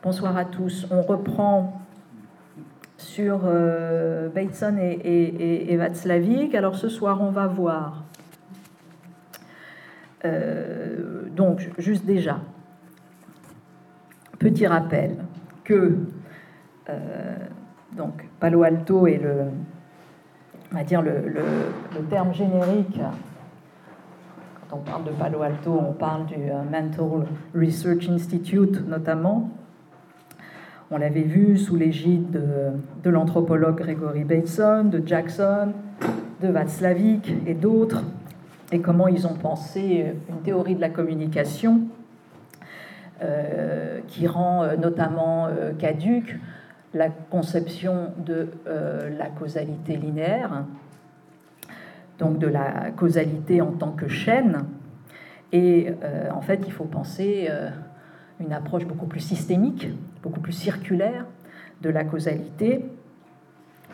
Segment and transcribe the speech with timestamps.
[0.00, 0.86] Bonsoir à tous.
[0.92, 1.82] On reprend
[2.98, 6.56] sur euh, Bateson et, et.
[6.56, 8.04] Alors ce soir, on va voir.
[10.24, 12.38] Euh, donc, juste déjà,
[14.38, 15.16] petit rappel
[15.64, 15.98] que
[16.88, 17.36] euh,
[17.96, 19.46] donc Palo Alto est le,
[20.70, 23.00] on va le, le, terme générique.
[24.70, 26.36] Quand on parle de Palo Alto, on parle du
[26.70, 29.50] Mental Research Institute notamment.
[30.90, 32.30] On l'avait vu sous l'égide
[33.02, 35.72] de, l'anthropologue Gregory Bateson, de Jackson,
[36.40, 38.04] de Václavic et d'autres,
[38.72, 41.82] et comment ils ont pensé une théorie de la communication
[43.20, 46.36] euh, qui rend euh, notamment euh, caduque
[46.94, 50.64] la conception de la causalité linéaire,
[52.18, 54.64] donc de la causalité en tant que chaîne.
[55.52, 55.92] Et
[56.34, 57.50] en fait, il faut penser
[58.40, 59.90] une approche beaucoup plus systémique,
[60.22, 61.24] beaucoup plus circulaire
[61.82, 62.84] de la causalité.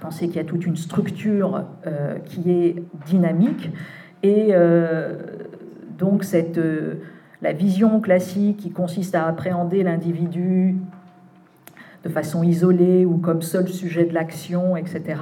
[0.00, 3.70] Pensez qu'il y a toute une structure euh, qui est dynamique
[4.22, 5.16] et euh,
[5.98, 6.96] donc cette, euh,
[7.42, 10.76] la vision classique qui consiste à appréhender l'individu
[12.02, 15.20] de façon isolée ou comme seul sujet de l'action, etc.,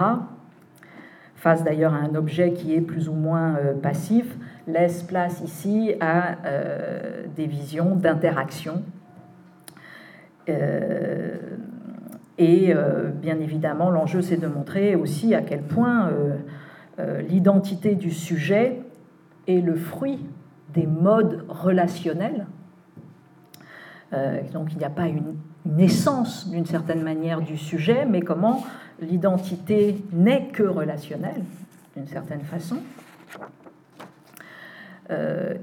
[1.36, 4.36] face d'ailleurs à un objet qui est plus ou moins passif,
[4.68, 6.36] laisse place ici à
[7.34, 8.82] des visions d'interaction
[12.38, 16.10] et euh, bien évidemment, l'enjeu, c'est de montrer aussi à quel point
[16.98, 18.80] euh, l'identité du sujet
[19.46, 20.24] est le fruit
[20.74, 22.46] des modes relationnels.
[24.52, 25.36] donc il n'y a pas une,
[25.78, 28.64] essence d'une certaine manière du sujet, mais comment
[29.00, 31.42] l'identité n'est que relationnelle,
[31.96, 32.78] d'une certaine façon.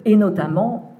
[0.06, 0.96] et notamment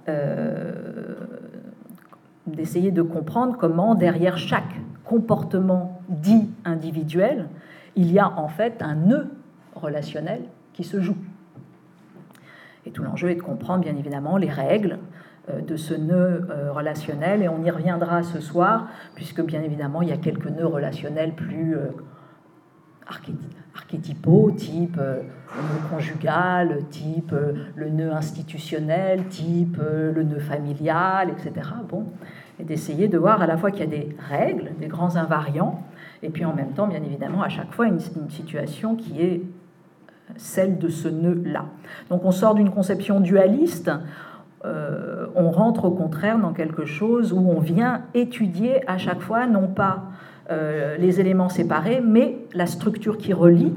[2.56, 7.48] d'essayer de comprendre comment derrière chaque comportement dit individuel,
[7.96, 9.28] il y a en fait un nœud
[9.76, 10.42] relationnel
[10.74, 11.18] qui se joue.
[12.86, 15.00] Et tout l'enjeu est de comprendre bien évidemment les règles
[15.50, 20.02] euh, de ce nœud euh, relationnel, et on y reviendra ce soir, puisque bien évidemment
[20.02, 21.88] il y a quelques nœuds relationnels plus euh,
[23.10, 27.34] archétypaux, type le nœud conjugal, type
[27.76, 31.70] le nœud institutionnel, type le nœud familial, etc.
[31.90, 32.06] Bon,
[32.60, 35.82] et d'essayer de voir à la fois qu'il y a des règles, des grands invariants,
[36.22, 39.42] et puis en même temps, bien évidemment, à chaque fois, une, situation qui est
[40.36, 41.66] celle de ce nœud-là.
[42.10, 43.92] Donc on sort d'une conception dualiste,
[44.66, 49.48] euh, on rentre au contraire dans quelque chose où on vient étudier à chaque fois
[49.48, 50.06] non pas euh,
[50.50, 53.76] les éléments séparés, mais la structure qui relie.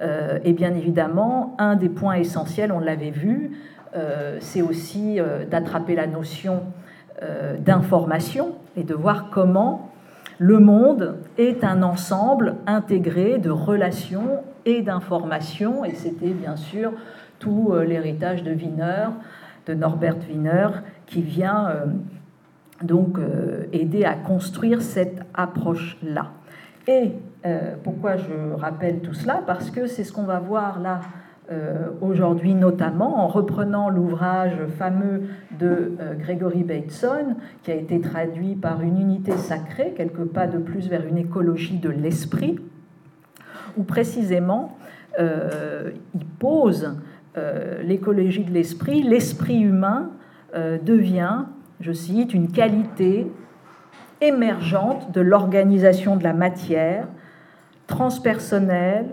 [0.00, 3.52] Euh, et bien évidemment, un des points essentiels, on l'avait vu,
[4.38, 5.18] c'est aussi
[5.50, 6.62] d'attraper la notion
[7.20, 9.90] euh, d'information et de voir comment
[10.38, 15.84] le monde est un ensemble intégré de relations et d'informations.
[15.84, 16.92] Et c'était bien sûr
[17.40, 19.08] tout euh, l'héritage de Wiener,
[19.66, 20.68] de Norbert Wiener,
[21.06, 21.72] qui vient
[22.82, 23.18] euh, donc
[23.72, 26.32] aider à construire cette approche-là.
[26.86, 27.12] Et
[27.84, 29.42] pourquoi je rappelle tout cela?
[29.46, 31.00] Parce que c'est ce qu'on va voir là
[31.50, 35.22] euh, aujourd'hui notamment en reprenant l'ouvrage fameux
[35.58, 40.58] de euh, Gregory Bateson, qui a été traduit par une unité sacrée, quelques pas de
[40.58, 42.60] plus vers une écologie de l'esprit,
[43.78, 44.76] où précisément
[45.18, 46.98] euh, il pose
[47.84, 50.10] l'écologie de l'esprit, l'esprit humain
[50.52, 51.44] devient,
[51.80, 53.30] je cite, une qualité
[54.20, 57.06] émergente de l'organisation de la matière,
[57.86, 59.06] transpersonnelle,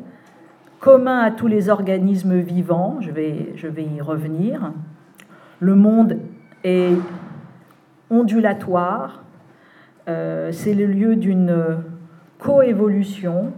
[0.79, 4.71] commun à tous les organismes vivants, je vais, je vais y revenir.
[5.59, 6.17] Le monde
[6.63, 6.97] est
[8.09, 9.23] ondulatoire,
[10.07, 11.83] euh, c'est le lieu d'une
[12.39, 13.53] coévolution.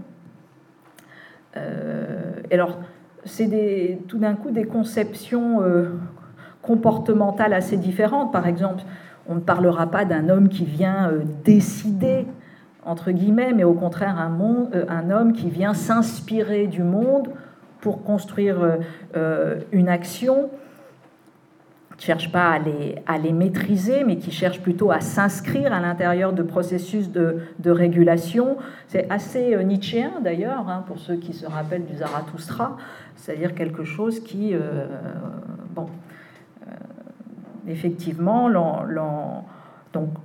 [1.57, 2.77] Euh, alors,
[3.25, 5.89] c'est tout d'un coup des conceptions euh,
[6.67, 8.31] comportementales assez différentes.
[8.31, 8.83] Par exemple,
[9.27, 11.11] on ne parlera pas d'un homme qui vient
[11.43, 12.27] décider
[12.87, 17.29] entre guillemets, mais au contraire euh, un homme qui vient s'inspirer du monde
[17.81, 18.77] pour construire euh,
[19.15, 20.49] euh, une action,
[21.97, 22.59] qui ne cherche pas
[23.07, 27.71] à les, maîtriser, mais qui cherche plutôt à s'inscrire à l'intérieur de processus de, de
[27.71, 28.57] régulation.
[28.87, 32.77] C'est assez nietzschéen d'ailleurs, hein, pour ceux qui se rappellent du Zarathustra,
[33.15, 34.53] c'est-à-dire quelque chose qui,
[35.73, 35.87] bon,
[37.67, 38.49] effectivement,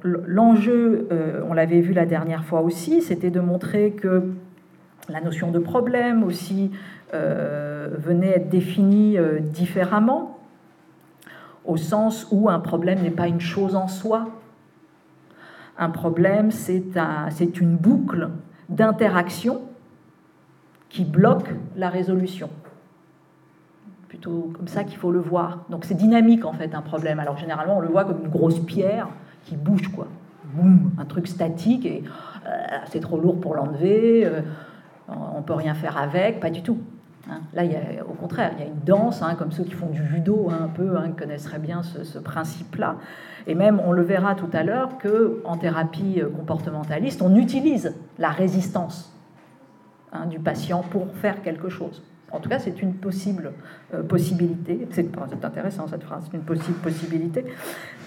[0.04, 4.32] l'enjeu, euh, on l'avait vu la dernière fois aussi, c'était de montrer que
[5.08, 6.70] la notion de problème aussi
[7.14, 10.38] euh, venait être définie euh, différemment,
[11.64, 14.28] au sens où un problème n'est pas une chose en soi.
[15.78, 18.28] Un problème, c'est une boucle
[18.68, 19.62] d'interaction
[20.88, 22.50] qui bloque la résolution.
[24.22, 25.64] Plutôt comme ça qu'il faut le voir.
[25.68, 27.18] Donc c'est dynamique en fait un problème.
[27.18, 29.08] Alors généralement on le voit comme une grosse pierre
[29.44, 30.06] qui bouge quoi.
[30.98, 32.04] Un truc statique et
[32.46, 32.50] euh,
[32.86, 34.42] c'est trop lourd pour l'enlever, euh,
[35.08, 36.78] on peut rien faire avec, pas du tout.
[37.28, 37.40] Hein.
[37.54, 39.72] Là, il y a, au contraire, il y a une danse, hein, comme ceux qui
[39.72, 42.96] font du judo un peu, hein, connaissent bien ce, principe-là.
[43.46, 48.28] Et même, on le verra tout à l'heure, qu'en thérapie euh, comportementaliste, on utilise la
[48.28, 49.12] résistance
[50.14, 52.02] Hein, du patient pour faire quelque chose.
[52.32, 53.52] En tout cas, c'est une possible
[53.92, 54.88] euh, possibilité.
[54.90, 55.14] C'est
[55.44, 57.44] intéressant cette phrase, c'est une possible possibilité.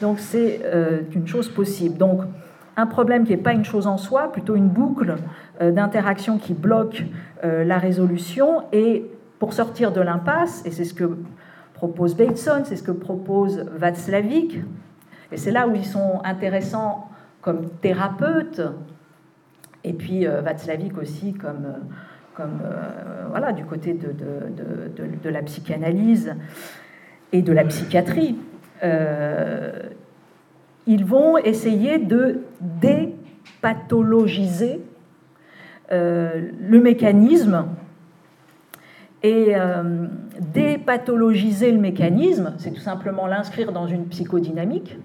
[0.02, 1.98] Donc c'est euh, une chose possible.
[1.98, 2.22] Donc
[2.76, 5.16] un problème qui n'est pas une chose en soi, plutôt une boucle
[5.62, 7.06] euh, d'interaction qui bloque
[7.44, 8.64] la résolution.
[8.72, 9.06] Et
[9.38, 11.16] pour sortir de l'impasse, et c'est ce que
[11.76, 14.62] propose Bateson, c'est ce que propose Václavic,
[15.32, 17.08] et c'est là où ils sont intéressants
[17.42, 18.62] comme thérapeutes,
[19.84, 21.68] et puis Václavic aussi comme,
[22.36, 26.36] comme euh, du côté de, de, la psychanalyse
[27.32, 28.38] et de la psychiatrie.
[30.88, 34.82] ils vont essayer de dépathologiser
[35.92, 37.68] le mécanisme
[39.24, 39.54] et
[40.54, 44.98] dépathologiser le mécanisme, c'est tout simplement l'inscrire dans une psychodynamique,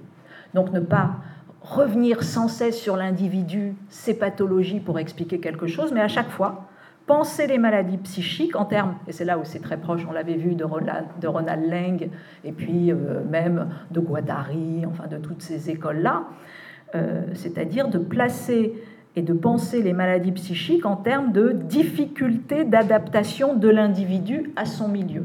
[0.55, 1.17] donc ne pas
[1.63, 6.70] revenir sans cesse sur l'individu, ses pathologies pour expliquer quelque chose, mais à chaque fois,
[7.11, 10.37] penser les maladies psychiques en termes, et c'est là où c'est très proche, on l'avait
[10.37, 12.09] vu de Ronald, de Ronald Lang,
[12.45, 16.29] et puis euh, même de Guattari, enfin de toutes ces écoles-là,
[16.95, 18.81] euh, c'est-à-dire de placer
[19.17, 24.87] et de penser les maladies psychiques en termes de difficulté d'adaptation de l'individu à son
[24.87, 25.25] milieu.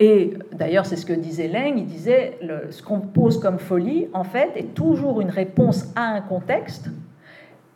[0.00, 2.40] Et d'ailleurs, c'est ce que disait Leng, il disait
[2.70, 6.90] ce qu'on pose comme folie, en fait, est toujours une réponse à un contexte,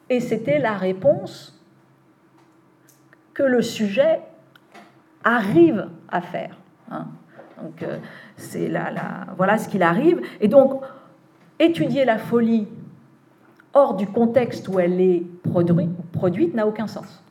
[0.08, 1.56] et c'était la réponse
[3.40, 4.20] que le sujet
[5.24, 6.58] arrive à faire.
[6.90, 7.06] Hein.
[7.62, 7.96] Donc, euh,
[8.36, 10.20] c'est la, voilà ce qu'il arrive.
[10.42, 10.82] Et donc,
[11.58, 12.68] étudier la folie
[13.72, 15.22] hors du contexte où elle est
[16.12, 17.24] produite n'a aucun sens.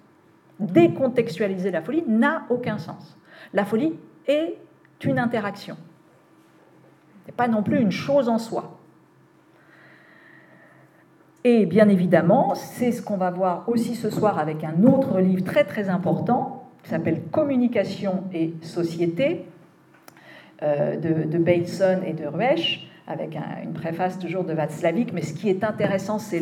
[0.60, 3.16] Décontextualiser la folie n'a aucun sens.
[3.54, 3.94] La folie
[4.26, 4.58] est
[5.04, 5.78] une interaction.
[7.22, 8.79] Ce n'est pas non plus une chose en soi.
[11.46, 15.44] Et bien évidemment, c'est ce qu'on va voir aussi ce soir avec un autre livre
[15.44, 19.46] très très important qui s'appelle Communication et Société
[20.62, 25.14] euh, de, de, Bateson et de Ruesch, avec une préface toujours de Václavic.
[25.14, 26.42] Mais ce qui est intéressant, c'est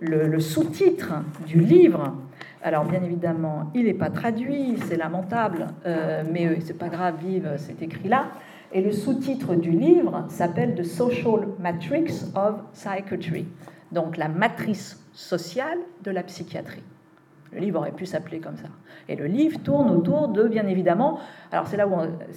[0.00, 1.12] le, sous-titre
[1.46, 2.14] du livre
[2.66, 7.16] alors bien évidemment, il n'est pas traduit, c'est lamentable, euh, mais euh, c'est pas grave,
[7.22, 8.28] vive, c'est écrit là.
[8.72, 13.46] Et le sous-titre du livre s'appelle The Social Matrix of Psychiatry,
[13.92, 16.82] donc la matrice sociale de la psychiatrie.
[17.52, 18.68] Le livre aurait pu s'appeler comme ça.
[19.08, 21.20] Et le livre tourne autour de, bien évidemment,
[21.52, 21.86] alors c'est là,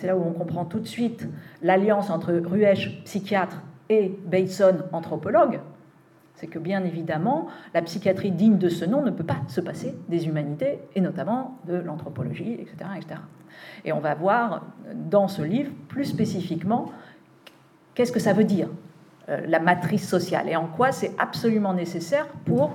[0.04, 1.28] là où on comprend tout de suite
[1.62, 5.62] l'alliance entre Ruesch, psychiatre, et Bateson, anthropologue,
[6.36, 9.96] c'est que bien évidemment, la psychiatrie digne de ce nom ne peut pas se passer
[10.08, 13.22] des humanités, et notamment de l'anthropologie, etc., etc.
[13.86, 16.92] Et on va voir dans ce livre plus spécifiquement
[17.96, 18.70] qu'est-ce que ça veut dire,
[19.28, 22.72] la matrice sociale, et en quoi c'est absolument nécessaire pour,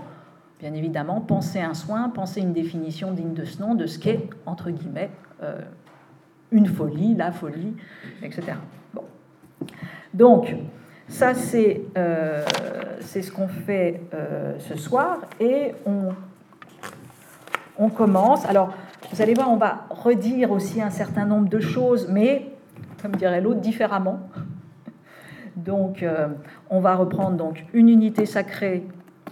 [0.60, 4.28] bien évidemment, penser un soin, penser une définition digne de ce nom, de ce qu'est,
[4.44, 5.10] entre guillemets,
[5.42, 5.60] euh,
[6.52, 7.74] une folie, la folie,
[8.22, 8.52] etc.
[8.94, 9.04] Bon.
[10.12, 10.54] Donc,
[11.08, 12.44] ça, euh,
[13.00, 15.18] c'est ce qu'on fait euh, ce soir.
[15.40, 16.10] Et on,
[17.78, 18.44] on commence.
[18.46, 18.74] Alors,
[19.10, 22.50] vous allez voir, on va redire aussi un certain nombre de choses, mais,
[23.00, 24.20] comme dirait l'autre, différemment.
[25.64, 26.28] Donc, euh,
[26.70, 28.84] on va reprendre donc une unité sacrée.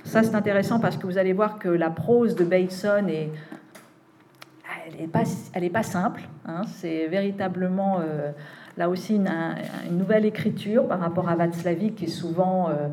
[0.05, 3.31] Ça, c'est intéressant parce que vous allez voir que la prose de Bateson est,
[4.87, 6.23] elle n'est pas, elle pas simple.
[6.47, 6.63] Hein.
[6.67, 8.01] c'est véritablement
[8.77, 9.29] là aussi une,
[9.91, 12.89] nouvelle écriture par rapport à Václavic qui est souvent euh,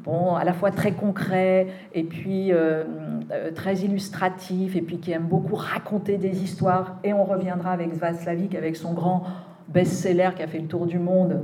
[0.00, 2.84] bon, à la fois très concret et puis euh,
[3.32, 6.98] euh, très illustratif et puis qui aime beaucoup raconter des histoires.
[7.02, 9.24] Et on reviendra avec Václavic avec son grand
[9.68, 11.42] best-seller qui a fait le tour du monde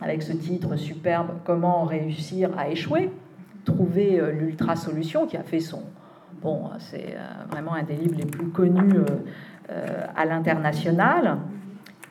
[0.00, 3.10] avec ce titre superbe Comment réussir à échouer
[3.64, 5.82] Trouver l'ultra solution qui a fait son
[6.42, 7.14] bon, c'est
[7.50, 9.00] vraiment un des livres les plus connus
[10.16, 11.36] à l'international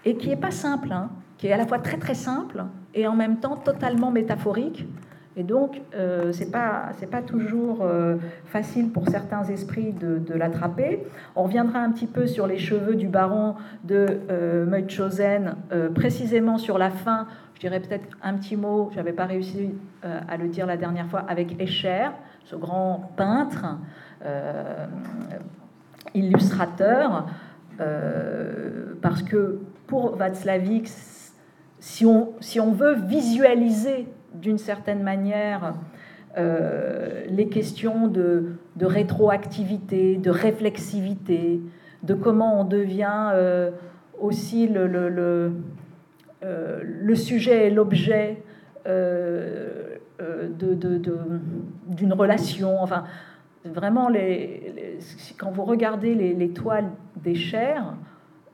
[0.05, 3.07] et qui n'est pas simple, hein, qui est à la fois très très simple et
[3.07, 4.85] en même temps totalement métaphorique.
[5.35, 11.05] Et donc, euh, ce n'est pas, toujours euh, facile pour certains esprits de, l'attraper.
[11.35, 13.55] On reviendra un petit peu sur les cheveux du baron
[13.85, 14.65] de euh,
[15.71, 17.27] euh, précisément sur la fin.
[17.59, 21.07] Je dirais peut-être un petit mot, je n'avais pas réussi à le dire la dernière
[21.07, 22.07] fois, avec Escher,
[22.45, 23.77] ce grand peintre,
[26.13, 27.27] illustrateur,
[29.01, 30.87] parce que pour Václavic,
[31.79, 35.73] si on, si on veut visualiser d'une certaine manière
[36.37, 41.59] euh, les questions de, rétroactivité, de réflexivité,
[42.03, 43.71] de comment on devient euh,
[44.19, 45.51] aussi le,
[46.43, 48.43] euh, le, sujet et l'objet
[51.87, 52.81] d'une relation.
[52.81, 53.03] Enfin,
[53.65, 54.09] vraiment,
[55.37, 57.93] quand vous regardez les, toiles des chairs,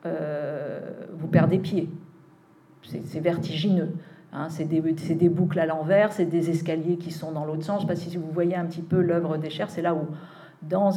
[0.03, 1.89] vous perdez pied.
[2.83, 3.93] C'est vertigineux.
[4.37, 7.81] Hein, c'est des, boucles à l'envers, c'est des escaliers qui sont dans l'autre sens.
[7.81, 10.07] Je sais pas si vous voyez un petit peu l'œuvre des chers, c'est là où,
[10.61, 10.91] dans,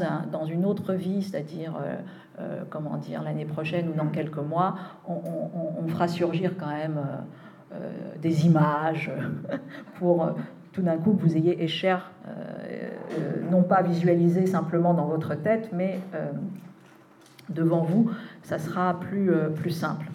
[0.46, 1.96] une autre vie, c'est-à-dire, euh,
[2.40, 7.00] euh, comment dire, l'année prochaine ou dans quelques mois, on, fera surgir quand même
[7.72, 9.10] euh, des images
[9.98, 10.30] pour
[10.72, 11.96] tout d'un coup que vous ayez Escher,
[13.50, 15.98] non pas visualisé simplement dans votre tête, mais
[17.48, 18.10] devant vous,
[18.42, 20.06] ça sera plus simple.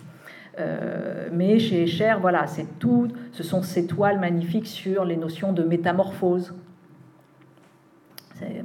[0.60, 3.08] Euh, mais chez Escher, voilà, c'est tout.
[3.32, 6.54] Ce sont ces toiles magnifiques sur les notions de métamorphose.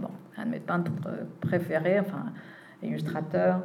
[0.00, 0.08] Bon,
[0.38, 0.92] un de mes peintres
[1.40, 2.26] préférés, enfin,
[2.82, 3.60] illustrateur.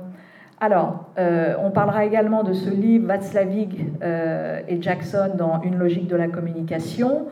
[0.59, 6.07] Alors, euh, on parlera également de ce livre, Václavic euh, et Jackson dans Une logique
[6.07, 7.27] de la communication.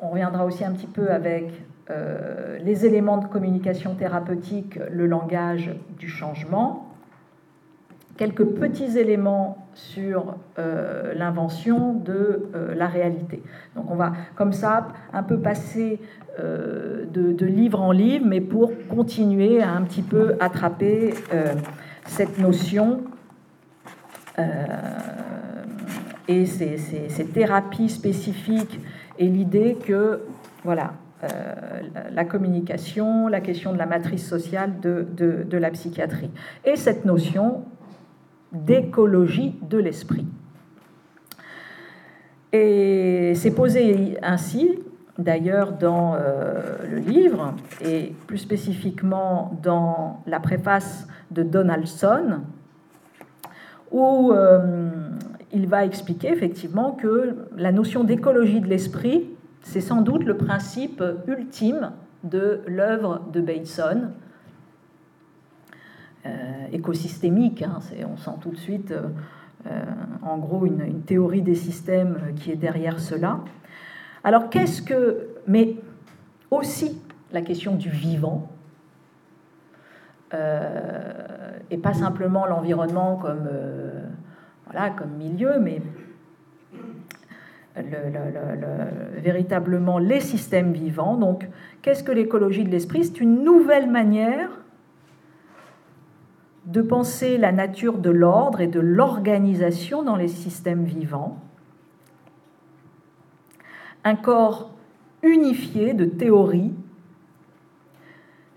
[0.00, 1.52] On reviendra aussi un petit peu avec
[2.64, 6.91] les éléments de communication thérapeutique, le langage du changement
[8.16, 13.42] quelques petits éléments sur euh, l'invention de euh, la réalité.
[13.74, 15.98] Donc on va comme ça un peu passer
[16.38, 21.14] euh, de, livre en livre, mais pour continuer à un petit peu attraper
[22.06, 23.02] cette notion
[26.28, 28.80] et ces, thérapies spécifiques
[29.18, 30.22] et l'idée que
[30.64, 30.94] voilà,
[32.10, 36.30] la communication, la question de la matrice sociale de, de, la psychiatrie.
[36.64, 37.64] Et cette notion
[38.52, 40.26] d'écologie de l'esprit.
[42.52, 44.78] Et c'est posé ainsi,
[45.18, 52.40] d'ailleurs, dans euh, le livre, et plus spécifiquement dans la préface de Donaldson,
[53.90, 54.90] où euh,
[55.52, 59.28] il va expliquer effectivement que la notion d'écologie de l'esprit,
[59.62, 61.92] c'est sans doute le principe ultime
[62.24, 64.10] de l'œuvre de Bateson,
[66.72, 67.62] écosystémique.
[67.62, 67.78] Hein,
[68.10, 69.08] on sent tout de suite, euh,
[69.66, 69.82] euh,
[70.22, 73.40] en gros, une, théorie des systèmes qui est derrière cela.
[74.24, 75.28] Alors, qu'est-ce que.
[75.46, 75.76] Mais
[76.50, 77.00] aussi
[77.32, 78.48] la question du vivant,
[81.70, 83.48] et pas simplement l'environnement comme
[85.18, 85.82] milieu, mais
[89.16, 91.16] véritablement les systèmes vivants.
[91.16, 91.48] Donc,
[91.82, 93.04] qu'est-ce que l'écologie de l'esprit?
[93.04, 94.61] C'est une nouvelle manière
[96.66, 101.38] de penser la nature de l'ordre et de l'organisation dans les systèmes vivants,
[104.04, 104.70] un corps
[105.22, 106.72] unifié de théories.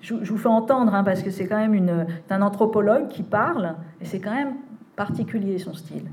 [0.02, 4.06] Je, vous fais entendre, hein, parce que c'est quand même un anthropologue qui parle, et
[4.06, 4.56] c'est quand même
[4.96, 6.06] particulier son style.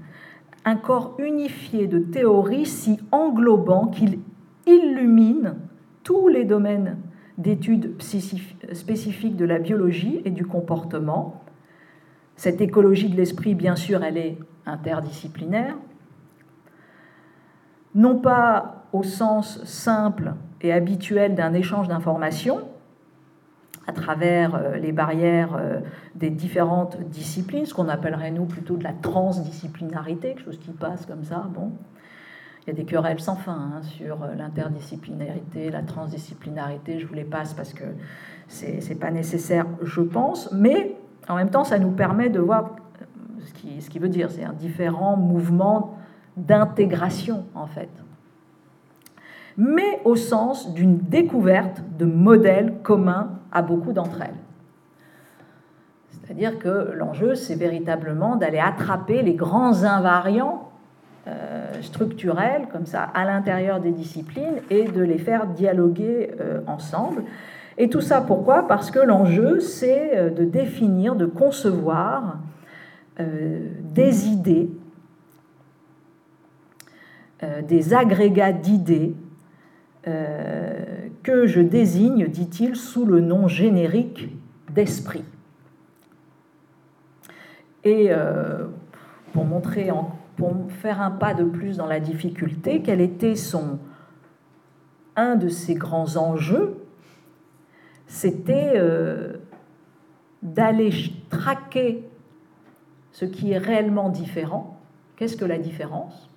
[0.64, 4.20] Un corps unifié de théories si englobant qu'il
[4.66, 5.56] illumine
[6.04, 6.96] tous les domaines
[7.38, 11.41] d'études spécifiques de la biologie et du comportement,
[12.36, 15.76] cette écologie de l'esprit, bien sûr, elle est interdisciplinaire,
[17.94, 22.60] non pas au sens simple et habituel d'un échange d'informations
[23.86, 25.80] à travers euh, les barrières euh,
[26.14, 31.06] des différentes disciplines, ce qu'on appellerait nous plutôt de la transdisciplinarité, quelque chose qui passe
[31.06, 31.48] comme ça.
[31.52, 31.72] Bon,
[32.62, 37.00] il y a des querelles sans fin hein, sur euh, l'interdisciplinarité, la transdisciplinarité.
[37.00, 37.84] Je vous les passe parce que
[38.48, 40.94] c'est pas nécessaire, je pense, mais
[41.28, 42.76] en même temps, ça nous permet de voir
[43.80, 45.96] ce qui, veut dire, c'est un différent mouvement
[46.36, 47.88] d'intégration, en fait.
[49.56, 54.34] Mais au sens d'une découverte de modèles communs à beaucoup d'entre elles.
[56.10, 60.70] C'est-à-dire que l'enjeu, c'est véritablement d'aller attraper les grands invariants
[61.28, 67.24] euh, structurels, comme ça, à l'intérieur des disciplines, et de les faire dialoguer euh, ensemble.
[67.78, 68.66] Et tout ça pourquoi?
[68.68, 72.38] Parce que l'enjeu, c'est euh, de définir, de concevoir
[73.20, 74.70] euh, des idées,
[77.42, 79.14] euh, des agrégats d'idées
[81.22, 84.30] que je désigne, dit-il, sous le nom générique
[84.74, 85.22] d'esprit.
[87.84, 88.10] Et
[89.32, 89.90] pour montrer
[90.36, 93.78] pour faire un pas de plus dans la difficulté, quel était son
[95.14, 96.81] un de ses grands enjeux,
[98.12, 99.38] c'était euh,
[100.42, 100.92] d'aller
[101.30, 102.06] traquer
[103.10, 104.78] ce qui est réellement différent.
[105.16, 106.28] Qu'est-ce que la différence?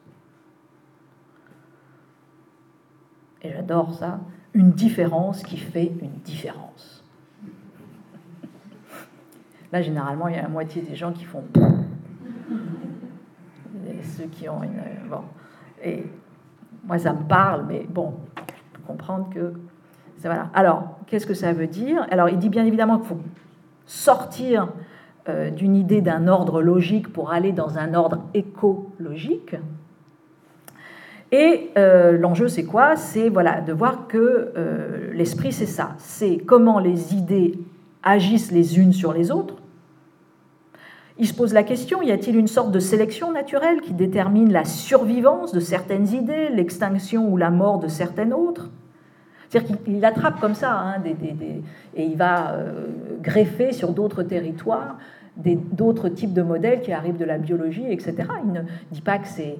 [3.41, 4.21] Et j'adore ça,
[4.53, 7.03] une différence qui fait une différence.
[9.73, 11.43] Là, généralement, il y a la moitié des gens qui font.
[13.89, 14.81] Et ceux qui ont une.
[15.09, 15.23] Bon.
[15.83, 16.05] Et
[16.85, 19.53] moi, ça me parle, mais bon, je peux comprendre que.
[20.53, 22.05] Alors, qu'est-ce que ça veut dire?
[22.09, 23.21] Alors, il dit bien évidemment qu'il faut
[23.85, 24.69] sortir
[25.29, 29.55] euh, d'une idée d'un ordre logique pour aller dans un ordre écologique.
[31.31, 32.95] Et euh, l'enjeu, c'est quoi?
[32.95, 35.95] C'est de voir que euh, l'esprit, c'est ça.
[35.97, 37.59] C'est comment les idées
[38.03, 39.55] agissent les unes sur les autres,
[41.17, 44.65] il se pose la question, y a-t-il une sorte de sélection naturelle qui détermine la
[44.65, 48.69] survivance de certaines idées, l'extinction ou la mort de certaines autres?
[49.49, 51.03] C'est-à-dire qu'il attrape comme ça, hein,
[51.95, 52.87] et il va euh,
[53.21, 54.97] greffer sur d'autres territoires
[55.73, 58.15] d'autres types de modèles qui arrivent de la biologie, etc.
[58.45, 58.61] Il ne
[58.91, 59.57] dit pas que c'est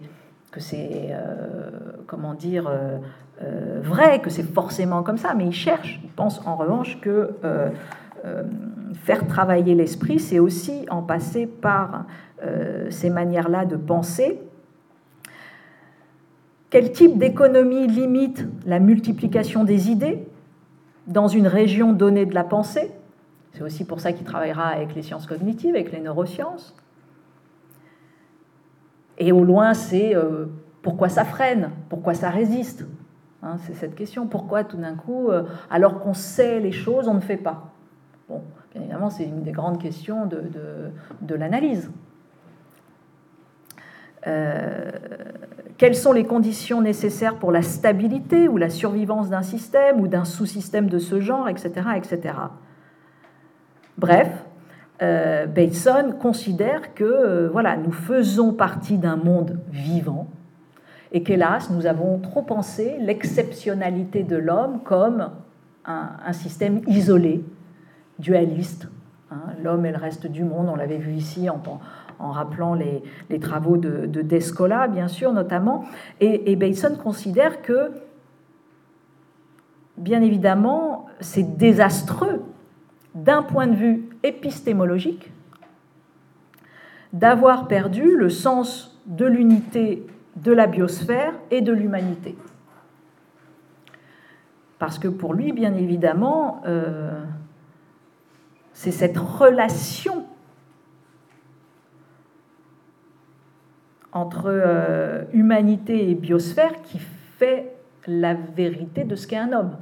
[0.50, 1.70] que c'est euh,
[2.08, 6.00] comment dire euh, vrai, que c'est forcément comme ça, mais il cherche.
[6.01, 7.32] Il pense en revanche que
[8.94, 12.06] faire travailler l'esprit, c'est aussi en passer par
[12.89, 14.39] ces manières-là de penser.
[16.75, 20.27] Quel type d'économie limite la multiplication des idées
[21.08, 22.91] dans une région donnée de la pensée?
[23.53, 26.75] C'est aussi pour ça qu'il travaillera avec les sciences cognitives, avec les neurosciences.
[29.17, 30.48] Et au loin, c'est euh,
[30.82, 32.86] pourquoi ça freine, pourquoi ça résiste?
[33.41, 34.27] Hein, c'est cette question.
[34.27, 35.29] Pourquoi tout d'un coup,
[35.70, 37.72] alors qu'on sait les choses, on ne fait pas?
[38.27, 38.41] Bon,
[38.74, 40.41] bien évidemment, c'est une des grandes questions de,
[41.22, 41.89] de, l'analyse.
[44.27, 44.91] Euh,
[45.77, 50.25] quelles sont les conditions nécessaires pour la stabilité ou la survivance d'un système ou d'un
[50.25, 51.72] sous-système de ce genre, etc.
[51.98, 52.36] etc.
[53.97, 54.30] Bref,
[55.02, 60.28] euh, Bateson considère que euh, voilà, nous faisons partie d'un monde vivant
[61.12, 65.30] et qu'hélas, nous avons trop pensé l'exceptionnalité de l'homme comme
[65.86, 67.43] un, système isolé
[68.17, 68.88] dualiste,
[69.32, 70.67] hein, l'homme et le reste du monde.
[70.67, 71.62] On l'avait vu ici en,
[72.19, 75.86] en rappelant les, travaux de, de, Descola, bien sûr, notamment.
[76.19, 77.91] Et, et Bateson considère que,
[79.97, 82.41] bien évidemment, c'est désastreux
[83.13, 85.32] d'un point de vue épistémologique
[87.13, 92.36] d'avoir perdu le sens de l'unité de la biosphère et de l'humanité.
[94.80, 97.23] Parce que pour lui, bien évidemment, euh,
[98.73, 100.25] c'est cette relation
[104.15, 106.99] entre euh, humanité et biosphère qui
[107.38, 107.75] fait
[108.08, 109.75] la vérité de ce qu'est un homme.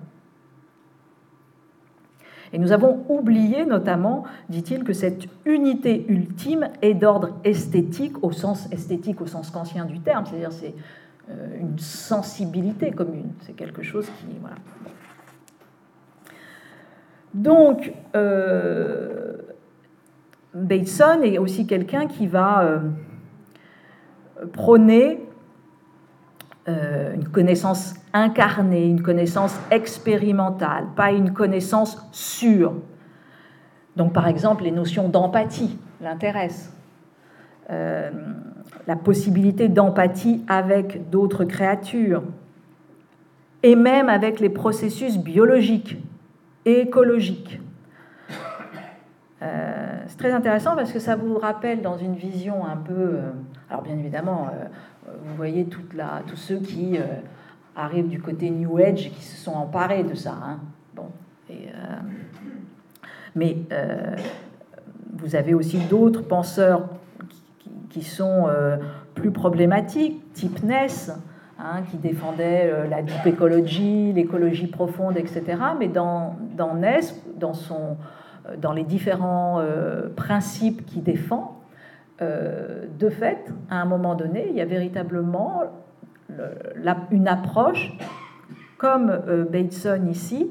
[2.52, 8.72] Et nous avons oublié notamment, dit-il, que cette unité ultime est d'ordre esthétique, au sens
[8.72, 10.74] esthétique, au sens kantien du terme, c'est-à-dire c'est
[11.30, 14.26] euh, une sensibilité commune, c'est quelque chose qui...
[14.42, 14.56] Voilà.
[17.36, 19.38] Donc, euh,
[20.56, 22.82] Bateson est aussi quelqu'un qui va
[24.52, 25.20] prôner
[26.68, 32.74] euh, une connaissance incarnée, une connaissance expérimentale, pas une connaissance sûre.
[33.96, 36.74] Donc, par exemple, les notions d'empathie l'intéressent.
[37.70, 42.24] la possibilité d'empathie avec d'autres créatures,
[43.64, 45.98] et même avec les processus biologiques
[46.66, 47.60] écologique.
[49.42, 53.20] Euh, c'est très intéressant parce que ça vous rappelle dans une vision un peu...
[53.74, 56.98] Euh, alors bien évidemment, euh, vous voyez tous ceux qui
[57.76, 60.36] arrivent du côté New Age qui se sont emparés de ça.
[60.44, 60.60] Hein.
[60.96, 61.08] Bon,
[63.36, 63.58] mais
[65.14, 66.88] vous avez aussi d'autres penseurs
[67.90, 68.48] qui, sont
[69.16, 71.12] plus problématiques, type Ness,
[71.66, 75.44] Hein, qui défendait euh, la deep écologie, l'écologie profonde, etc.
[75.80, 77.00] Mais dans, dans NES,
[77.38, 77.54] dans,
[78.50, 81.62] euh, les différents euh, principes qu'il défend,
[82.20, 85.64] de fait, à un moment donné, il y a véritablement
[87.12, 87.98] une approche,
[88.78, 89.22] comme
[89.52, 90.50] Bateson ici,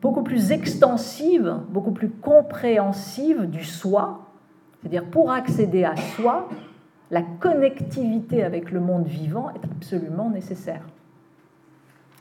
[0.00, 4.26] beaucoup plus extensive, beaucoup plus compréhensive du soi.
[4.80, 6.48] C'est-à-dire, pour accéder à soi,
[7.10, 10.82] la connectivité avec le monde vivant est absolument nécessaire.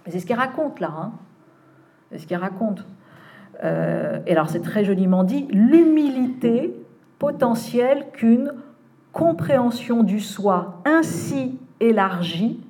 [0.08, 0.92] C'est ce qu'il raconte là.
[0.98, 1.12] Hein.
[2.12, 2.86] C'est ce qu'il raconte.
[3.64, 6.74] Euh, et alors c'est très joliment dit, l'humilité
[7.20, 8.54] potentielle qu'une
[9.12, 12.62] compréhension du soi ainsi élargie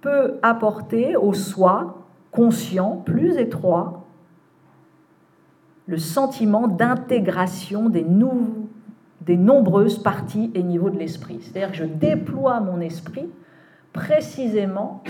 [0.00, 4.04] peut apporter au soi conscient plus étroit
[5.86, 8.06] le sentiment d'intégration des,
[9.22, 11.38] des, nombreuses parties et niveaux de l'esprit.
[11.40, 13.28] C'est-à-dire que je déploie mon esprit
[13.92, 15.02] précisément,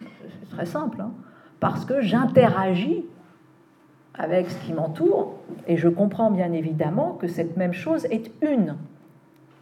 [0.00, 1.12] c'est très simple, hein,
[1.60, 3.06] parce que j'interagis
[4.16, 5.34] avec ce qui m'entoure
[5.66, 8.76] et je comprends bien évidemment que cette même chose est une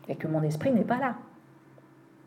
[0.08, 1.14] et que mon esprit n'est pas là.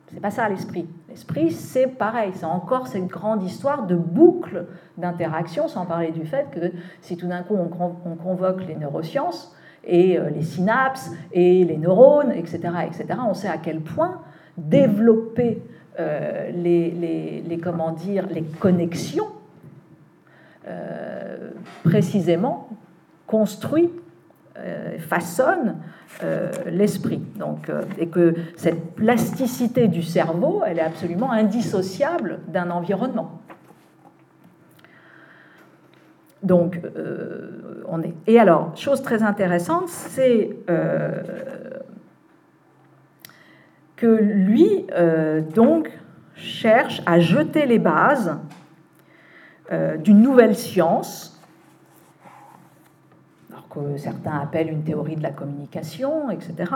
[0.08, 0.88] C'est pas ça l'esprit.
[1.10, 4.66] L'esprit, c'est pareil, c'est encore cette grande histoire de boucle
[4.98, 10.18] d'interaction, sans parler du fait que si tout d'un coup on convoque les neurosciences et
[10.18, 14.22] euh, les synapses et les neurones, etc., etc., on sait à quel point
[14.58, 15.62] développer
[16.00, 19.28] euh, les, les, comment dire, les connexions
[20.68, 21.52] euh,
[21.84, 22.70] précisément
[23.28, 23.92] construit,
[25.00, 25.76] façonne
[26.24, 27.22] euh, l'esprit.
[27.36, 33.42] Donc, euh, et que cette plasticité du cerveau, elle est absolument indissociable d'un environnement.
[36.42, 38.14] Donc, euh, on est.
[38.28, 40.56] Et alors, chose très intéressante, c'est
[43.98, 44.88] que lui,
[45.54, 45.92] donc,
[46.36, 48.38] cherche à jeter les bases
[49.72, 51.36] d'une nouvelle science
[53.76, 56.72] que certains appellent une théorie de la communication, etc.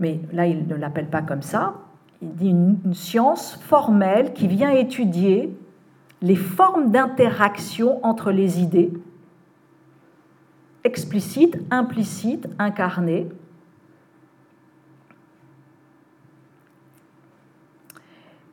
[0.00, 1.74] Mais là, il ne l'appelle pas comme ça.
[2.22, 5.56] Il dit une, science formelle qui vient étudier
[6.20, 8.92] les formes d'interaction entre les idées,
[10.84, 13.28] explicites, implicites, incarnées,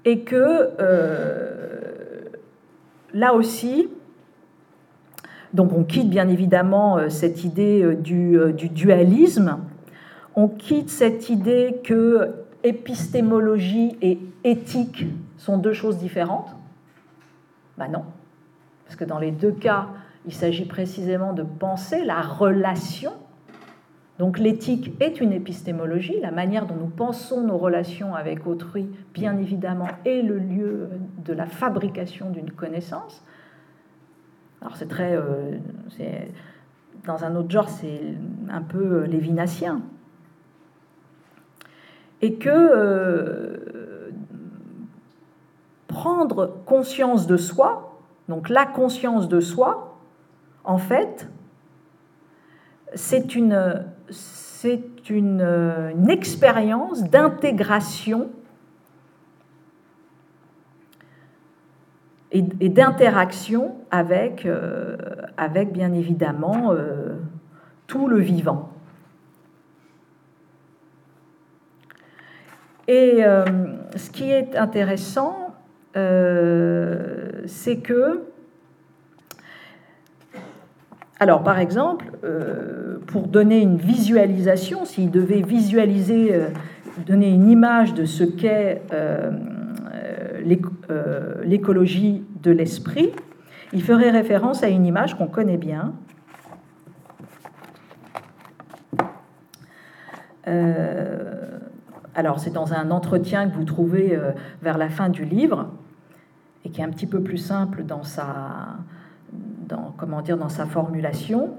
[0.08, 1.95] et que euh,
[3.15, 3.89] là aussi,
[5.54, 9.58] donc on quitte bien évidemment euh, cette idée euh, euh, du, dualisme,
[10.36, 15.06] on quitte cette idée que épistémologie et éthique
[15.38, 16.54] sont deux choses différentes.
[17.78, 18.04] Ben non,
[18.84, 19.88] parce que dans les deux cas,
[20.25, 23.13] il s'agit précisément de penser la relation.
[24.17, 29.38] Donc l'éthique est une épistémologie, la manière dont nous pensons nos relations avec autrui, bien
[29.38, 30.89] évidemment, est le lieu
[31.25, 33.23] de la fabrication d'une connaissance.
[34.62, 35.15] Alors c'est très...
[35.15, 35.58] Euh,
[37.06, 38.01] dans un autre genre, c'est
[38.49, 39.82] un peu euh, lévinassien.
[42.21, 44.12] Et que euh,
[45.88, 47.99] prendre conscience de soi,
[48.30, 49.97] donc la conscience de soi,
[50.63, 51.30] en fait,
[52.95, 58.30] c'est une, c'est une, une expérience d'intégration
[62.60, 64.98] et, d'interaction avec, euh,
[65.38, 67.15] avec, bien évidemment, euh,
[67.88, 68.72] tout le vivant.
[72.88, 73.46] Et euh,
[73.96, 75.56] ce qui est intéressant,
[75.94, 78.26] c'est que,
[81.26, 82.06] alors par exemple,
[83.08, 86.40] pour donner une visualisation, s'il devait visualiser,
[87.04, 88.84] donner une image de ce qu'est
[90.92, 93.12] euh, l'écologie de l'esprit,
[93.74, 95.94] il ferait référence à une image qu'on connaît bien.
[100.48, 101.60] Euh,
[102.14, 105.72] alors c'est dans un entretien que vous trouvez euh, vers la fin du livre
[106.64, 108.78] et qui est un petit peu plus simple dans sa,
[110.06, 111.56] comment dire, dans sa formulation.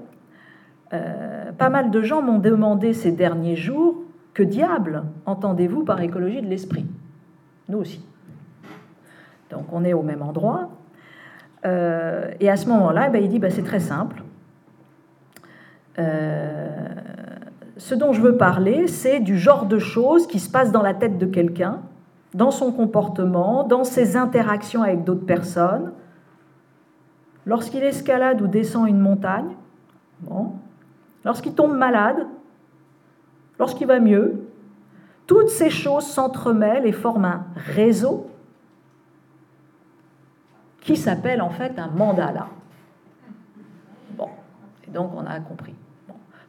[0.89, 3.97] pas mal de gens m'ont demandé ces derniers jours
[4.33, 6.85] que diable entendez-vous par écologie de l'esprit?
[7.67, 8.05] Nous aussi.
[9.51, 10.69] Donc on est au même endroit.
[11.65, 14.23] Euh, et à ce moment-là, ben, il dit ben, c'est très simple.
[15.99, 16.69] Euh,
[17.77, 20.93] ce dont je veux parler, c'est du genre de choses qui se passent dans la
[20.93, 21.79] tête de quelqu'un,
[22.33, 25.91] dans son comportement, dans ses interactions avec d'autres personnes,
[27.47, 29.55] lorsqu'il escalade ou descend une montagne,
[30.19, 30.51] bon,
[31.23, 32.27] lorsqu'il tombe malade,
[33.57, 34.43] lorsqu'il va mieux.
[35.25, 38.29] Toutes ces choses s'entremêlent et forment un réseau
[40.81, 42.47] qui s'appelle en fait un mandala.
[44.17, 44.29] Bon,
[44.87, 45.75] et donc on a compris.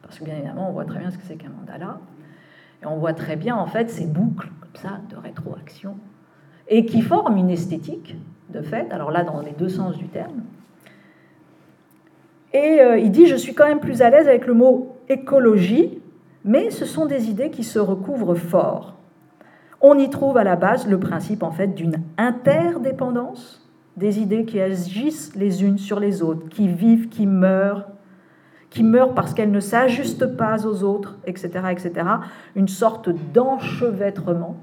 [0.01, 1.99] parce que bien évidemment, on voit très bien ce que c'est qu'un mandala.
[2.81, 4.49] Et on voit très bien en fait ces boucles
[5.09, 5.97] de rétroaction
[6.69, 8.15] et qui forment une esthétique
[8.49, 8.89] de fait.
[8.91, 10.41] Alors là, dans les deux sens du terme.
[12.53, 16.01] Et euh, il dit, je suis quand même plus à l'aise avec le mot écologie,
[16.43, 18.95] mais ce sont des idées qui se recouvrent fort.
[19.81, 24.59] On y trouve à la base le principe en fait d'une interdépendance des idées qui
[24.59, 27.87] agissent les unes sur les autres, qui vivent, qui meurent,
[28.69, 32.07] qui meurt parce qu'elle ne s'ajuste pas aux autres, etc., etc.
[32.55, 34.57] Une sorte d'enchevêtrement.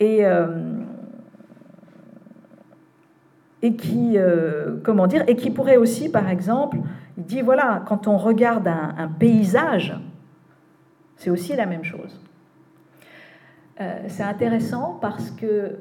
[0.00, 0.46] Et, euh,
[3.62, 6.78] et qui, euh, comment dire, et qui pourrait aussi, par exemple,
[7.16, 9.96] il dit voilà, quand on regarde un, paysage,
[11.16, 12.20] c'est aussi la même chose.
[13.80, 15.78] Euh, c'est intéressant parce que,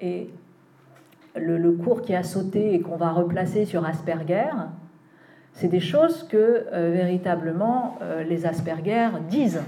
[0.00, 0.30] et
[1.34, 4.50] le, cours qui a sauté et qu'on va replacer sur Asperger,
[5.52, 9.62] c'est des choses que euh, véritablement euh, les Asperger disent.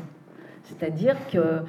[0.62, 1.62] C'est-à-dire que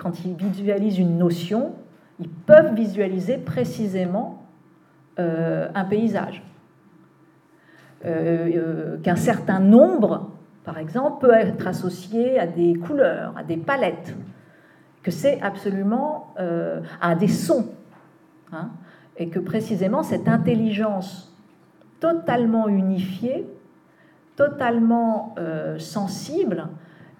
[0.00, 1.74] quand ils visualisent une notion,
[2.20, 4.46] ils peuvent visualiser précisément
[5.18, 6.42] euh, un paysage.
[8.02, 10.32] Qu'un certain nombre,
[10.64, 14.16] par exemple, peut être associé à des couleurs, à des palettes,
[15.04, 16.34] que c'est absolument
[17.00, 17.68] à des sons.
[18.52, 18.70] Hein
[19.16, 21.34] et que précisément cette intelligence
[22.00, 23.46] totalement unifiée,
[24.36, 26.68] totalement euh, sensible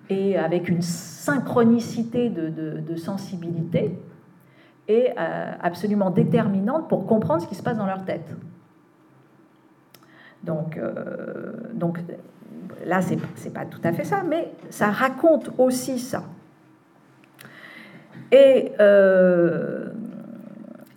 [0.09, 3.99] et avec une synchronicité de, sensibilité
[4.89, 8.35] est euh, absolument déterminante pour comprendre ce qui se passe dans leur tête.
[10.43, 11.53] Donc, euh,
[12.85, 16.25] là, ce n'est pas tout à fait ça, mais ça raconte aussi ça.
[18.33, 18.73] Et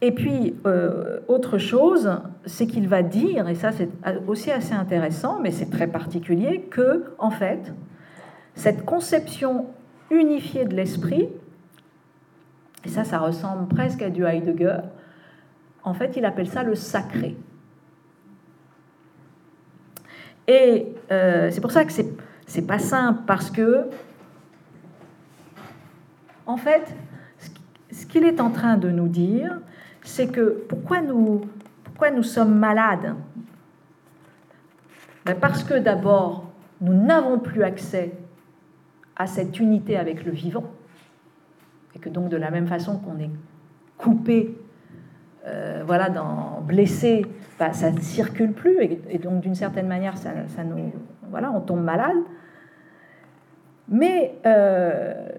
[0.06, 2.12] et puis, euh, autre chose,
[2.46, 3.90] c'est qu'il va dire, et ça c'est
[4.28, 7.74] aussi assez intéressant, mais c'est très particulier, que, en fait,
[8.54, 9.66] cette conception
[10.12, 11.30] unifiée de l'esprit,
[12.86, 14.80] et ça, ça ressemble presque à du Heidegger,
[15.84, 17.36] en fait, il appelle ça le sacré.
[20.48, 22.08] Et euh, c'est pour ça que c'est,
[22.46, 23.88] c'est pas simple, parce que,
[26.46, 26.96] en fait,
[27.92, 29.60] ce qu'il est en train de nous dire,
[30.04, 33.16] c'est que pourquoi nous, sommes malades?
[35.26, 38.14] Ben Parce que d'abord, nous n'avons plus accès
[39.16, 40.66] à cette unité avec le vivant,
[41.96, 43.32] et que donc de la même façon qu'on est
[43.98, 44.58] coupé,
[45.48, 46.10] euh, voilà,
[46.62, 47.26] blessé,
[47.60, 48.78] ben, ça ne circule plus,
[49.10, 50.32] et, donc d'une certaine manière, ça,
[50.64, 50.92] nous,
[51.30, 52.18] voilà, on tombe malade.
[53.88, 55.30] Mais, euh,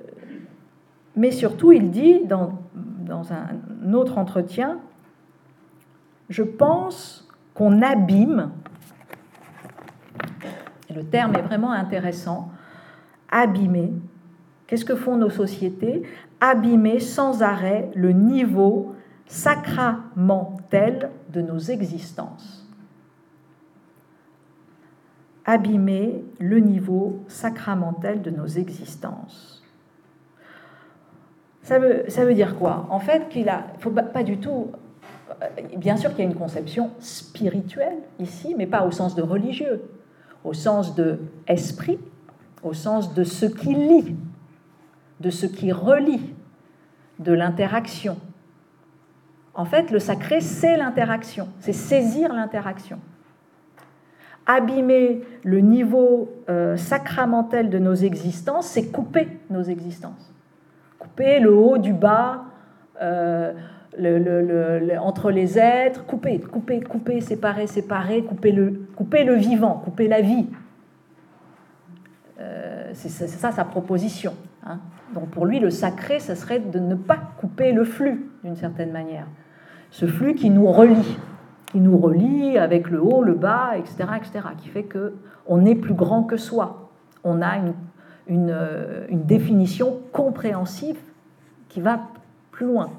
[1.17, 2.59] mais surtout, il dit dans
[3.07, 4.79] dans un autre entretien,
[6.29, 8.51] je pense qu'on abîme,
[10.91, 12.51] et le terme est vraiment intéressant,
[13.31, 13.93] abîmer.
[14.67, 16.03] Qu'est-ce que font nos sociétés?
[16.41, 18.95] Abîmer sans arrêt le niveau
[19.27, 22.67] sacramentel de nos existences.
[25.45, 29.63] Abîmer le niveau sacramentel de nos existences.
[31.63, 32.87] Ça veut, dire quoi?
[32.91, 34.71] En fait, qu'il a, faut pas, du tout.
[35.43, 35.47] Euh,
[35.77, 39.83] bien sûr qu'il y a une conception spirituelle ici, mais pas au sens de religieux,
[40.45, 41.19] au sens de
[41.49, 41.99] esprit,
[42.63, 44.15] au sens de ce qui lie,
[45.21, 46.35] de ce qui relie,
[47.19, 48.19] de l'interaction.
[49.55, 52.99] En fait, le sacré, c'est l'interaction, c'est saisir l'interaction.
[54.47, 60.33] Abîmer le niveau euh, sacramentel de nos existences, c'est couper nos existences
[61.17, 62.45] couper le haut du bas
[63.01, 63.53] euh,
[65.01, 70.47] entre les êtres, couper, couper, couper, séparer, séparer, couper le, vivant, couper la vie.
[72.39, 74.35] Euh, c'est ça sa proposition.
[74.65, 74.81] Hein.
[75.15, 78.93] Donc pour lui, le sacré, ce serait de ne pas couper le flux, d'une certaine
[78.93, 79.27] manière.
[79.91, 81.19] Ce flux qui nous relie,
[81.67, 85.15] qui nous relie avec le haut, le bas, etc., etc., qui fait que
[85.47, 86.91] on est plus grand que soi.
[87.23, 87.57] On a
[88.27, 90.99] une euh, définition compréhensive
[91.69, 92.01] qui va
[92.51, 92.91] plus loin.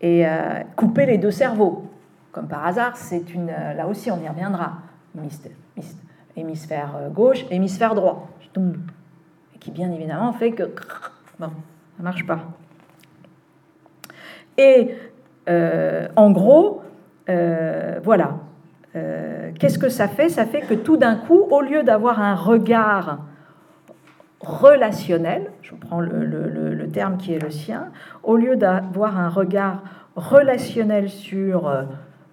[0.00, 1.90] Et euh, couper les deux cerveaux,
[2.32, 3.50] comme par hasard, c'est une.
[3.50, 4.78] Euh, là aussi, on y reviendra.
[6.36, 8.28] Hémisphère gauche, hémisphère droit,
[9.58, 10.62] qui bien évidemment fait que
[11.40, 11.50] bon,
[11.96, 12.40] ça marche pas.
[14.56, 14.94] Et
[16.16, 16.82] en gros,
[17.26, 18.38] voilà,
[18.96, 20.28] euh, qu'est-ce que ça fait?
[20.28, 23.18] Ça fait que tout d'un coup, au lieu d'avoir un regard
[24.40, 27.88] relationnel, je prends le, terme qui est le sien,
[28.22, 29.82] au lieu d'avoir un regard
[30.16, 31.82] relationnel sur euh,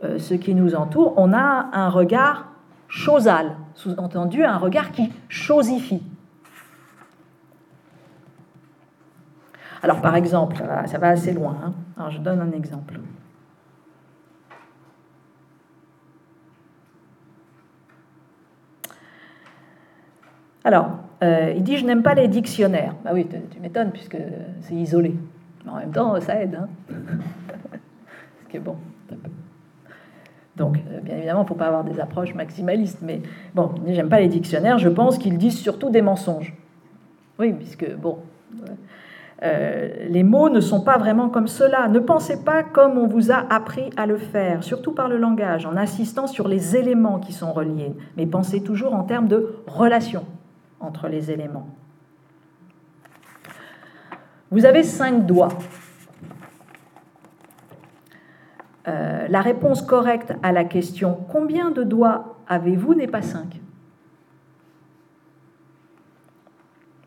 [0.04, 2.48] euh, ce qui nous entoure, on a un regard
[2.96, 6.02] chosal, sous-entendu un regard qui chosifie.
[9.84, 12.10] Alors par exemple, ça va, assez loin, hein.
[12.10, 13.00] je donne un exemple.
[20.64, 22.96] Alors, euh, il dit Je n'aime pas les dictionnaires.
[23.04, 24.18] Bah oui, tu, m'étonnes, puisque
[24.62, 25.14] c'est isolé.
[25.64, 26.56] Mais en même temps, ça aide.
[26.56, 26.70] Hein
[28.42, 28.78] Ce qui est bon.
[30.58, 33.22] Donc, euh, bien évidemment, il ne faut pas avoir des approches maximalistes, mais
[33.54, 36.54] bon, j'aime pas les dictionnaires, je pense qu'ils disent surtout des mensonges.
[37.40, 38.20] Oui, puisque, bon,
[39.44, 41.90] euh, les mots ne sont pas vraiment comme cela.
[41.90, 45.66] Ne pensez pas comme on vous a appris à le faire, surtout par le langage,
[45.66, 50.24] en insistant sur les éléments qui sont reliés, mais pensez toujours en termes de relation
[50.80, 51.68] entre les éléments.
[54.52, 55.50] Vous avez cinq doigts.
[58.88, 63.60] Euh, la réponse correcte à la question combien de doigts avez-vous n'est pas 5.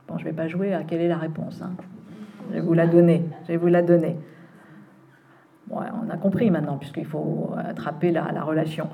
[0.09, 1.63] Bon, je ne vais pas jouer à quelle est la réponse.
[1.63, 1.73] Hein.
[2.49, 3.25] Je vais vous la donner.
[3.43, 4.17] Je vais vous la donner.
[5.71, 8.89] on a compris maintenant, puisqu'il faut attraper la, la relation.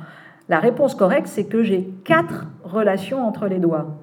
[0.48, 3.96] La réponse correcte, c'est que j'ai quatre relations entre les doigts.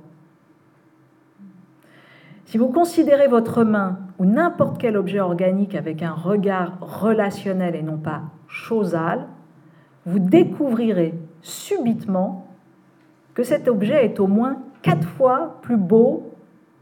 [2.46, 7.84] Si vous considérez votre main ou n'importe quel objet organique avec un regard relationnel et
[7.84, 9.28] non pas chosal,
[10.06, 12.48] vous découvrirez subitement
[13.34, 16.34] que cet objet est au moins quatre fois plus beau,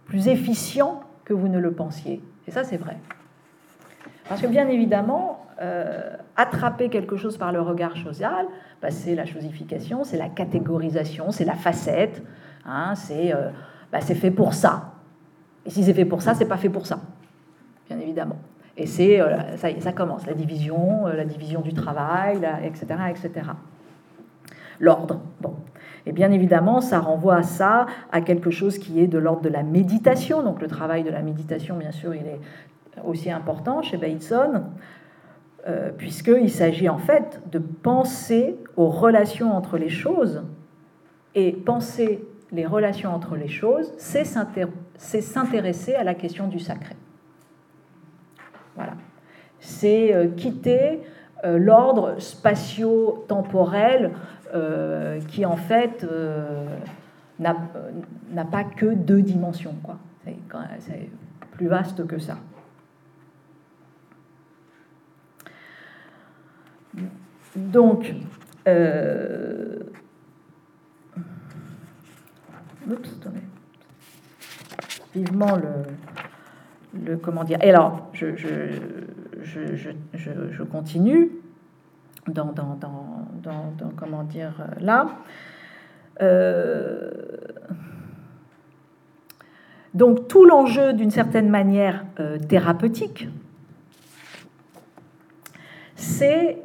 [0.05, 2.21] plus efficient que vous ne le pensiez.
[2.47, 2.97] Et ça, c'est vrai.
[4.27, 8.47] Parce que bien évidemment, euh, attraper quelque chose par le regard chosal,
[8.81, 12.23] bah, c'est la chosification, c'est la catégorisation, c'est la facette,
[12.65, 13.49] hein, euh,
[13.91, 14.93] bah, c'est fait pour ça.
[15.65, 16.99] Et si c'est fait pour ça, c'est pas fait pour ça,
[17.87, 18.37] bien évidemment.
[18.79, 23.49] Et c'est, euh, ça, commence, la division, euh, la division du travail, etc., etc.
[24.79, 25.53] L'ordre, bon.
[26.05, 29.49] Et bien évidemment, ça renvoie à ça, à quelque chose qui est de l'ordre de
[29.49, 30.43] la méditation.
[30.43, 32.39] Donc le travail de la méditation, bien sûr, il est
[33.03, 34.63] aussi important chez Bateson,
[35.67, 40.41] euh, puisqu'il s'agit en fait de penser aux relations entre les choses.
[41.35, 46.95] Et penser les relations entre les choses, c'est s'intéresser à la question du sacré.
[48.79, 48.93] Voilà.
[49.59, 51.01] C'est euh, quitter
[51.43, 54.11] euh, l'ordre spatio-temporel
[54.53, 56.07] euh, qui, en fait,
[57.39, 59.75] n'a pas que deux dimensions.
[60.79, 61.09] C'est
[61.51, 62.37] plus vaste que ça.
[67.57, 68.13] Donc,
[75.13, 75.83] Vivement le,
[76.93, 77.57] le comment dire.
[77.61, 78.27] Et alors, je,
[80.63, 81.31] continue
[82.27, 85.09] dans, dans, comment dire là.
[86.21, 87.09] Euh,
[89.93, 93.27] donc tout l'enjeu d'une certaine manière euh, thérapeutique,
[95.95, 96.61] c'est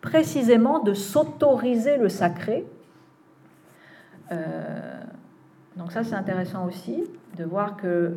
[0.00, 2.66] précisément de s'autoriser le sacré.
[4.32, 5.00] Euh,
[5.76, 7.04] donc ça c'est intéressant aussi
[7.38, 8.14] de voir que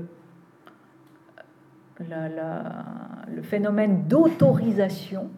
[2.00, 5.30] le phénomène d'autorisation,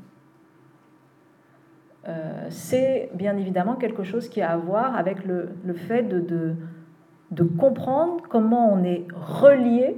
[2.08, 6.56] euh, c'est bien évidemment quelque chose qui a à voir avec le, fait de,
[7.58, 9.98] comprendre comment on est relié,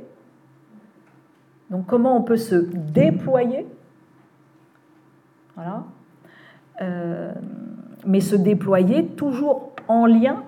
[1.70, 3.66] donc comment on peut se déployer,
[6.82, 7.34] euh,
[8.06, 10.44] mais se déployer toujours en lien.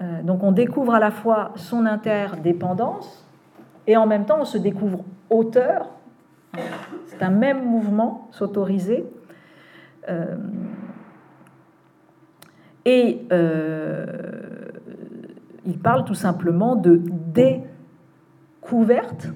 [0.00, 3.21] Euh, donc on découvre à la fois son interdépendance,
[3.86, 5.90] et en même temps on se découvre auteur.
[7.06, 9.04] C'est un même mouvement, s'autoriser.
[10.08, 10.36] Euh,
[12.84, 14.06] et euh,
[15.64, 17.00] il parle tout simplement de
[18.62, 19.28] découverte.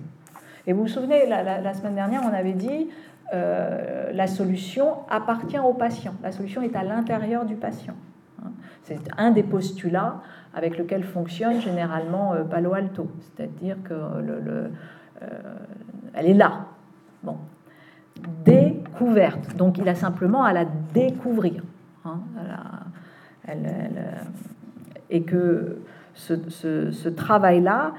[0.67, 2.89] Et vous vous souvenez, la, semaine dernière, on avait dit
[3.33, 6.15] euh, la solution appartient au patient.
[6.23, 7.95] La solution est à l'intérieur du patient.
[8.83, 10.23] C'est un des postulats
[10.55, 14.71] avec lequel fonctionne généralement euh, Palo Alto, c'est-à-dire que le,
[15.23, 15.27] euh,
[16.15, 16.67] elle est là.
[18.45, 19.57] Découverte.
[19.57, 21.63] Donc il a simplement à la découvrir.
[22.05, 22.21] Hein,
[25.11, 25.79] et que
[26.15, 27.93] ce, travail-là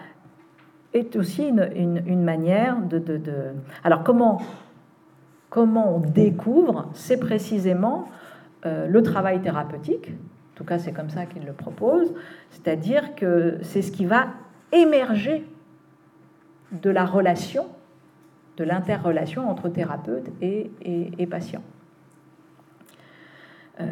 [0.93, 3.21] est aussi une, manière de,
[3.83, 4.41] Alors comment,
[5.55, 6.89] on découvre?
[6.93, 8.07] C'est précisément
[8.65, 10.11] euh, le travail thérapeutique,
[10.57, 12.11] en tout cas c'est comme ça qu'il le propose,
[12.49, 14.29] c'est-à-dire que c'est ce qui va
[14.71, 15.45] émerger
[16.71, 17.67] de la relation,
[18.57, 20.71] de l'interrelation entre thérapeute et,
[21.29, 21.61] patient.
[23.79, 23.85] Euh,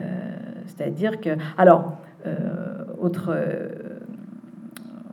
[0.66, 3.38] c'est-à-dire que, alors, euh, autre,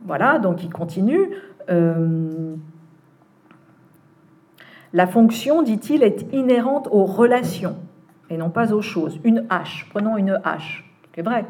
[0.05, 1.29] voilà, donc il continue.
[4.91, 7.75] la fonction, dit-il, est inhérente aux relations
[8.31, 9.19] et non pas aux choses.
[9.23, 11.45] Une hache, prenons une hache c'est vrai.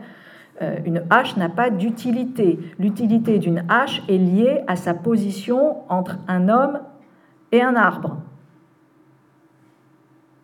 [0.86, 2.59] une hache n'a pas d'utilité.
[2.80, 6.80] L'utilité d'une hache est liée à sa position entre un homme
[7.51, 8.18] et un arbre.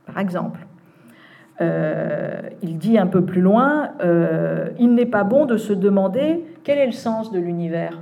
[0.06, 0.60] Par exemple.
[1.62, 6.46] Euh, il dit un peu plus loin, euh, il n'est pas bon de se demander
[6.64, 8.00] quel est le sens de l'univers.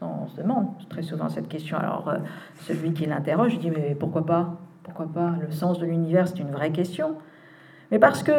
[0.00, 1.76] On se demande très souvent cette question.
[1.76, 2.16] Alors euh,
[2.62, 4.56] celui qui l'interroge dit mais pourquoi pas?
[4.82, 5.34] Pourquoi pas?
[5.42, 7.16] Le sens de l'univers, c'est une vraie question.
[7.90, 8.32] Mais parce que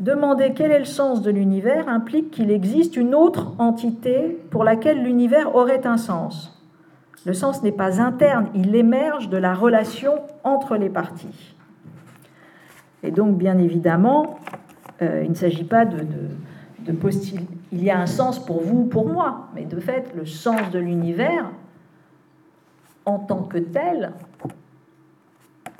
[0.00, 5.02] demander quel est le sens de l'univers implique qu'il existe une autre entité pour laquelle
[5.02, 6.58] l'univers aurait un sens.
[7.26, 11.54] Le sens n'est pas interne, il émerge de la relation entre les parties.
[13.02, 14.38] Et donc, bien évidemment,
[15.02, 16.06] euh, il ne s'agit pas de,
[16.80, 17.46] de, postuler.
[17.72, 20.78] Il y a un sens pour vous, pour moi, mais de fait, le sens de
[20.78, 21.50] l'univers,
[23.04, 24.12] en tant que tel,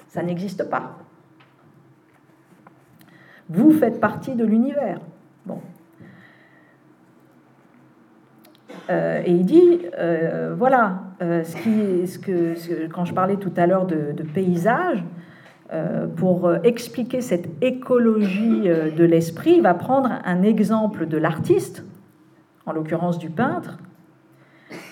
[0.09, 0.99] ça n'existe pas.
[3.51, 5.01] Vous faites partie de l'univers.
[5.45, 5.61] Bon.
[8.89, 14.23] Euh, et il dit, euh, voilà, que, quand je parlais tout à l'heure de, de
[14.23, 15.05] paysage,
[15.73, 21.17] euh, pour euh, expliquer cette écologie euh, de l'esprit, il va prendre un exemple de
[21.17, 21.85] l'artiste,
[22.67, 23.79] en l'occurrence du peintre.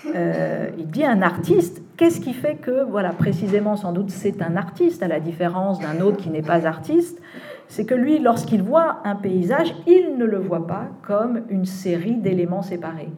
[0.04, 5.02] il dit un artiste, qu'est-ce qui fait que, voilà, précisément sans doute c'est un artiste,
[5.02, 7.20] à la différence d'un autre qui n'est pas artiste,
[7.66, 12.16] c'est que lui, lorsqu'il voit un paysage, il ne le voit pas comme une série
[12.16, 13.10] d'éléments séparés.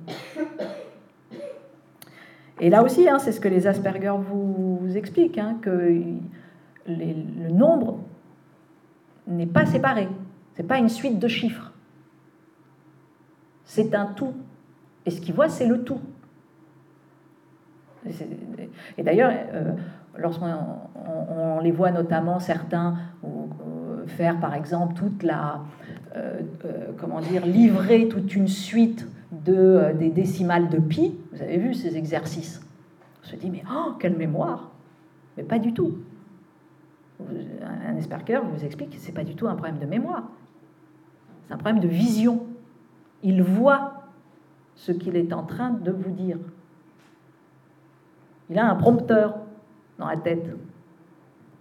[2.58, 6.02] Et là aussi, hein, c'est ce que les Asperger vous, expliquent, hein, que
[6.86, 8.00] le nombre
[9.28, 10.08] n'est pas séparé.
[10.56, 11.72] Ce n'est pas une suite de chiffres.
[13.64, 14.34] C'est un tout.
[15.06, 16.00] Et ce qu'il voit, c'est le tout.
[18.98, 19.72] Et d'ailleurs, euh,
[20.16, 25.60] lorsqu'on les voit notamment certains euh, faire par exemple toute la,
[26.16, 26.40] euh,
[26.98, 31.96] comment dire, livrer toute une suite de, des décimales de pi, vous avez vu ces
[31.96, 32.60] exercices,
[33.22, 34.70] on se dit mais oh, quelle mémoire
[35.36, 35.98] Mais pas du tout
[37.62, 40.24] un Asperger vous explique que ce n'est pas du tout un problème de mémoire.
[41.46, 42.46] C'est un problème de vision.
[43.22, 44.04] Il voit
[44.74, 46.38] ce qu'il est en train de vous dire.
[48.50, 49.38] Il a un prompteur
[49.98, 50.44] dans la tête,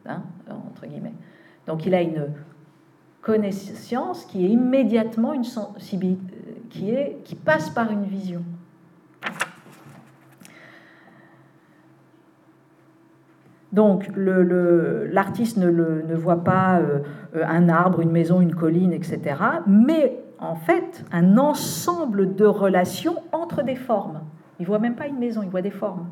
[0.08, 1.14] hein, entre guillemets.
[1.68, 2.34] Donc il a une
[3.22, 8.44] connaissance qui est immédiatement une sensibilité, qui, passe par une vision.
[13.72, 17.02] Donc l'artiste ne, voit pas euh,
[17.36, 19.36] un arbre, une maison, une colline, etc.,
[19.68, 24.22] mais en fait un ensemble de relations entre des formes.
[24.60, 26.08] Il voit même pas une maison, il voit des formes.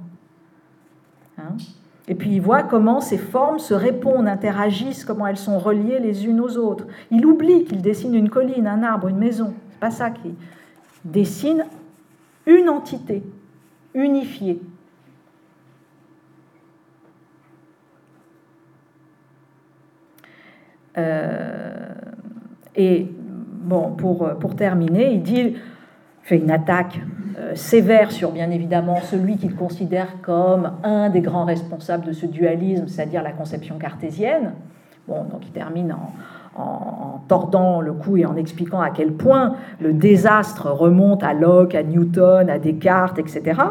[1.38, 1.56] Hein
[2.10, 6.26] et puis il voit comment ces formes se répondent, interagissent, comment elles sont reliées les
[6.26, 6.88] unes aux autres.
[7.12, 9.54] Il oublie qu'il dessine une colline, un arbre, une maison.
[9.72, 10.34] C'est pas ça qu'il
[11.04, 11.66] dessine
[12.46, 13.24] une entité
[13.94, 14.62] unifiée
[20.98, 21.94] Euh,
[22.76, 25.56] et bon, pour terminer, il dit,
[26.28, 27.00] fait une attaque
[27.40, 32.26] euh, sévère sur bien évidemment celui qu'il considère comme un des grands responsables de ce
[32.26, 34.52] dualisme, c'est-à-dire la conception cartésienne.
[35.08, 35.96] Bon, donc il termine
[36.58, 41.76] en, tordant le cou et en expliquant à quel point le désastre remonte à Locke,
[41.76, 43.62] à Newton, à Descartes, etc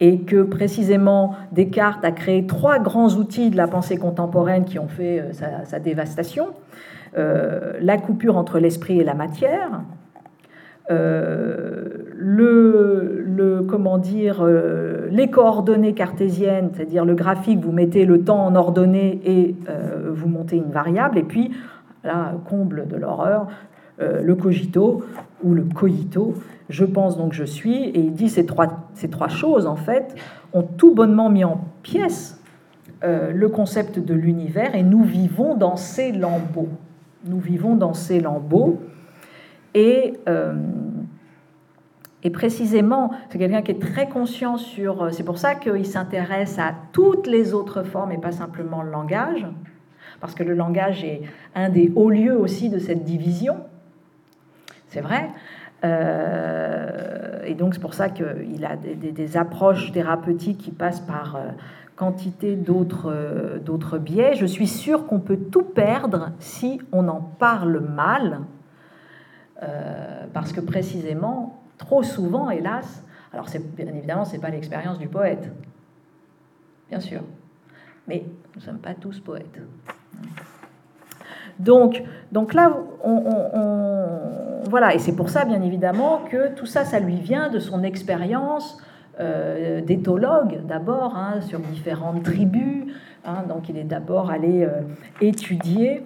[0.00, 4.88] et que précisément Descartes a créé trois grands outils de la pensée contemporaine qui ont
[4.88, 6.50] fait euh, sa, dévastation.
[7.16, 9.80] Euh, la coupure entre l'esprit et la matière,
[10.90, 14.44] euh, le, comment dire,
[15.10, 19.54] les coordonnées cartésiennes, c'est-à-dire le graphique, vous mettez le temps en ordonnée et
[20.10, 21.52] vous montez une variable, et puis,
[22.02, 23.48] là, comble de l'horreur,
[23.98, 25.04] le cogito
[25.44, 26.34] ou le coito,
[26.68, 30.14] je pense donc je suis, et il dit ces trois, ces trois choses, en fait,
[30.52, 32.40] ont tout bonnement mis en pièces
[33.04, 36.68] euh, le concept de l'univers, et nous vivons dans ces lambeaux.
[37.24, 38.80] Nous vivons dans ces lambeaux,
[39.78, 40.54] et, euh,
[42.24, 45.12] et précisément, c'est quelqu'un qui est très conscient sur...
[45.12, 49.46] C'est pour ça qu'il s'intéresse à toutes les autres formes et pas simplement le langage,
[50.20, 51.22] parce que le langage est
[51.54, 53.58] un des hauts lieux aussi de cette division.
[54.88, 55.28] C'est vrai,
[55.84, 61.50] euh, et donc c'est pour ça qu'il a des, approches thérapeutiques qui passent par euh,
[61.94, 64.34] quantité euh, d'autres biais.
[64.34, 68.40] Je suis sûre qu'on peut tout perdre si on en parle mal,
[70.32, 73.02] parce que précisément, trop souvent, hélas,
[73.32, 73.46] alors
[73.76, 75.50] bien évidemment, ce n'est pas l'expérience du poète,
[76.88, 77.22] bien sûr,
[78.06, 79.60] mais nous ne sommes pas tous poètes.
[81.58, 82.72] Donc, donc là,
[84.68, 87.82] voilà, et c'est pour ça, bien évidemment, que tout ça, ça lui vient de son
[87.82, 88.80] expérience
[89.18, 92.92] euh, d'éthologue, d'abord, hein, sur différentes tribus.
[93.24, 93.44] Hein.
[93.48, 94.82] donc, il est d'abord allé euh,
[95.20, 96.02] étudier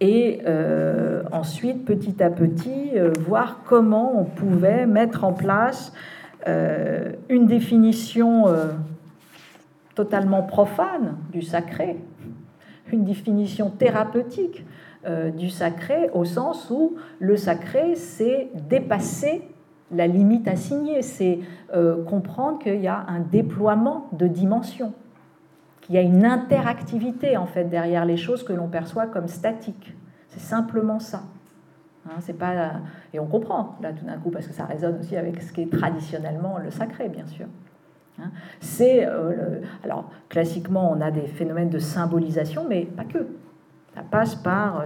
[0.00, 5.92] et euh, ensuite, petit à petit, voir comment on pouvait mettre en place
[6.46, 8.44] une définition
[9.96, 11.96] totalement profane du sacré,
[12.92, 14.64] une définition thérapeutique
[15.06, 19.42] euh, du sacré au sens où le sacré, c'est dépasser
[19.92, 21.38] la limite assignée, c'est
[21.74, 24.92] euh, comprendre qu'il y a un déploiement de dimensions,
[25.86, 29.94] qu'il y a une interactivité en fait derrière les choses que l'on perçoit comme statiques.
[30.28, 31.22] C'est simplement ça.
[32.06, 32.72] Hein, c'est pas
[33.12, 35.62] et on comprend là tout d'un coup parce que ça résonne aussi avec ce qui
[35.62, 37.46] est traditionnellement le sacré, bien sûr.
[38.18, 38.30] Hein.
[38.60, 43.26] C'est euh, alors classiquement on a des phénomènes de symbolisation, mais pas que.
[43.94, 44.84] Ça passe par euh,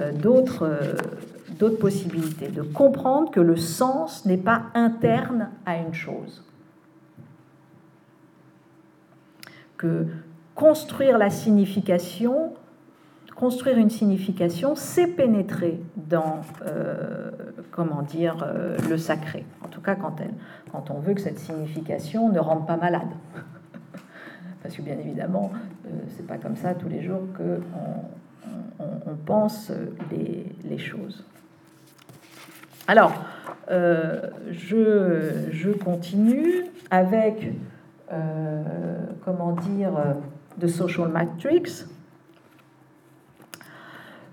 [0.00, 6.44] euh, d'autres possibilités, de comprendre que le sens n'est pas interne à une chose.
[9.76, 10.06] Que
[10.56, 12.54] construire la signification,
[13.36, 16.40] construire une signification, c'est pénétrer dans,
[17.70, 18.44] comment dire,
[18.88, 19.44] le sacré.
[19.62, 20.32] En tout cas, quand, elle,
[20.72, 23.08] quand on veut que cette signification ne rende pas malade.
[24.62, 25.52] Parce que bien évidemment,
[26.16, 27.60] c'est pas comme ça tous les jours qu'on
[28.78, 29.70] on, pense
[30.10, 31.24] les, choses.
[32.88, 33.12] Alors,
[33.70, 37.52] euh, je, continue avec,
[38.12, 38.62] euh,
[39.24, 39.92] comment dire,
[40.60, 41.86] The Social Matrix.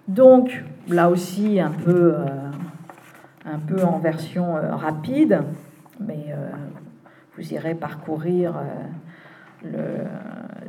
[0.08, 2.26] Donc, là aussi, un peu, euh,
[3.46, 5.42] un peu en version rapide,
[6.00, 6.36] mais
[7.38, 8.54] vous irez parcourir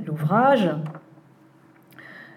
[0.06, 0.70] l'ouvrage.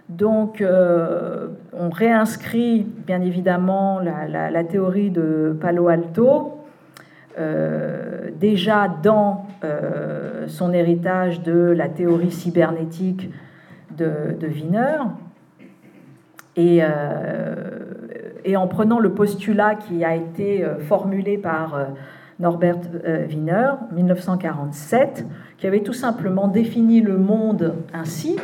[0.09, 6.57] Donc, euh, on réinscrit bien évidemment la, théorie de Palo Alto,
[7.38, 13.30] euh, déjà dans euh, son héritage de la théorie cybernétique
[13.98, 14.98] de, Wiener,
[16.56, 16.82] et,
[18.46, 21.88] et, en prenant le postulat qui a été formulé par
[22.40, 22.78] Norbert
[23.28, 25.26] Wiener, 1947,
[25.58, 28.38] qui avait tout simplement défini le monde ainsi,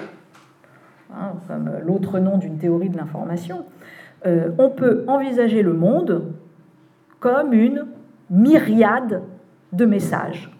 [1.16, 3.66] Hein, comme l'autre nom d'une théorie de l'information,
[4.26, 6.34] euh, on peut envisager le monde
[7.20, 7.86] comme une
[8.34, 9.21] myriade
[9.71, 10.51] de messages.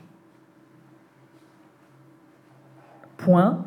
[3.18, 3.66] Point.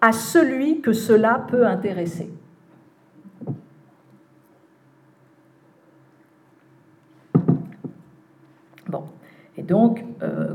[0.00, 2.28] À celui que cela peut intéresser.
[8.88, 9.04] Bon.
[9.56, 10.54] Et donc, euh,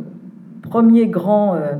[0.63, 1.75] premier grand euh,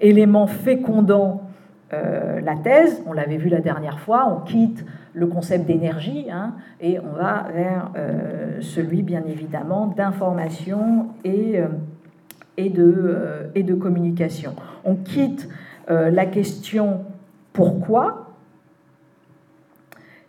[0.00, 1.50] élément fécondant
[1.92, 6.54] euh, la thèse, on l'avait vu la dernière fois, on quitte le concept d'énergie hein,
[6.80, 11.66] et on va vers euh, celui, bien évidemment, d'information et, euh,
[12.56, 14.54] et, de, communication.
[14.84, 15.48] On quitte
[15.88, 17.04] la question
[17.52, 18.28] pourquoi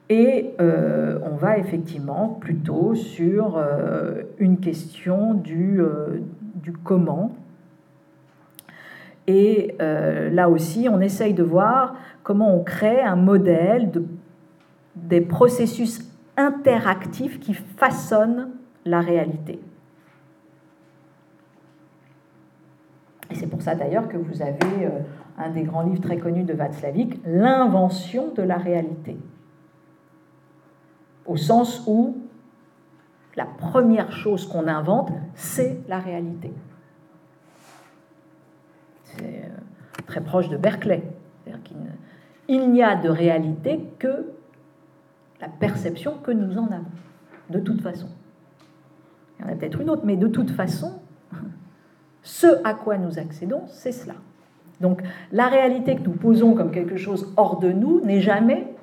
[0.10, 3.62] et on va effectivement plutôt sur
[4.40, 5.82] une question du,
[6.84, 7.32] comment
[9.28, 14.04] et euh, là aussi, on essaye de voir comment on crée un modèle de,
[14.96, 16.02] des processus
[16.38, 18.50] interactifs qui façonnent
[18.86, 19.60] la réalité.
[23.30, 25.00] Et c'est pour ça d'ailleurs que vous avez euh,
[25.38, 29.18] un des grands livres très connus de Václavic, L'invention de la réalité.
[31.26, 32.18] Au sens où
[33.38, 36.52] la première chose qu'on invente, c'est la réalité
[39.18, 41.04] c'est euh, très proche de Berkeley.
[42.48, 44.32] Il n'y a de réalité que
[45.42, 46.86] la perception que nous en avons,
[47.50, 48.08] de toute façon.
[49.40, 51.02] Il y en a peut-être une autre, mais de toute façon,
[52.22, 54.14] ce à quoi nous accédons, c'est cela.
[54.80, 58.76] Donc la réalité que nous posons comme quelque chose hors de nous n'est jamais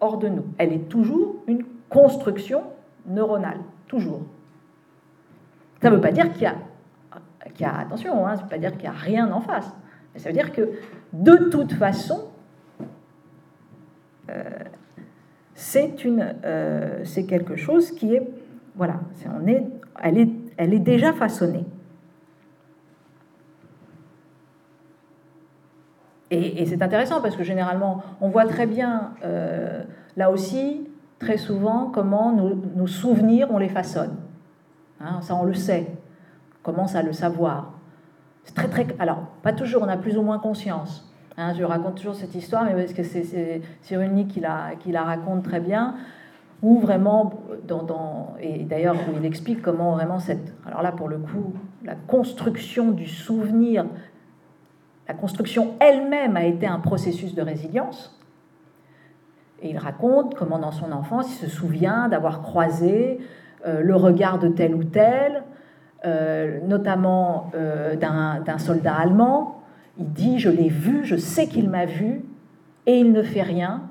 [0.00, 0.44] hors de nous.
[0.58, 2.62] Elle est toujours une construction
[3.06, 4.22] neuronale, toujours.
[5.82, 6.56] Ça ne veut pas dire qu'il y a
[7.54, 9.40] qu'il y a, attention, hein, ça ne veut pas dire qu'il n'y a rien en
[9.40, 9.70] face,
[10.12, 10.70] mais ça veut dire que
[11.12, 12.28] de toute façon,
[14.30, 14.50] euh,
[15.60, 18.26] c'est une, euh, c'est quelque chose qui est,
[18.76, 18.94] voilà,
[19.26, 19.62] on est,
[20.02, 21.66] elle, est, elle est déjà façonnée.
[26.30, 29.84] Et, c'est intéressant parce que généralement, on voit très bien, euh,
[30.16, 30.88] là aussi,
[31.18, 34.16] très souvent, comment nos, souvenirs, on les façonne.
[34.98, 35.88] Hein, ça, on le sait
[36.62, 37.72] commence à le savoir.
[38.44, 38.86] C'est très, très.
[38.98, 41.09] Alors, pas toujours, on a plus ou moins conscience.
[41.40, 45.04] Hein, je raconte toujours cette histoire, mais parce que c'est Cyrulnik qui la, qui la
[45.04, 45.94] raconte très bien,
[46.60, 47.32] où vraiment,
[47.66, 51.94] dans, et d'ailleurs où il explique comment vraiment cette, alors là pour le coup, la
[51.94, 53.86] construction du souvenir,
[55.08, 58.20] la construction elle-même a été un processus de résilience.
[59.62, 63.18] Et il raconte comment dans son enfance, il se souvient d'avoir croisé
[63.66, 65.42] euh, le regard de tel ou tel,
[66.04, 69.59] euh, notamment euh, d'un soldat allemand.
[70.00, 72.22] Il dit, je l'ai vu, je sais qu'il m'a vu,
[72.86, 73.82] et il ne fait rien.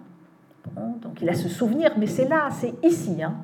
[0.76, 3.24] donc il a ce souvenir, mais c'est là, c'est ici.
[3.24, 3.36] Hein.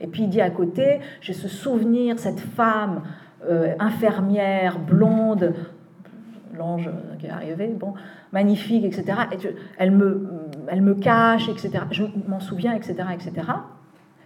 [0.00, 3.02] Et puis il dit à côté, j'ai ce souvenir, cette femme
[3.78, 5.54] infirmière, blonde,
[6.56, 7.94] l'ange qui est arrivé, bon,
[8.32, 9.04] magnifique, etc.
[9.78, 10.28] elle, me,
[10.68, 11.84] elle me cache, etc.
[11.90, 13.32] Je m'en souviens, etc., etc.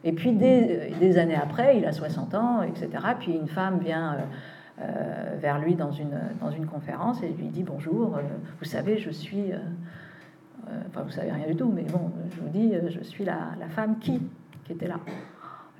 [0.04, 2.88] Et puis des, années après, il a 60 ans, etc.
[3.18, 4.18] Puis une femme vient euh,
[4.80, 8.22] euh, vers lui dans une, dans une conférence et lui dit bonjour, euh,
[8.58, 9.52] vous savez, je suis...
[10.88, 13.68] enfin, vous savez rien du tout, mais bon, je vous dis, je suis la, la
[13.68, 14.20] femme qui
[14.64, 14.98] qui était là.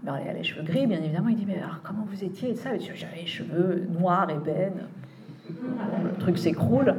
[0.03, 1.29] Ben, elle a les cheveux gris, bien évidemment.
[1.29, 2.71] Il dit, mais alors comment vous étiez et ça?
[2.77, 4.87] J'avais les cheveux noirs, ébènes.
[5.49, 6.95] le truc s'écroule.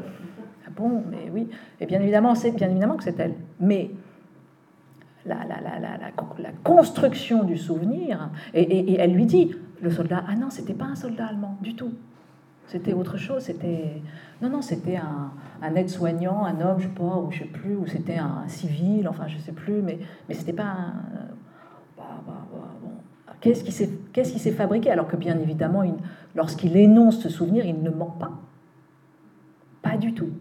[0.66, 1.48] Ah bon, mais oui.
[1.80, 3.36] Et bien évidemment, c'est bien évidemment que c'est elle.
[3.60, 3.92] Mais
[5.26, 10.86] la, la, construction du souvenir, et, elle lui dit, le soldat, ah non, c'était pas
[10.86, 11.92] un soldat allemand du tout.
[12.68, 14.02] C'était autre chose, c'était...
[14.42, 17.86] Non, non, c'était un, aide-soignant, un homme, je sais pas, ou je sais plus, ou
[17.86, 20.94] c'était un civil, enfin, je sais plus, mais, mais c'était pas un...
[21.96, 24.90] Bah, bah, bah, s'est qu'est-ce qui s'est fabriqué?
[24.90, 25.84] Alors que bien évidemment,
[26.34, 28.32] lorsqu'il énonce ce souvenir, il ne ment pas.
[29.84, 30.32] Pas du tout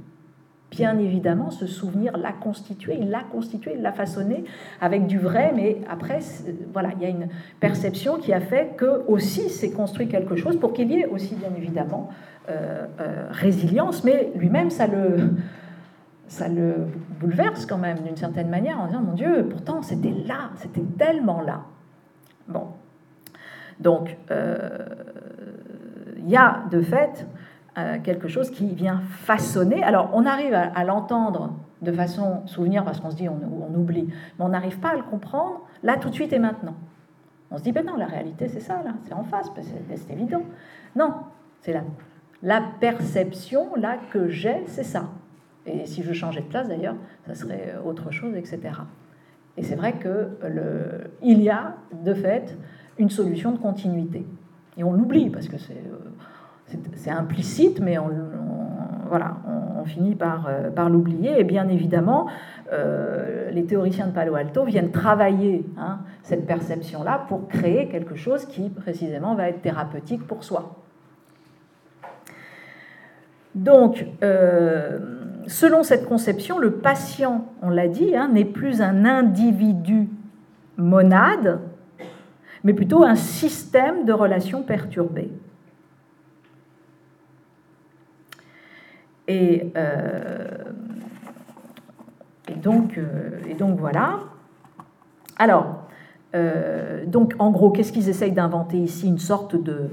[0.76, 4.44] bien évidemment, ce souvenir l'a constitué, il l'a constitué, il l'a façonné
[4.80, 6.18] avec du vrai, mais après,
[6.72, 7.28] voilà, il y a une
[7.60, 11.36] perception qui a fait que aussi s'est construit quelque chose pour qu'il y ait aussi,
[11.36, 12.08] bien évidemment,
[12.48, 15.30] euh, euh, résilience, mais lui-même, ça le,
[17.20, 21.40] bouleverse quand même d'une certaine manière en disant, mon Dieu, pourtant c'était là, c'était tellement
[21.40, 21.62] là.
[22.48, 22.66] Bon.
[23.78, 24.68] Donc, euh,
[26.18, 27.26] il y a de fait
[27.76, 29.82] euh, quelque chose qui vient façonner.
[29.82, 34.04] Alors, on arrive à, l'entendre de façon souvenir parce qu'on se dit on, oublie,
[34.38, 36.74] mais on n'arrive pas à le comprendre là tout de suite et maintenant.
[37.50, 40.12] On se dit ben non, la réalité c'est ça là, c'est en face, ben, c'est
[40.12, 40.42] évident.
[40.94, 41.14] Non,
[41.60, 41.82] c'est la,
[42.42, 45.10] la perception là que j'ai, c'est ça.
[45.66, 46.96] Et si je changeais de place d'ailleurs,
[47.26, 48.60] ça serait autre chose, etc.
[49.56, 52.56] Et c'est vrai que le, il y a de fait
[52.98, 54.26] une solution de continuité.
[54.76, 56.10] Et on l'oublie parce que c'est euh,
[56.96, 58.10] c'est implicite, mais on,
[59.86, 61.38] finit par, euh, par l'oublier.
[61.38, 62.26] Et bien évidemment,
[62.72, 68.46] euh, les théoriciens de Palo Alto viennent travailler hein, cette perception-là pour créer quelque chose
[68.46, 70.76] qui, précisément, va être thérapeutique pour soi.
[73.54, 74.98] Donc, euh,
[75.46, 80.08] selon cette conception, le patient, on l'a dit, hein, n'est plus un individu
[80.76, 81.60] monade,
[82.64, 85.30] mais plutôt un système de relations perturbées.
[89.26, 90.64] Et, euh,
[92.48, 94.20] et, donc, euh, et donc voilà.
[95.38, 95.86] Alors,
[96.34, 99.08] euh, donc en gros, qu'est-ce qu'ils essayent d'inventer ici?
[99.08, 99.90] Une sorte de,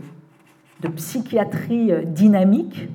[0.81, 2.89] de psychiatrie dynamique,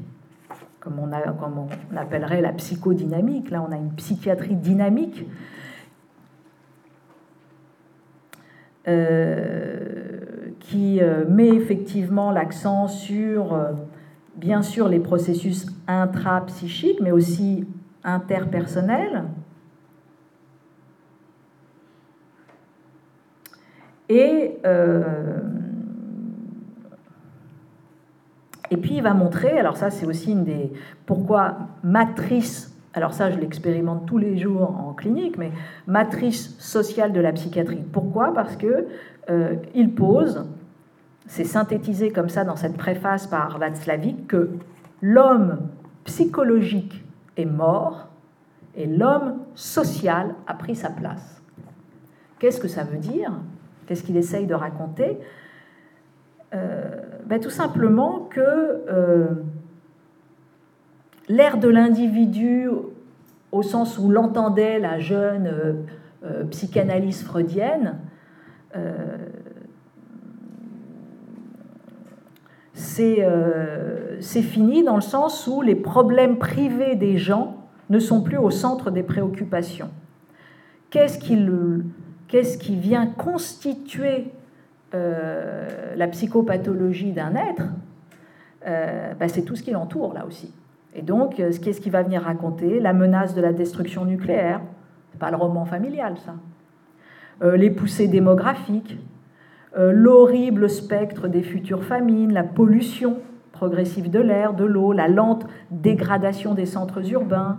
[0.80, 3.50] comme on appellerait la psychodynamique.
[3.50, 5.26] Là, on a une psychiatrie dynamique.
[10.60, 13.52] qui met effectivement l'accent sur
[14.36, 17.66] bien sûr les processus intrapsychiques, mais aussi
[18.04, 19.24] interpersonnels.
[24.08, 25.40] Et, euh,
[28.70, 30.72] et puis il va montrer, alors ça c'est aussi une des...
[31.06, 35.50] Pourquoi matrice, alors ça je l'expérimente tous les jours en clinique, mais
[35.88, 37.82] matrice sociale de la psychiatrie.
[37.92, 38.32] Pourquoi?
[38.32, 38.86] Parce que
[39.28, 40.46] euh, il pose
[41.26, 44.50] c'est synthétisé comme ça dans cette préface par Václavic que
[45.02, 45.58] l'homme
[46.04, 47.04] psychologique
[47.36, 48.08] est mort
[48.76, 51.42] et l'homme social a pris sa place.
[52.38, 53.32] Qu'est-ce que ça veut dire?
[53.86, 55.18] Qu'est-ce qu'il essaye de raconter?
[56.54, 56.84] Euh,
[57.24, 59.28] ben, Tout simplement que euh,
[61.28, 62.68] l'ère de l'individu,
[63.52, 65.46] au sens où l'entendait la jeune
[66.24, 67.98] euh, psychanalyse freudienne,
[73.00, 77.56] euh, c'est fini dans le sens où les problèmes privés des gens
[77.88, 79.90] ne sont plus au centre des préoccupations.
[80.90, 84.32] Qu'est-ce qui, vient constituer
[84.94, 87.64] euh, la psychopathologie d'un être
[88.66, 90.52] euh, ben, C'est tout ce qui l'entoure là aussi.
[90.94, 94.62] Et donc, qu'est-ce qui va venir raconter La menace de la destruction nucléaire.
[95.12, 96.34] C'est pas le roman familial, ça.
[97.54, 98.98] les poussées démographiques,
[99.76, 103.18] l'horrible spectre des futures famines, la pollution
[103.52, 107.58] progressive de l'air, de l'eau, la lente dégradation des centres urbains.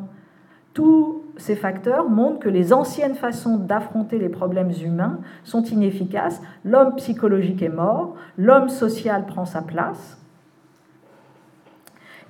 [0.74, 6.41] Tous ces facteurs montrent que les anciennes façons d'affronter les problèmes humains sont inefficaces.
[6.63, 10.18] L'homme psychologique est mort, l'homme social prend sa place.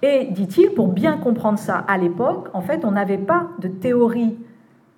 [0.01, 4.38] Et, dit-il, pour bien comprendre ça à l'époque, en fait, on n'avait pas de théorie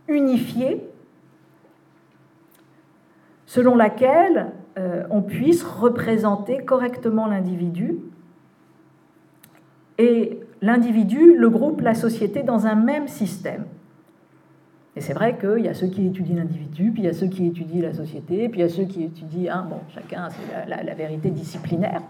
[0.08, 0.86] unifiée
[3.46, 7.98] selon laquelle euh, on puisse représenter correctement l'individu
[9.98, 13.66] et l'individu, le groupe, la société dans un même système.
[14.96, 17.28] Et c'est vrai qu'il y a ceux qui étudient l'individu, puis il y a ceux
[17.28, 20.70] qui étudient la société, puis il y a ceux qui étudient, hein, bon, chacun, c'est
[20.70, 22.02] la, vérité disciplinaire.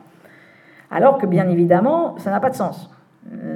[0.92, 2.90] Alors que bien évidemment, ça n'a pas de sens.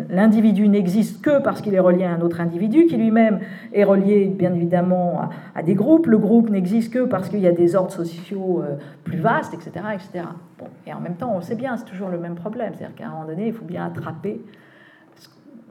[0.10, 3.40] L'individu n'existe que parce qu'il est relié à un autre individu, qui lui-même
[3.72, 6.06] est relié bien évidemment à, des groupes.
[6.06, 9.72] Le groupe n'existe que parce qu'il y a des ordres sociaux euh, plus vastes, etc.
[9.94, 10.26] etc.
[10.60, 10.68] Bon.
[10.86, 12.74] Et en même temps, on sait bien, c'est toujours le même problème.
[12.76, 14.42] C'est-à-dire qu'à un moment donné, il faut bien attraper.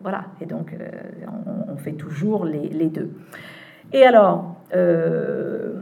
[0.02, 0.24] Voilà.
[0.40, 0.88] Et donc, euh,
[1.72, 3.10] on, fait toujours les, deux.
[3.92, 5.74] Et alors, euh,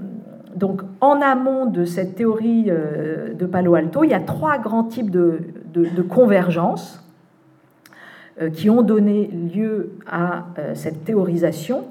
[0.57, 5.11] donc, en amont de cette théorie de Palo Alto, il y a trois grands types
[5.11, 7.03] de, convergence
[8.55, 11.85] qui ont donné lieu à euh, cette théorisation.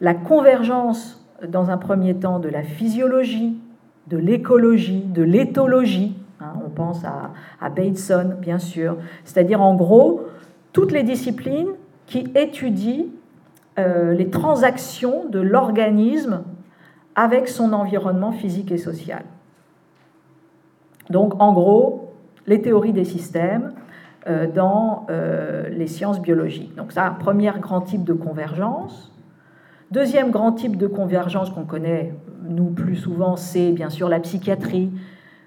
[0.00, 3.58] La convergence, dans un premier temps, de la physiologie,
[4.08, 10.26] de l'écologie, de l'éthologie, hein, on pense à, Bateson, bien sûr, c'est-à-dire en gros
[10.72, 11.70] toutes les disciplines
[12.06, 13.06] qui étudient
[13.78, 16.42] euh, les transactions de l'organisme
[17.14, 19.24] avec son environnement physique et social.
[21.10, 22.12] Donc en gros,
[22.46, 23.83] les théories des systèmes, euh,
[24.26, 26.74] dans euh, les sciences biologiques.
[26.76, 29.12] Donc ça, premier grand type de convergence.
[29.90, 32.14] Deuxième grand type de convergence qu'on connaît,
[32.48, 34.90] nous, plus souvent, c'est bien sûr la psychiatrie,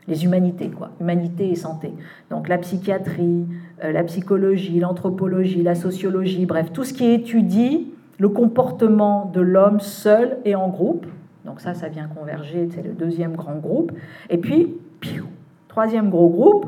[0.08, 1.92] les humanités, quoi, humanité et santé.
[2.30, 3.46] Donc la psychiatrie,
[3.84, 9.80] euh, la psychologie, l'anthropologie, la sociologie, bref, tout ce qui étudie le comportement de l'homme
[9.80, 11.06] seul et en groupe.
[11.46, 13.92] Donc ça, ça vient converger, c'est le deuxième grand groupe.
[14.30, 14.76] Et puis,
[15.68, 16.68] troisième gros groupe,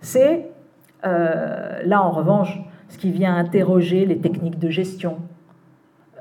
[0.00, 0.50] c'est
[1.06, 5.18] euh, là, en revanche, ce qui vient interroger les techniques de gestion,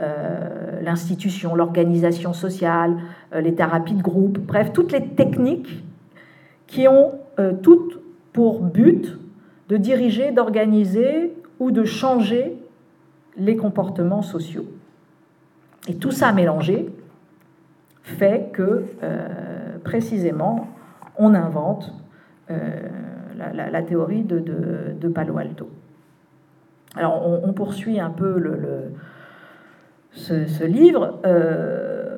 [0.01, 2.97] euh, l'institution, l'organisation sociale,
[3.33, 5.83] euh, les thérapies de groupe, bref, toutes les techniques
[6.67, 7.11] qui ont
[7.61, 7.99] toutes
[8.31, 9.19] pour but
[9.67, 12.57] de diriger, d'organiser ou de changer
[13.35, 14.65] les comportements sociaux.
[15.89, 16.89] Et tout ça mélangé
[18.03, 18.85] fait que,
[19.83, 20.69] précisément,
[21.17, 21.93] on invente
[23.37, 25.69] la, théorie de, Palo Alto.
[26.95, 28.39] Alors on, poursuit un peu
[30.11, 31.19] ce, livre.
[31.25, 32.17] Euh,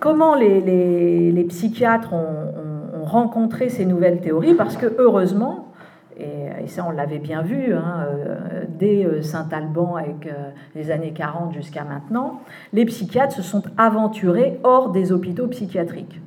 [0.00, 4.54] comment les, psychiatres ont, rencontré ces nouvelles théories?
[4.54, 5.72] Parce que heureusement,
[6.18, 10.28] et, ça on l'avait bien vu hein, euh, dès euh, Saint-Alban avec
[10.74, 12.40] les années 40 jusqu'à maintenant,
[12.72, 16.20] les psychiatres se sont aventurés hors des hôpitaux psychiatriques,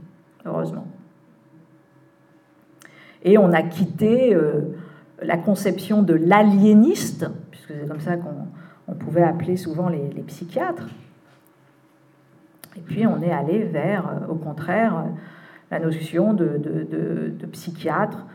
[0.45, 0.85] heureusement.
[3.23, 4.61] Et on a quitté euh,
[5.21, 10.89] la conception de l'aliéniste, puisque c'est comme ça qu'on pouvait appeler souvent les, psychiatres.
[12.77, 15.05] Et puis on est allé vers, euh, au contraire,
[15.69, 18.25] la notion de, de psychiatre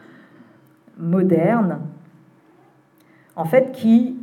[0.99, 1.81] moderne,
[3.35, 4.17] en fait, qui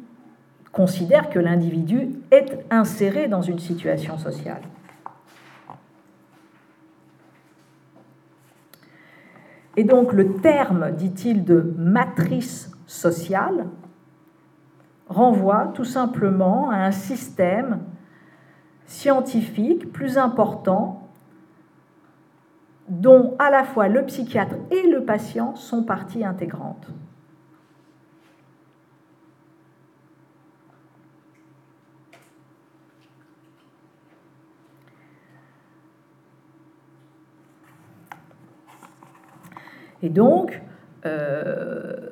[0.72, 4.62] considère que l'individu est inséré dans une situation sociale.
[9.76, 13.66] Et donc le terme, dit-il, de matrice sociale
[15.08, 17.80] renvoie tout simplement à un système
[18.86, 21.10] scientifique plus important
[22.90, 26.88] dont à la fois le psychiatre et le patient sont partie intégrante.
[40.04, 40.62] Et donc,
[41.06, 42.10] euh,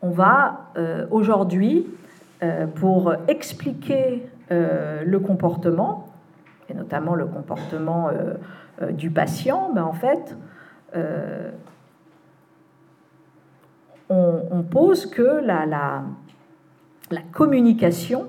[0.00, 1.86] on va euh, aujourd'hui,
[2.42, 6.06] euh, pour expliquer le comportement,
[6.68, 8.10] et notamment le comportement
[8.90, 10.36] du patient, ben, en fait,
[14.10, 16.02] on, pose que la,
[17.32, 18.26] communication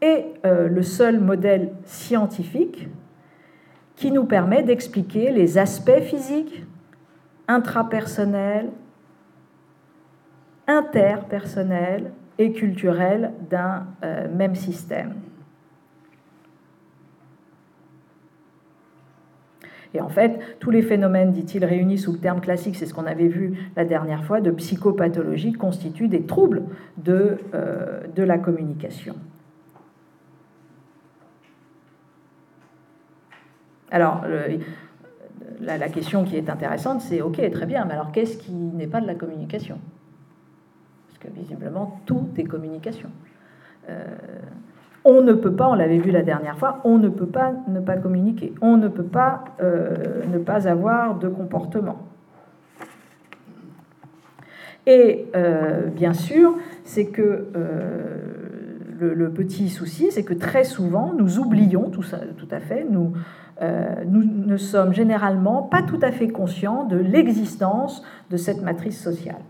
[0.00, 2.88] est le seul modèle scientifique
[3.96, 6.64] qui nous permet d'expliquer les aspects physiques,
[7.48, 8.70] intrapersonnel,
[10.66, 13.86] interpersonnel et culturelle d'un
[14.32, 15.14] même système.
[19.94, 23.06] Et en fait, tous les phénomènes, dit-il, réunis sous le terme classique, c'est ce qu'on
[23.06, 26.62] avait vu la dernière fois, de psychopathologie, constituent des troubles
[26.98, 29.14] de, euh, de la communication.
[33.90, 34.24] Alors,
[35.60, 39.00] la, question qui est intéressante, c'est ok, très bien, mais alors qu'est-ce qui n'est pas
[39.00, 39.78] de la communication?
[41.08, 43.10] Parce que visiblement, tout est communication.
[43.88, 44.04] Euh,
[45.04, 47.80] on ne peut pas, on l'avait vu la dernière fois, on ne peut pas ne
[47.80, 51.98] pas communiquer, on ne peut pas euh, ne pas avoir de comportement.
[54.86, 57.48] Et euh, bien sûr, c'est que
[59.00, 63.12] le, petit souci, c'est que très souvent, nous oublions tout, ça, tout à fait, nous,
[63.60, 69.40] nous ne sommes généralement pas tout à fait conscients de l'existence de cette matrice sociale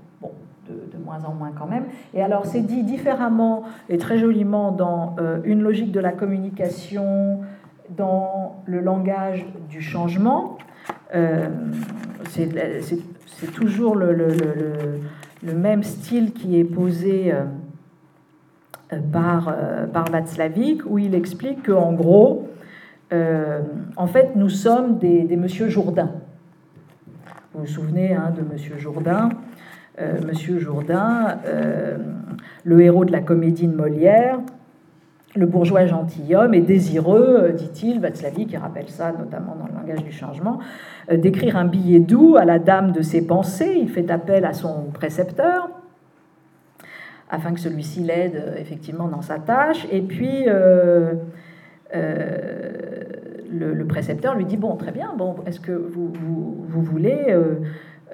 [0.70, 1.84] de, moins en moins quand même.
[2.14, 7.40] Et alors c'est dit différemment et très joliment dans euh, une logique de la communication,
[7.96, 10.58] dans le langage du changement.
[11.14, 11.48] Euh,
[12.30, 14.16] c'est toujours le,
[15.42, 19.54] même style qui est posé euh, par,
[19.92, 22.48] par Václavic, où il explique qu'en gros,
[23.10, 26.10] en fait, nous sommes des, Monsieur Jourdain.
[27.54, 29.30] Vous vous souvenez hein, de Monsieur Jourdain
[30.00, 31.98] euh, Monsieur Jourdain, euh,
[32.62, 34.38] le héros de la comédie de Molière,
[35.34, 40.04] le bourgeois gentilhomme est désireux, euh, dit-il, Václavic qui rappelle ça notamment dans le langage
[40.04, 40.60] du changement,
[41.10, 43.74] d'écrire un billet doux à la dame de ses pensées.
[43.76, 45.68] Il fait appel à son précepteur
[47.28, 49.86] afin que celui-ci l'aide effectivement dans sa tâche.
[49.90, 50.46] Et puis
[53.50, 55.14] le, précepteur lui dit bon, très bien.
[55.16, 57.34] Bon, est-ce que vous, vous, voulez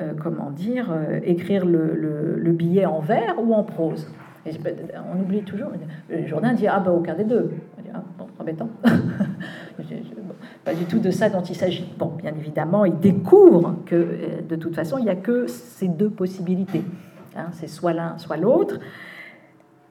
[0.01, 4.09] euh, comment dire, euh, écrire le, billet en vers ou en prose?
[4.47, 5.68] on oublie toujours.
[6.11, 7.53] Le Jourdain dit Ah, ben aucun des deux.
[7.82, 8.68] Dit, ah, bon, embêtant.
[10.64, 11.89] pas du tout de ça dont il s'agit.
[11.97, 15.87] Bon, bien évidemment, il découvre que euh, de toute façon, il n'y a que ces
[15.87, 16.82] deux possibilités.
[17.37, 18.80] Hein, c'est soit l'un, soit l'autre.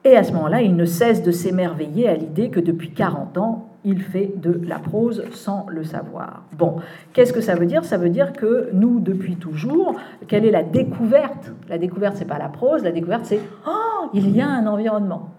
[0.04, 3.70] Et à ce moment-là, il ne cesse de s'émerveiller à l'idée que depuis 40 ans,
[3.84, 6.44] il fait de la prose sans le savoir.
[6.56, 6.76] Bon,
[7.12, 7.84] qu'est-ce que ça veut dire?
[7.84, 11.52] Ça veut dire que nous, depuis toujours, quelle est la découverte?
[11.68, 15.30] La découverte, c'est pas la prose, la découverte, c'est oh, il y a un environnement.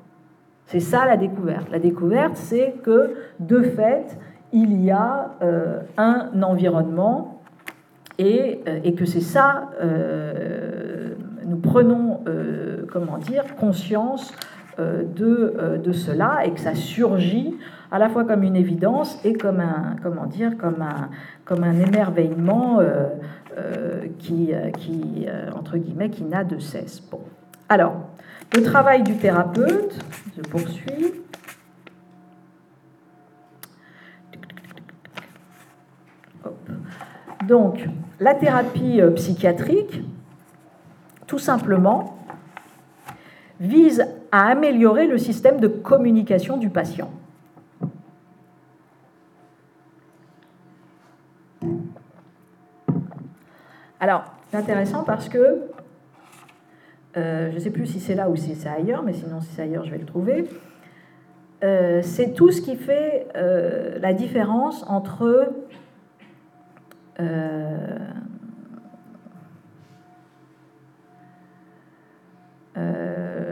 [0.67, 1.69] C'est ça la découverte.
[1.71, 4.17] La découverte, c'est que de fait,
[4.51, 7.41] il y a euh, un environnement
[8.17, 11.13] et, euh, et que c'est ça, euh,
[11.45, 12.21] nous prenons,
[12.91, 14.33] comment dire, conscience
[14.77, 17.55] de, de, cela et que ça surgit
[17.91, 21.09] à la fois comme une évidence et comme un, comment dire, comme un,
[21.45, 23.07] comme un émerveillement euh,
[23.57, 26.99] euh, qui, euh, qui entre guillemets, qui n'a de cesse.
[26.99, 27.21] Bon.
[27.69, 28.09] Alors,
[28.53, 29.97] le travail du thérapeute,
[30.35, 31.13] je poursuis.
[37.47, 37.87] Donc,
[38.19, 40.01] la thérapie psychiatrique,
[41.27, 42.17] tout simplement,
[43.59, 44.05] vise
[44.35, 47.09] à améliorer le système de communication du patient.
[54.01, 55.61] Alors, c'est intéressant parce que,
[57.15, 59.47] euh, je ne sais plus si c'est là ou si c'est ailleurs, mais sinon si
[59.55, 60.49] c'est ailleurs, je vais le trouver.
[61.63, 65.49] Euh, c'est tout ce qui fait euh, la différence entre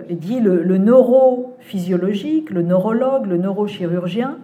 [0.09, 4.37] dit le, neurophysiologique, le neurologue, le neurochirurgien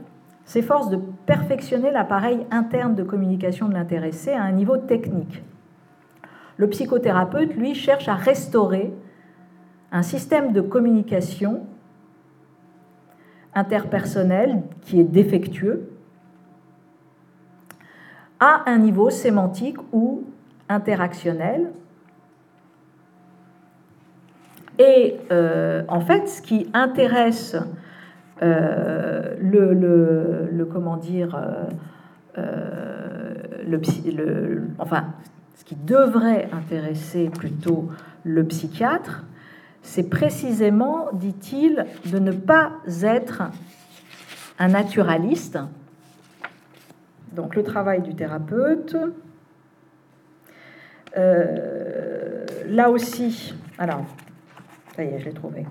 [0.45, 5.43] s'efforce de perfectionner l'appareil interne de communication de l'intéressé à un niveau technique.
[6.57, 8.91] Le psychothérapeute, lui, cherche à restaurer
[9.91, 11.61] un système de communication
[13.53, 15.89] interpersonnel qui est défectueux
[18.39, 20.23] à un niveau sémantique ou
[20.67, 21.71] interactionnel.
[24.79, 27.57] Et euh, en fait, ce qui intéresse
[28.41, 31.37] euh, le, comment dire,
[32.37, 33.33] euh,
[33.67, 35.07] le, enfin,
[35.55, 37.89] ce qui devrait intéresser plutôt
[38.23, 39.25] le psychiatre,
[39.81, 42.71] c'est précisément, dit-il, de ne pas
[43.03, 43.43] être
[44.59, 45.59] un naturaliste.
[47.33, 48.95] Donc le travail du thérapeute.
[51.15, 54.05] Là aussi, alors,
[54.99, 55.65] ça y est, je l'ai trouvé.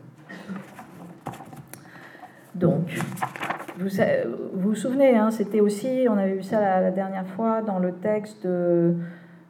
[2.54, 2.90] Donc,
[3.78, 3.88] vous
[4.54, 8.46] vous, souvenez, hein, c'était aussi, on avait vu ça la, dernière fois dans le texte
[8.46, 8.94] de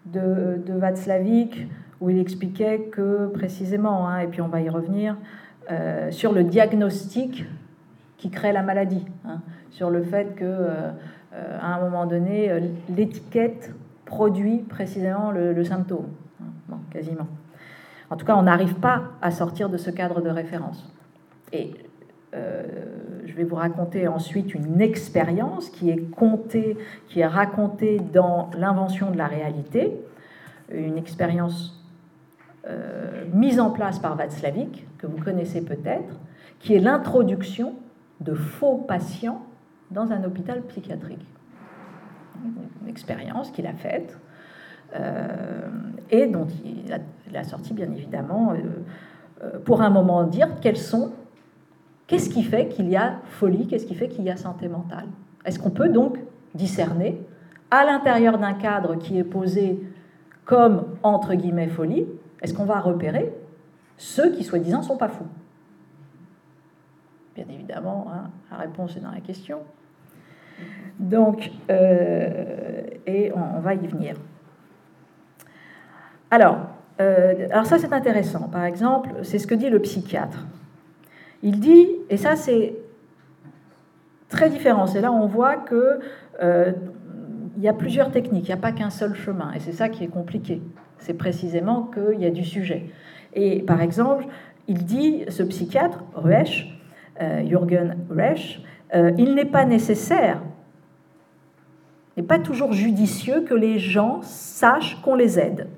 [0.07, 1.68] de, Václavic,
[2.01, 5.16] où il expliquait que précisément, hein, et puis on va y revenir,
[6.11, 7.45] sur le diagnostic
[8.16, 10.66] qui crée la maladie, hein, sur le fait que
[11.33, 12.51] à un moment donné,
[12.89, 13.72] l'étiquette
[14.07, 16.09] produit précisément le, symptôme,
[16.91, 17.29] quasiment.
[18.11, 20.90] En tout cas, on n'arrive pas à sortir de ce cadre de référence.
[21.52, 21.74] Et
[22.34, 22.62] euh,
[23.26, 29.96] je vais vous raconter ensuite une expérience qui est racontée dans l'invention de la réalité,
[30.72, 31.82] une expérience
[32.66, 36.18] euh, mise en place par Václavic, que vous connaissez peut-être,
[36.59, 37.74] qui est l'introduction
[38.20, 39.42] de faux patients
[39.90, 41.24] dans un hôpital psychiatrique.
[42.82, 44.18] Une expérience qu'il a faite
[44.95, 48.55] et dont il a, sorti bien évidemment
[49.64, 51.12] pour un moment dire quels sont
[52.09, 55.07] Qu'est-ce qui fait qu'il y a folie Qu'est-ce qui fait qu'il y a santé mentale
[55.45, 56.18] Est-ce qu'on peut donc
[56.55, 57.20] discerner,
[57.70, 59.78] à l'intérieur d'un cadre qui est posé
[60.47, 62.07] comme, entre guillemets, folie,
[62.41, 63.30] est-ce qu'on va repérer
[63.99, 65.26] ceux qui, soi-disant, sont pas fous?
[67.34, 69.59] Bien évidemment, hein, la réponse est dans la question.
[70.99, 74.16] Donc, euh, et on, va y venir.
[76.31, 76.59] Alors,
[77.01, 78.49] euh, alors ça c'est intéressant.
[78.49, 80.47] Par exemple, c'est ce que dit le psychiatre.
[81.43, 82.74] Il dit, et ça c'est
[84.29, 86.01] très différent, c'est là on voit que
[86.43, 86.72] euh,
[87.57, 89.89] il y a plusieurs techniques, il n'y a pas qu'un seul chemin, et c'est ça
[89.89, 90.61] qui est compliqué.
[90.99, 92.91] C'est précisément qu'il y a du sujet.
[93.35, 94.26] Et par exemple,
[94.66, 96.68] il dit, ce psychiatre, Ruesch,
[97.20, 98.61] euh, Jürgen Ruesch,
[99.18, 100.41] il n'est pas nécessaire,
[102.16, 105.68] n'est pas toujours judicieux que les gens sachent qu'on les aide.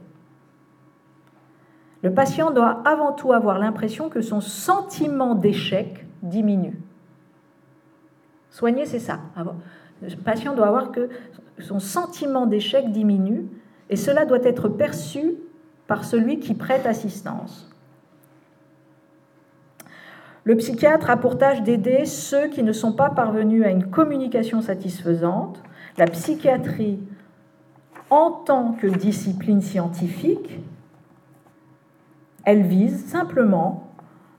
[2.03, 6.81] Le patient doit avant tout avoir l'impression que son sentiment d'échec diminue.
[8.51, 9.21] Soigner, c'est ça.
[10.03, 11.09] Le patient doit avoir que
[11.59, 13.47] son sentiment d'échec diminue
[13.91, 15.35] et cela doit être perçu
[15.87, 17.71] par celui qui prête assistance.
[20.45, 24.63] Le psychiatre a pour tâche d'aider ceux qui ne sont pas parvenus à une communication
[24.63, 25.63] satisfaisante.
[25.99, 26.99] La psychiatrie,
[28.09, 30.61] en tant que discipline scientifique,
[32.45, 33.91] elle vise simplement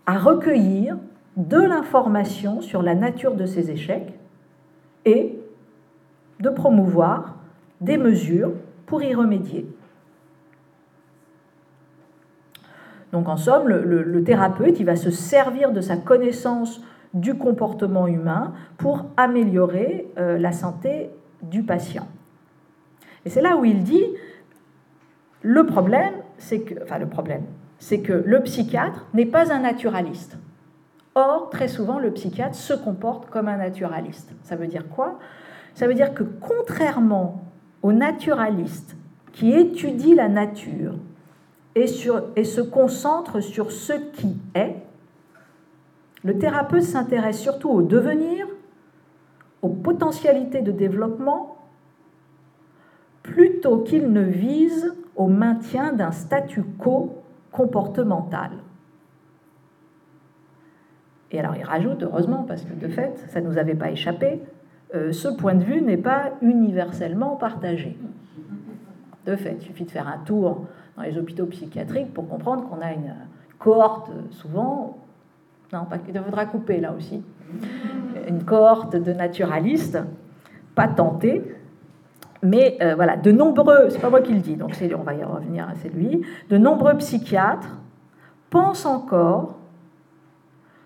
[0.05, 0.97] à recueillir
[1.37, 4.13] de l'information sur la nature de ces échecs
[5.05, 5.39] et
[6.39, 7.35] de promouvoir
[7.79, 8.51] des mesures
[8.85, 9.67] pour y remédier.
[13.11, 16.81] Donc en somme, le, thérapeute va se servir de sa connaissance
[17.13, 21.09] du comportement humain pour améliorer euh, la santé
[21.41, 22.07] du patient.
[23.25, 24.05] Et c'est là où il dit,
[25.41, 27.43] le problème, c'est que, enfin le problème,
[27.81, 30.37] c'est que le psychiatre n'est pas un naturaliste.
[31.15, 34.31] Or, très souvent, le psychiatre se comporte comme un naturaliste.
[34.43, 35.17] Ça veut dire quoi?
[35.73, 37.41] Ça veut dire que contrairement
[37.81, 38.95] au naturaliste
[39.33, 40.93] qui étudie la nature
[41.73, 44.75] et, se concentre sur ce qui est,
[46.23, 48.45] le thérapeute s'intéresse surtout au devenir,
[49.63, 51.57] aux potentialités de développement,
[53.23, 57.20] plutôt qu'il ne vise au maintien d'un statu quo
[57.51, 58.51] comportementale.
[61.31, 64.41] Et alors il rajoute, heureusement, parce que de fait, ça ne nous avait pas échappé,
[64.93, 67.97] euh, ce point de vue n'est pas universellement partagé.
[69.25, 70.65] De fait, il suffit de faire un tour
[70.97, 73.13] dans les hôpitaux psychiatriques pour comprendre qu'on a une
[73.59, 74.97] cohorte, souvent,
[75.71, 77.23] non, il faudra couper là aussi,
[78.27, 79.99] une cohorte de naturalistes
[80.75, 81.43] pas tentés
[82.43, 85.23] mais euh, voilà, de nombreux, c'est pas moi qui le dis, donc on va y
[85.23, 87.77] revenir, c'est lui, de nombreux psychiatres
[88.49, 89.57] pensent encore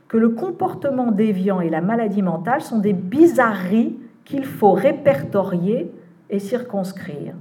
[0.07, 5.91] que le comportement déviant et la maladie mentale sont des bizarreries qu'il faut répertorier
[6.29, 7.35] et circonscrire.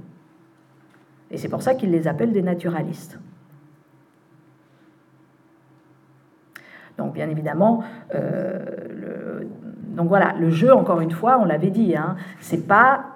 [1.31, 3.19] Et c'est pour ça qu'ils les appellent des naturalistes.
[6.97, 9.43] Donc bien évidemment, euh,
[10.39, 13.14] le, jeu, encore une fois, on l'avait dit, hein, c'est pas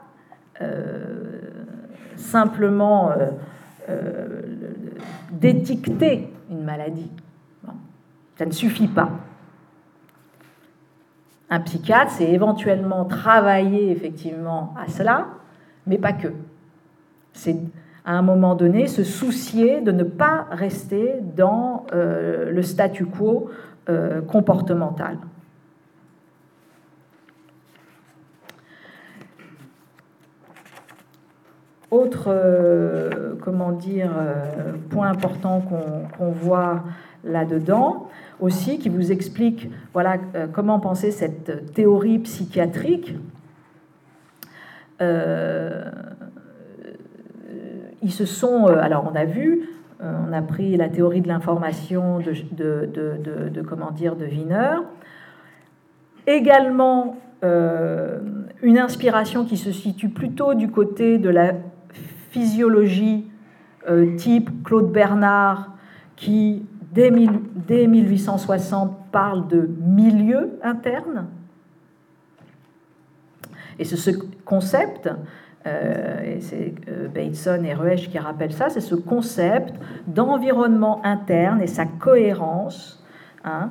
[2.20, 3.30] simplement euh,
[3.89, 4.41] euh,
[5.32, 7.10] d'étiqueter une maladie.
[8.38, 9.10] ça ne suffit pas.
[11.49, 15.28] Un psychiatre, c'est éventuellement travailler effectivement à cela,
[15.88, 16.28] mais pas que.
[17.34, 17.57] C'est
[18.05, 23.49] à un moment donné se soucier de ne pas rester dans le statu quo
[24.28, 25.18] comportemental.
[31.91, 35.59] Autre, euh, comment dire, euh, point important
[36.17, 36.83] qu'on voit
[37.23, 38.07] là-dedans,
[38.39, 43.15] aussi, qui vous explique voilà, euh, comment penser cette théorie psychiatrique.
[48.01, 49.69] ils se sont, alors on a vu,
[50.01, 54.75] on a pris la théorie de l'information de, comment dire, de Wiener.
[56.27, 61.53] Également, une inspiration qui se situe plutôt du côté de la
[62.32, 63.30] physiologie
[64.17, 65.71] type Claude Bernard,
[66.15, 71.27] qui dès, 1860 parle de milieu interne.
[73.77, 74.11] Et ce
[74.43, 75.09] concept,
[75.65, 79.73] euh, et c'est euh, Bateson et Ruesch qui rappellent ça, c'est ce concept
[80.07, 83.01] d'environnement interne et sa cohérence
[83.45, 83.69] hein,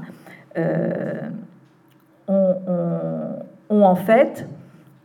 [0.57, 1.29] euh,
[2.27, 4.47] ont, en fait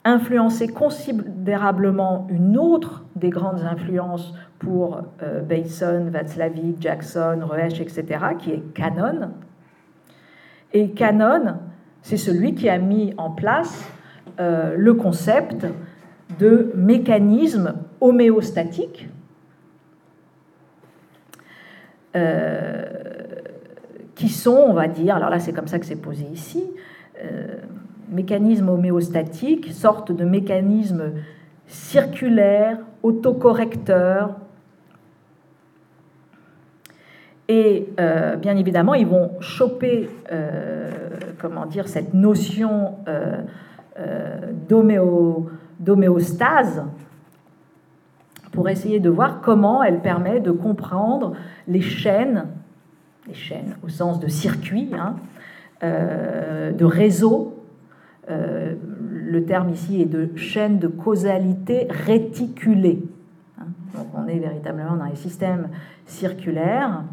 [0.05, 5.01] influencé considérablement une autre des grandes influences pour
[5.47, 8.03] Bateson, Václavic, Jackson, Ruesch, etc.,
[8.37, 9.31] qui est Canon.
[10.73, 11.55] Et Canon,
[12.01, 13.89] c'est celui qui a mis en place
[14.37, 15.65] le concept
[16.39, 19.09] de mécanismes homéostatiques
[22.15, 22.83] euh,
[24.15, 26.63] qui sont, on va dire, alors là c'est comme ça que c'est posé ici,
[28.13, 31.11] euh, mécanismes homéostatiques, sorte de mécanismes
[31.67, 34.35] circulaires, autocorrecteurs.
[37.47, 40.09] Et euh, bien évidemment, ils vont choper,
[41.39, 42.95] comment dire, cette notion
[44.69, 45.49] d'homéo
[45.79, 46.83] d'homéostase
[48.53, 51.33] pour essayer de voir comment elle permet de comprendre
[51.67, 52.45] les chaînes,
[53.27, 55.15] les chaînes au sens de circuit, hein,
[55.83, 57.52] euh, de réseau.
[58.29, 58.75] Euh,
[59.09, 63.03] le terme ici est de chaîne de causalité réticulée.
[63.59, 63.65] Hein.
[63.95, 65.69] Donc on est véritablement dans les systèmes
[66.05, 67.03] circulaires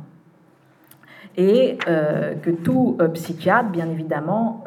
[1.36, 4.64] et euh, que tout psychiatre, bien évidemment,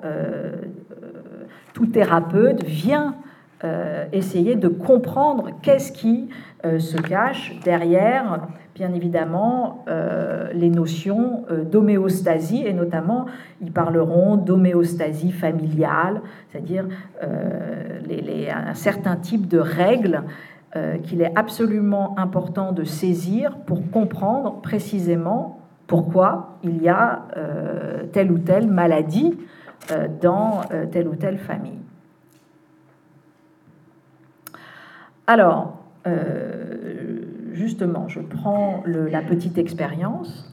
[1.74, 3.16] tout thérapeute vient
[3.64, 6.28] euh, essayer de comprendre qu'est-ce qui
[6.66, 13.26] euh, se cache derrière, bien évidemment, euh, les notions d'homéostasie, et notamment,
[13.62, 16.86] ils parleront d'homéostasie familiale, c'est-à-dire
[17.22, 20.24] un certain type de règles
[21.04, 27.28] qu'il est absolument important de saisir pour comprendre précisément pourquoi il y a
[28.12, 29.38] telle ou telle maladie
[30.22, 30.62] dans
[30.92, 31.80] telle ou telle famille.
[35.26, 37.22] Alors, euh,
[37.54, 40.50] justement, je prends la petite expérience.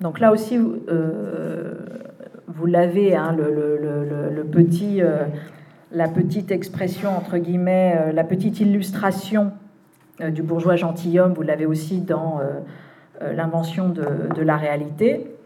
[0.00, 1.74] Donc là aussi, euh,
[2.48, 5.26] vous l'avez, hein, le, petit, euh,
[5.92, 9.52] la petite expression, entre guillemets, euh, la petite illustration
[10.20, 15.36] euh, du bourgeois gentilhomme, vous l'avez aussi dans euh, l'invention de, la réalité.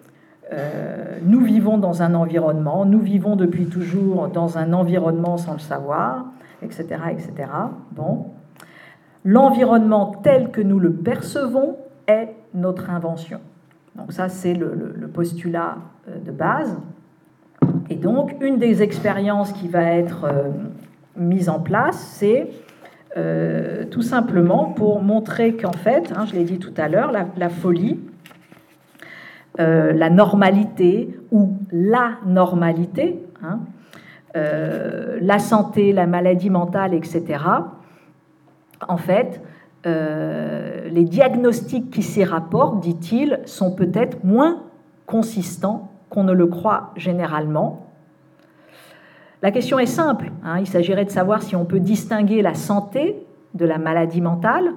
[1.22, 6.26] nous vivons dans un environnement, nous vivons depuis toujours dans un environnement sans le savoir,
[6.62, 6.84] etc.
[7.11, 7.32] etc.
[7.90, 8.26] Bon.
[9.24, 13.40] L'environnement tel que nous le percevons est notre invention.
[13.97, 16.78] Donc ça, c'est le postulat de base.
[17.91, 20.51] Et donc, une des expériences qui va être euh,
[21.16, 22.49] mise en place, c'est
[23.16, 27.49] euh, tout simplement pour montrer qu'en fait, hein, je l'ai dit tout à l'heure, la,
[27.49, 28.01] folie,
[29.61, 33.61] euh, la normalité ou la normalité, hein,
[34.35, 37.39] la santé, la maladie mentale, etc.,
[38.89, 39.41] en fait,
[39.85, 44.64] les diagnostics qui s'y rapportent, dit-il, sont peut-être moins
[45.07, 47.83] consistants qu'on ne le croit généralement.
[49.45, 50.33] La question est simple.
[50.42, 50.61] Hein.
[50.61, 54.72] il s'agirait de savoir si on peut distinguer la santé de la maladie mentale.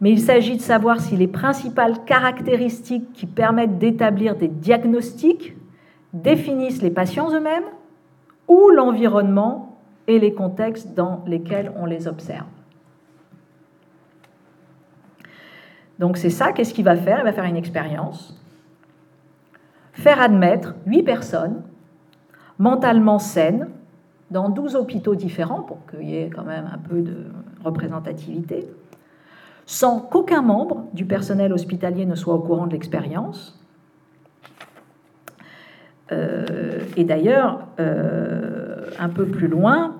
[0.00, 5.54] Mais il s'agit de savoir si les principales caractéristiques qui permettent d'établir des diagnostics
[6.12, 7.70] définissent les patients eux-mêmes
[8.48, 9.78] ou l'environnement
[10.08, 12.48] et les contextes dans lesquels on les observe.
[16.00, 17.20] Donc c'est ça, qu'est-ce qu'il va faire?
[17.20, 18.36] Il va faire une expérience,
[19.98, 21.62] faire admettre huit personnes
[22.58, 23.68] mentalement saines
[24.30, 27.26] dans 12 hôpitaux différents pour qu'il y ait quand même un peu de
[27.64, 28.68] représentativité,
[29.66, 33.58] sans qu'aucun membre du personnel hospitalier ne soit au courant de l'expérience.
[36.12, 39.96] Euh, et d'ailleurs, euh, un peu plus loin,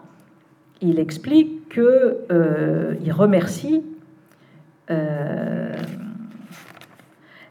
[0.80, 3.82] il explique qu'il euh, remercie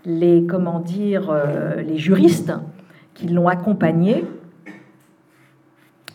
[0.07, 2.53] les, comment dire, euh, les juristes
[3.13, 4.25] qui l'ont accompagné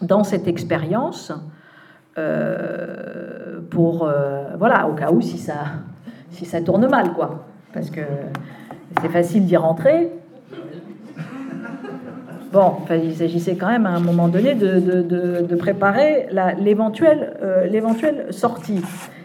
[0.01, 1.31] dans cette expérience
[2.19, 4.11] euh, pour,
[4.59, 5.59] voilà, au cas où si ça,
[6.31, 7.45] si ça tourne mal, quoi.
[7.73, 8.01] Parce que
[9.01, 10.11] c'est facile d'y rentrer.
[12.53, 16.29] Bon, il s'agissait quand même à un moment donné de, préparer
[16.59, 18.83] l'éventuelle sortie.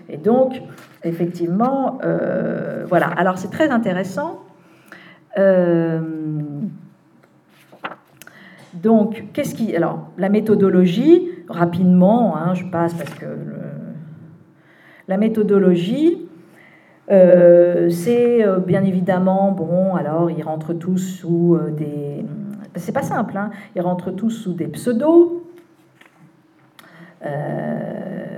[0.09, 0.61] Et donc,
[1.03, 1.99] effectivement,
[2.87, 3.07] voilà.
[3.07, 4.46] Alors c'est très intéressant.
[8.73, 9.75] Donc, qu'est-ce qui.
[9.75, 13.25] Alors, la méthodologie, rapidement, hein, je passe parce que.
[15.07, 16.27] La méthodologie,
[17.09, 22.25] euh, c'est euh, bien évidemment, bon, alors ils rentrent tous sous euh, des.
[22.75, 25.43] C'est pas simple, hein, ils rentrent tous sous des pseudos.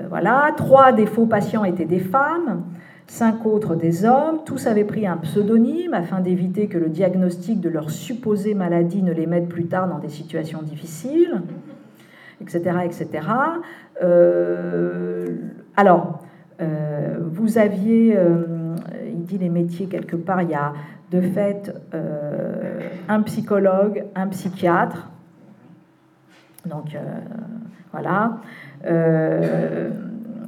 [0.10, 2.64] voilà, trois des faux patients étaient des femmes
[3.10, 4.40] cinq autres des hommes.
[4.46, 9.12] Tous avaient pris un pseudonyme afin d'éviter que le diagnostic de leur supposée maladie ne
[9.12, 11.42] les mette plus tard dans des situations difficiles,
[12.40, 12.78] etc.
[12.86, 13.28] etc.
[14.04, 15.26] Euh,
[15.76, 16.24] alors,
[16.62, 18.76] euh, vous aviez, euh,
[19.08, 20.74] il dit les métiers quelque part, il y a
[21.12, 21.74] de fait
[23.08, 25.10] un psychologue, un psychiatre.
[26.68, 26.96] Donc,
[27.92, 28.38] voilà.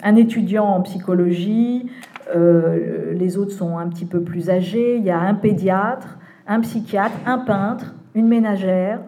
[0.04, 1.90] un étudiant en psychologie,
[2.36, 4.98] euh, les autres sont un petit peu plus âgés.
[4.98, 6.18] Il y a un pédiatre,
[6.48, 9.02] un psychiatre, un peintre, une ménagère.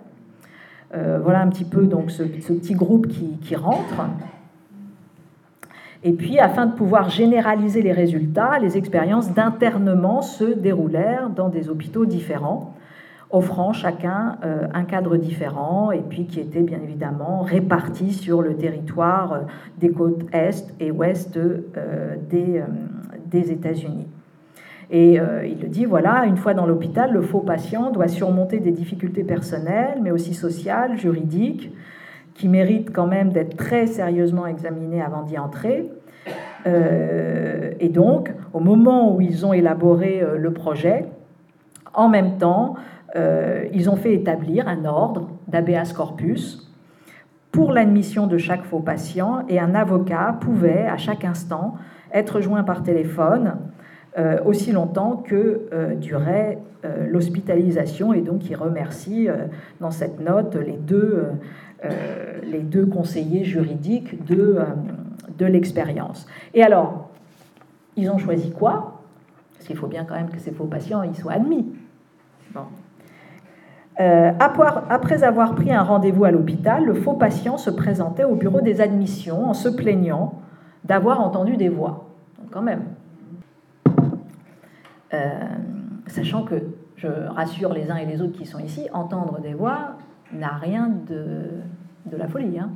[0.96, 4.06] Euh, voilà un petit peu donc ce, petit groupe qui, rentre.
[6.04, 11.70] Et puis, afin de pouvoir généraliser les résultats, les expériences d'internement se déroulèrent dans des
[11.70, 12.76] hôpitaux différents,
[13.32, 18.56] offrant chacun euh, un cadre différent et puis qui était bien évidemment répartis sur le
[18.56, 19.46] territoire
[19.80, 21.40] des côtes est et ouest
[22.30, 22.62] des,
[23.34, 24.08] des États-Unis.
[24.90, 28.60] Et euh, il le dit, voilà, une fois dans l'hôpital, le faux patient doit surmonter
[28.60, 31.72] des difficultés personnelles, mais aussi sociales, juridiques,
[32.36, 35.90] qui méritent quand même d'être très sérieusement examinées avant d'y entrer.
[36.68, 41.06] Euh, et donc, au moment où ils ont élaboré euh, le projet,
[41.94, 42.76] en même temps,
[43.72, 46.74] ils ont fait établir un ordre d'habeas corpus
[47.52, 51.76] pour l'admission de chaque faux patient et un avocat pouvait, à chaque instant,
[52.14, 53.58] être joint par téléphone
[54.16, 58.14] euh, aussi longtemps que euh, durait euh, l'hospitalisation.
[58.14, 59.28] Et donc, il remercie
[59.82, 61.26] dans cette note les deux,
[62.44, 64.60] les deux conseillers juridiques de,
[65.38, 66.28] de l'expérience.
[66.54, 67.10] Et alors,
[67.98, 69.02] ils ont choisi quoi?
[69.54, 71.66] Parce qu'il faut bien quand même que ces faux patients ils soient admis.
[73.98, 78.80] après avoir pris un rendez-vous à l'hôpital, le faux patient se présentait au bureau des
[78.80, 80.43] admissions en se plaignant
[80.84, 82.10] d'avoir entendu des voix.
[82.52, 82.84] quand même.
[85.14, 85.48] Euh,
[86.08, 86.56] sachant que,
[86.96, 89.98] je rassure les uns et les autres qui sont ici, entendre des voix
[90.32, 91.62] n'a rien de,
[92.12, 92.58] la folie.
[92.60, 92.72] Hein.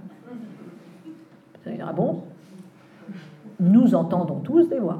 [1.81, 2.23] Ah bon?
[3.59, 4.99] Nous entendons tous des voix.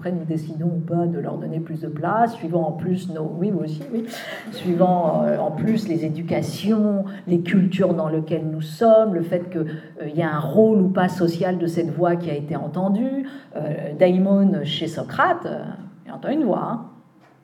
[0.00, 3.36] Après, nous décidons ou pas de leur donner plus de place, suivant en plus nos.
[3.38, 4.06] Oui, vous aussi, oui.
[4.50, 9.60] Suivant euh, en plus les éducations, les cultures dans lesquelles nous sommes, le fait qu'il
[9.60, 13.28] euh, y a un rôle ou pas social de cette voix qui a été entendue.
[13.56, 15.46] Euh, Daimon, chez Socrate,
[16.06, 16.62] il entend une voix.
[16.62, 16.86] Hein.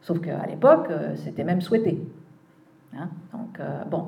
[0.00, 2.02] Sauf qu'à l'époque, c'était même souhaité.
[2.98, 3.10] Hein.
[3.34, 3.60] Donc,
[3.90, 4.04] bon.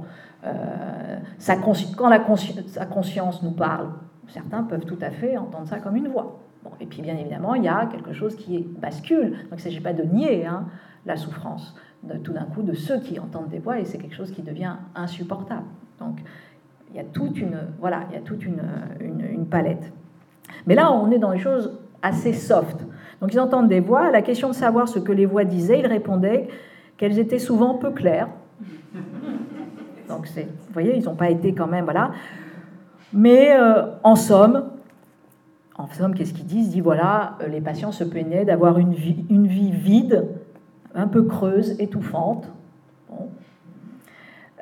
[1.98, 2.24] Quand la
[2.66, 3.88] sa conscience nous parle,
[4.28, 6.38] certains peuvent tout à fait entendre ça comme une voix
[6.80, 9.30] et puis bien évidemment, il y a quelque chose qui bascule.
[9.30, 10.66] Donc il ne s'agit pas de nier hein,
[11.06, 11.74] la souffrance
[12.22, 14.74] tout d'un coup de ceux qui entendent des voix et c'est quelque chose qui devient
[14.94, 15.66] insupportable.
[15.98, 16.18] Donc
[16.90, 18.62] il y a toute une, voilà, il y a toute une,
[19.00, 19.92] une, palette.
[20.66, 22.84] Mais là, on est dans des choses assez soft.
[23.20, 24.10] Donc ils entendent des voix.
[24.10, 26.48] La question de savoir ce que les voix disaient, ils répondaient
[26.96, 28.28] qu'elles étaient souvent peu claires.
[30.08, 32.12] Donc vous voyez, ils n'ont pas été quand même, voilà.
[33.12, 34.70] Mais euh, en somme,
[35.78, 36.66] en somme, qu'est-ce qu'ils disent?
[36.66, 40.26] Ils disent voilà, euh, les patients se plaignaient d'avoir une vie, une vie vide,
[40.94, 42.52] un peu creuse, étouffante.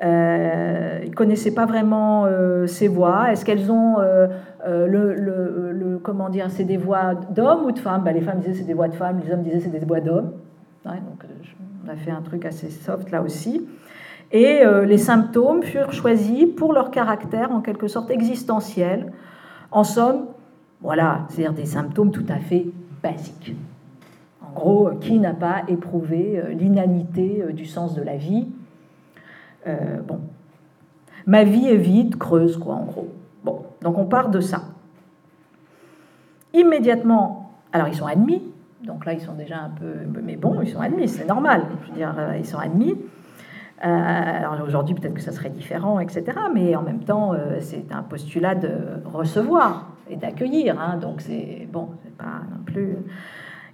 [0.03, 3.31] Euh, ils ne connaissaient pas vraiment euh, ces voix.
[3.31, 3.97] Est-ce qu'elles ont
[4.63, 8.03] le, Comment dire C'est des voix d'hommes ou de femmes?
[8.03, 9.99] Ben, Les femmes disaient c'est des voix de femmes, les hommes disaient c'est des voix
[9.99, 10.33] d'hommes.
[10.85, 11.25] donc
[11.85, 13.67] on a fait un truc assez soft là aussi.
[14.31, 19.11] Et les symptômes furent choisis pour leur caractère en quelque sorte existentiel.
[19.71, 20.27] En somme,
[20.81, 22.67] voilà, c'est-à-dire des symptômes tout à fait
[23.01, 23.55] basiques.
[24.41, 28.47] En gros, qui n'a pas éprouvé euh, l'inanité euh, du sens de la vie
[29.67, 30.19] euh, Bon,
[31.25, 33.09] ma vie est vide, creuse, quoi, en gros.
[33.43, 34.63] Bon, donc on part de ça.
[36.53, 38.41] Immédiatement, alors ils sont admis,
[38.83, 39.93] donc là ils sont déjà un peu,
[40.23, 41.65] mais bon, ils sont admis, c'est normal.
[41.83, 42.95] Je veux dire, ils sont admis.
[43.79, 46.23] Alors aujourd'hui, peut-être que ça serait différent, etc.
[46.53, 48.71] Mais en même temps, c'est un postulat de
[49.05, 50.79] recevoir et d'accueillir.
[50.79, 52.95] Hein, donc c'est bon, c'est pas non plus.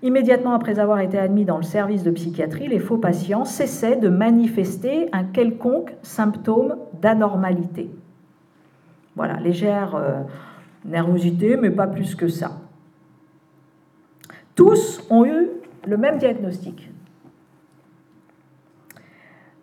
[0.04, 4.10] Immédiatement après avoir été admis dans le service de psychiatrie, les faux patients cessaient de
[4.10, 7.90] manifester un quelconque symptôme d'anormalité.
[9.16, 10.20] Voilà, légère euh,
[10.84, 12.52] nervosité, mais pas plus que ça.
[14.56, 15.48] Tous ont eu
[15.88, 16.90] le même diagnostic.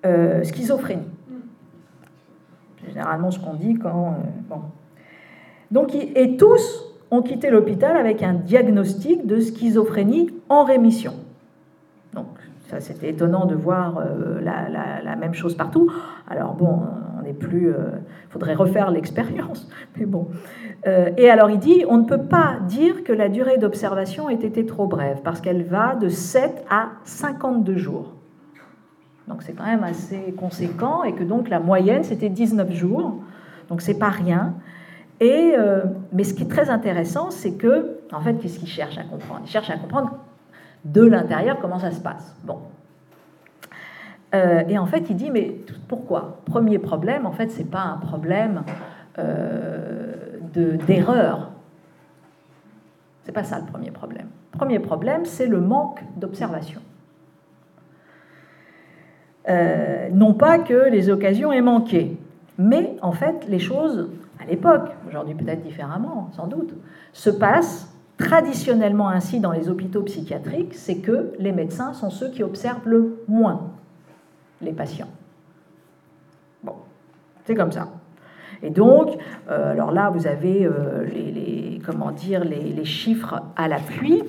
[0.07, 1.03] Euh, schizophrénie.
[2.87, 4.07] Généralement ce qu'on dit quand...
[4.07, 4.63] Euh, bon.
[5.71, 11.13] Donc, et tous ont quitté l'hôpital avec un diagnostic de schizophrénie en rémission.
[12.15, 12.29] Donc,
[12.71, 15.93] ça c'était étonnant de voir euh, la, même chose partout.
[16.29, 16.81] Alors bon,
[17.19, 17.69] on n'est plus...
[17.69, 19.69] Il faudrait refaire l'expérience,
[19.99, 20.29] mais bon.
[20.87, 24.65] et alors il dit, on ne peut pas dire que la durée d'observation ait été
[24.65, 28.15] trop brève, parce qu'elle va de 7 à 52 jours.
[29.31, 33.23] Donc c'est quand même assez conséquent et que donc la moyenne c'était 19 jours.
[33.71, 34.55] Donc c'est pas rien.
[35.21, 38.97] Et, euh, mais ce qui est très intéressant, c'est que, en fait, qu'est-ce qu'il cherche
[38.97, 39.43] à comprendre?
[39.45, 40.17] Il cherche à comprendre
[40.85, 42.35] de l'intérieur comment ça se passe.
[42.43, 42.59] Bon.
[44.35, 45.57] Euh, et en fait, il dit, mais
[45.89, 46.39] pourquoi?
[46.47, 48.63] Premier problème, en fait, c'est pas un problème
[49.19, 50.15] euh,
[50.55, 51.51] d'erreur.
[53.25, 54.29] C'est pas ça le premier problème.
[54.53, 56.81] Premier problème, c'est le manque d'observation.
[59.49, 62.19] Euh, non pas que les occasions aient manqué,
[62.59, 66.75] mais en fait les choses, à l'époque, aujourd'hui peut-être différemment, sans doute,
[67.15, 72.43] se passent traditionnellement ainsi dans les hôpitaux psychiatriques, c'est que les médecins sont ceux qui
[72.43, 73.71] observent le moins
[74.61, 75.09] les patients.
[76.63, 76.75] Bon,
[77.45, 77.89] c'est comme ça.
[78.63, 79.17] Et donc,
[79.49, 84.23] euh, alors là, vous avez euh, les, comment dire, les, chiffres à l'appui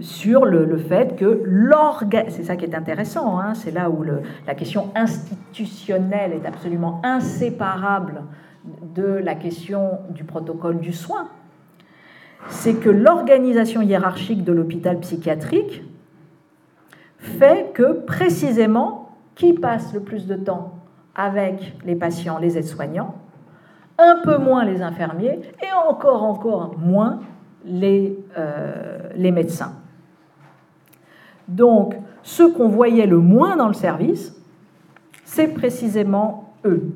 [0.00, 4.54] sur le, fait que l'organisation, c'est ça qui est intéressant, hein, c'est là où la
[4.54, 8.22] question institutionnelle est absolument inséparable
[8.94, 11.28] de la question du protocole du soin,
[12.48, 15.82] c'est que l'organisation hiérarchique de l'hôpital psychiatrique
[17.18, 20.74] fait que précisément qui passe le plus de temps
[21.14, 23.14] avec les patients, les aides-soignants,
[23.98, 27.20] un peu moins les infirmiers et encore encore moins
[27.64, 29.79] les, euh, les médecins.
[31.50, 34.34] Donc, ceux qu'on voyait le moins dans le service,
[35.24, 36.92] c'est précisément eux.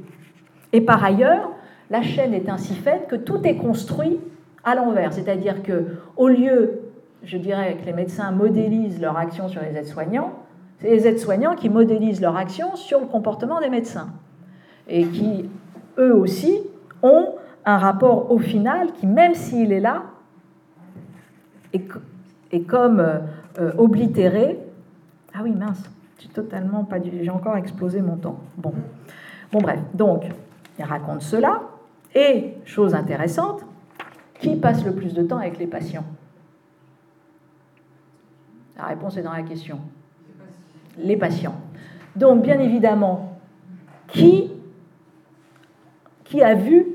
[0.72, 1.51] Et par ailleurs,
[1.90, 4.18] la chaîne est ainsi faite que tout est construit
[4.64, 6.81] à l'envers, c'est-à-dire que au lieu,
[7.22, 10.32] je dirais, que les médecins modélisent leur action sur les aides-soignants,
[10.78, 14.09] c'est les aides-soignants qui modélisent leur action sur le comportement des médecins
[14.89, 15.48] et qui,
[15.98, 16.60] eux aussi,
[17.02, 20.02] ont un rapport au final qui, même s'il est là,
[21.72, 23.05] est, comme
[23.59, 24.59] euh, oblitéré.
[25.32, 25.82] Ah oui, mince,
[26.18, 28.40] j'ai totalement pas J'ai encore explosé mon temps.
[28.56, 28.72] Bon.
[29.52, 29.81] Bon, bref.
[29.94, 30.24] Donc,
[30.78, 31.62] il raconte cela.
[32.14, 33.64] Et, chose intéressante,
[34.40, 36.05] qui passe le plus de temps avec les patients?
[38.76, 39.81] La réponse est dans la question.
[40.98, 41.55] Les patients.
[42.16, 43.39] Donc, bien évidemment,
[44.09, 44.51] qui,
[46.24, 46.86] qui a vu,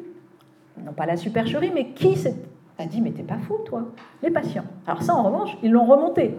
[0.83, 2.17] non pas la supercherie, mais qui
[2.77, 3.85] a dit Mais t'es pas fou, toi?
[4.23, 4.65] Les patients.
[4.87, 6.37] Alors, ça, en revanche, ils l'ont remonté.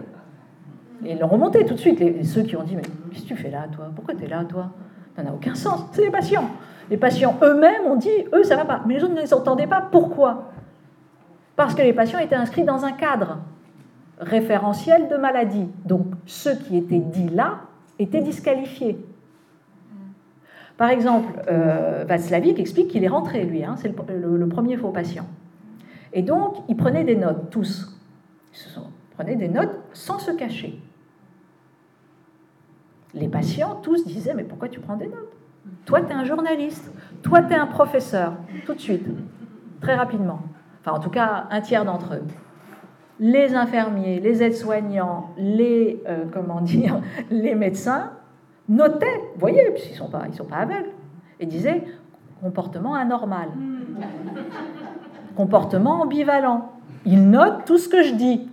[1.05, 1.99] Et ils l'ont remonté tout de suite.
[1.99, 3.91] Les, ceux qui ont dit Mais qu'est-ce que tu fais là, toi?
[3.95, 4.71] Pourquoi tu es là, toi?
[5.15, 5.85] Ça n'a aucun sens.
[5.91, 6.49] C'est les patients.
[6.89, 8.81] Les patients eux-mêmes ont dit Eux, ça va pas.
[8.85, 9.81] Mais les autres ne les entendaient pas.
[9.81, 10.51] Pourquoi?
[11.55, 13.39] Parce que les patients étaient inscrits dans un cadre
[14.19, 15.67] référentiel de maladie.
[15.85, 17.61] Donc, ceux qui étaient dits là
[17.99, 19.03] étaient disqualifiés.
[20.77, 22.05] Par exemple, euh,
[22.57, 25.27] explique qu'il est rentré, lui, hein, c'est le, premier faux patient.
[26.13, 27.99] Et donc, il prenait des notes, tous.
[28.53, 30.81] Ils prenaient des notes sans se cacher
[33.13, 35.35] les patients, tous disaient, mais pourquoi tu prends des notes?
[35.85, 38.33] Toi, tu es un journaliste, toi, tu es un professeur,
[38.65, 39.05] tout de suite,
[39.81, 40.39] très rapidement.
[40.79, 42.23] Enfin, en tout cas, un tiers d'entre eux.
[43.19, 47.01] Les infirmiers, les aides-soignants, les, euh, comment dire,
[47.31, 48.11] les médecins
[48.69, 50.91] notaient, voyez, puisqu'ils ne sont, pas, aveugles,
[51.39, 51.83] et disaient,
[52.41, 53.49] comportement anormal,
[55.35, 56.71] comportement ambivalent.
[57.05, 58.49] Ils notent tout ce que je dis.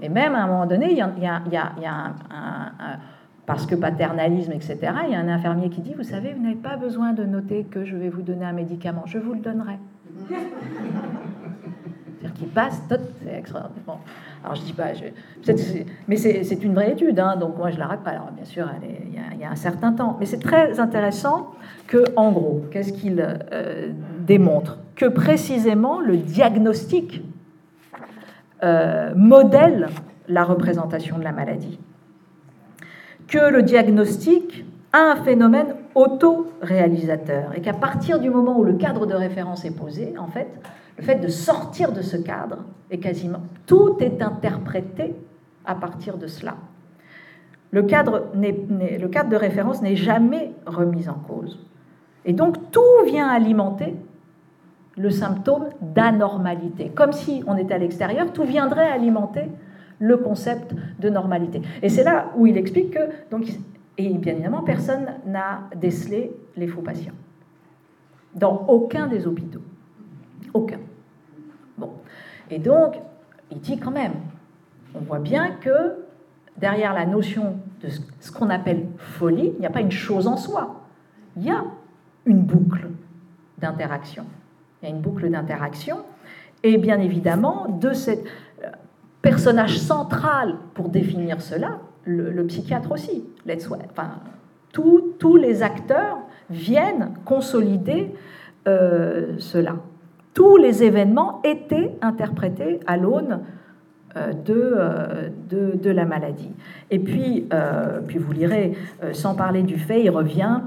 [0.00, 2.98] Et même à un moment donné, il y a un
[3.48, 4.76] parce que paternalisme, etc.,
[5.06, 7.64] il y a un infirmier qui dit, vous savez, vous n'avez pas besoin de noter
[7.64, 9.78] que je vais vous donner un médicament, je vous le donnerai.
[10.28, 13.96] C'est-à-dire qu'il passe, c'est extraordinaire.
[14.44, 14.88] alors je dis pas,
[16.06, 18.08] mais c'est une vraie étude, hein, donc moi je la raconte.
[18.08, 21.52] Alors bien sûr, il, y a, un certain temps, mais c'est très intéressant
[21.86, 23.92] que, en gros, qu'est-ce qu'il euh,
[24.26, 24.76] démontre?
[24.94, 27.22] Que précisément le diagnostic
[28.62, 29.88] euh, modèle
[30.28, 31.78] la représentation de la maladie
[33.28, 39.06] que le diagnostic a un phénomène auto-réalisateur et qu'à partir du moment où le cadre
[39.06, 40.48] de référence est posé, en fait,
[40.96, 45.14] le fait de sortir de ce cadre est quasiment tout est interprété
[45.64, 46.56] à partir de cela.
[47.70, 51.58] Le cadre, le cadre de référence n'est jamais remis en cause.
[52.24, 53.94] Et donc tout vient alimenter
[54.96, 56.90] le symptôme d'anormalité.
[56.94, 59.44] Comme si on était à l'extérieur, tout viendrait alimenter
[59.98, 61.62] le concept de normalité.
[61.82, 63.00] Et c'est là où il explique que,
[63.30, 63.48] donc,
[63.96, 67.14] et bien évidemment, personne n'a décelé les faux patients.
[68.34, 69.62] Dans aucun des hôpitaux.
[70.54, 70.78] Aucun.
[71.76, 71.92] Bon.
[72.50, 72.94] Et donc,
[73.50, 74.12] il dit quand même,
[74.94, 76.04] on voit bien que
[76.56, 77.88] derrière la notion de
[78.20, 80.82] ce qu'on appelle folie, il n'y a pas une chose en soi.
[81.36, 81.64] Il y a
[82.26, 82.88] une boucle
[83.58, 84.24] d'interaction.
[84.80, 85.98] Il y a une boucle d'interaction.
[86.62, 88.14] Et bien évidemment, de ce euh,
[89.30, 93.24] personnage central pour définir cela, le, psychiatre aussi,
[93.90, 94.10] enfin,
[94.72, 96.18] tous les acteurs
[96.48, 98.14] viennent consolider
[98.66, 99.76] euh, cela.
[100.32, 103.40] Tous les événements étaient interprétés à l'aune
[104.16, 106.52] euh, de, de, la maladie.
[106.90, 107.46] Et puis,
[108.06, 108.78] puis vous lirez,
[109.12, 110.60] sans parler du fait, il revient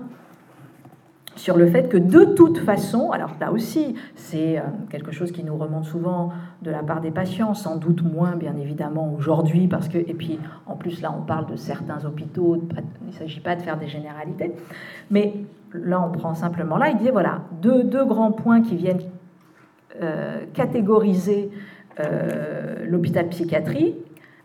[1.36, 5.44] sur le fait que de toute façon, alors là aussi, c'est euh, quelque chose qui
[5.44, 6.32] nous remonte souvent
[6.62, 10.40] de la part des patients, sans doute moins bien évidemment aujourd'hui, parce que, et puis
[10.66, 12.62] en plus là on parle de certains hôpitaux,
[13.02, 14.54] il ne s'agit pas de faire des généralités,
[15.10, 15.34] mais
[15.74, 19.02] là on prend simplement là, il dit voilà, deux, grands points qui viennent
[20.02, 21.50] euh, catégoriser
[22.00, 23.96] euh, l'hôpital psychiatrie,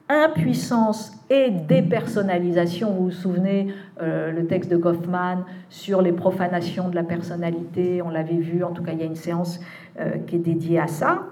[0.08, 2.92] impuissance et dépersonnalisation.
[2.92, 8.10] Vous vous souvenez euh, le texte de Goffman sur les profanations de la personnalité, on
[8.10, 9.60] l'avait vu, en tout cas il y a une séance
[9.98, 11.24] euh, qui est dédiée à ça.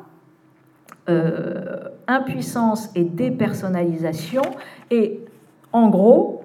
[1.09, 4.43] Euh, impuissance et dépersonnalisation.
[4.91, 5.21] Et
[5.73, 6.45] en gros,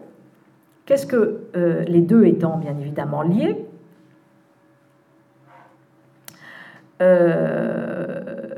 [0.85, 1.41] qu'est-ce que
[1.87, 3.65] les deux étant bien évidemment liés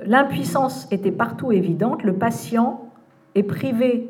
[0.05, 2.90] L'impuissance était partout évidente, le patient
[3.35, 4.09] est privé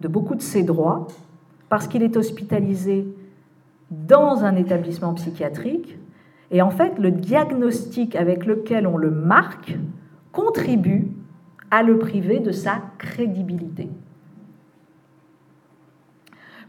[0.00, 1.06] de beaucoup de ses droits
[1.68, 3.06] parce qu'il est hospitalisé
[3.90, 5.98] dans un établissement psychiatrique.
[6.50, 9.76] Et en fait, le diagnostic avec lequel on le marque
[10.32, 11.08] contribue
[11.70, 13.88] à le priver de sa crédibilité.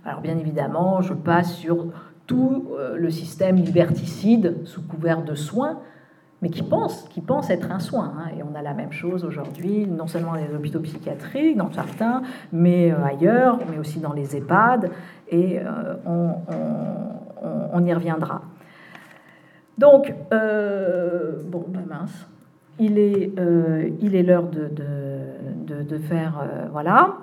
[0.06, 1.88] Alors bien évidemment, je passe sur
[2.28, 5.80] tout euh, le système liberticide sous couvert de soins,
[6.42, 8.14] mais qui pensent, qui être un soin.
[8.18, 8.32] Hein.
[8.38, 12.24] Et on a la même chose aujourd'hui, non seulement dans les hôpitaux psychiatriques, dans certains,
[12.52, 14.90] mais euh, ailleurs, mais aussi dans les EHPAD,
[15.30, 15.96] et euh,
[17.74, 18.42] on, y reviendra.
[19.78, 22.28] Donc, euh, bon, ben mince,
[22.80, 23.32] il est
[24.02, 27.18] il est l'heure de, de, de, faire, voilà.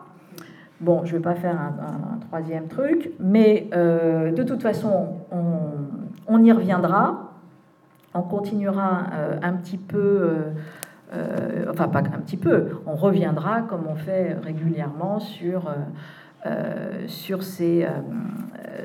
[0.81, 5.19] Bon, je ne vais pas faire un, un, troisième truc, mais de toute façon,
[6.27, 7.28] on y reviendra
[8.19, 10.35] on continuera euh, un petit peu, euh,
[11.15, 15.73] euh, enfin pas un petit peu, on reviendra comme on fait régulièrement sur,
[17.07, 17.87] sur ces,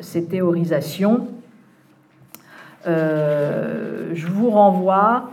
[0.01, 1.27] ces théorisations.
[2.85, 5.29] je vous renvoie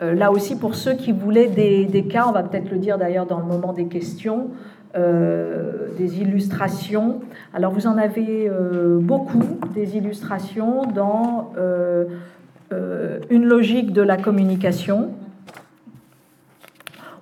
[0.00, 3.38] là aussi pour ceux qui voulaient des, cas, on va peut-être le dire d'ailleurs dans
[3.38, 4.50] le moment des questions,
[4.94, 7.20] des illustrations.
[7.54, 8.50] Alors vous en avez
[9.00, 11.52] beaucoup, des illustrations dans
[12.70, 15.10] une logique de la communication,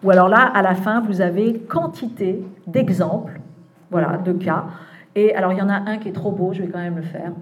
[0.05, 3.41] ou alors là, à la fin, vous avez quantité d'exemples,
[3.91, 4.67] voilà, de cas.
[5.15, 6.97] Et alors, il y en a un qui est trop beau, je vais quand même
[6.97, 7.33] le faire.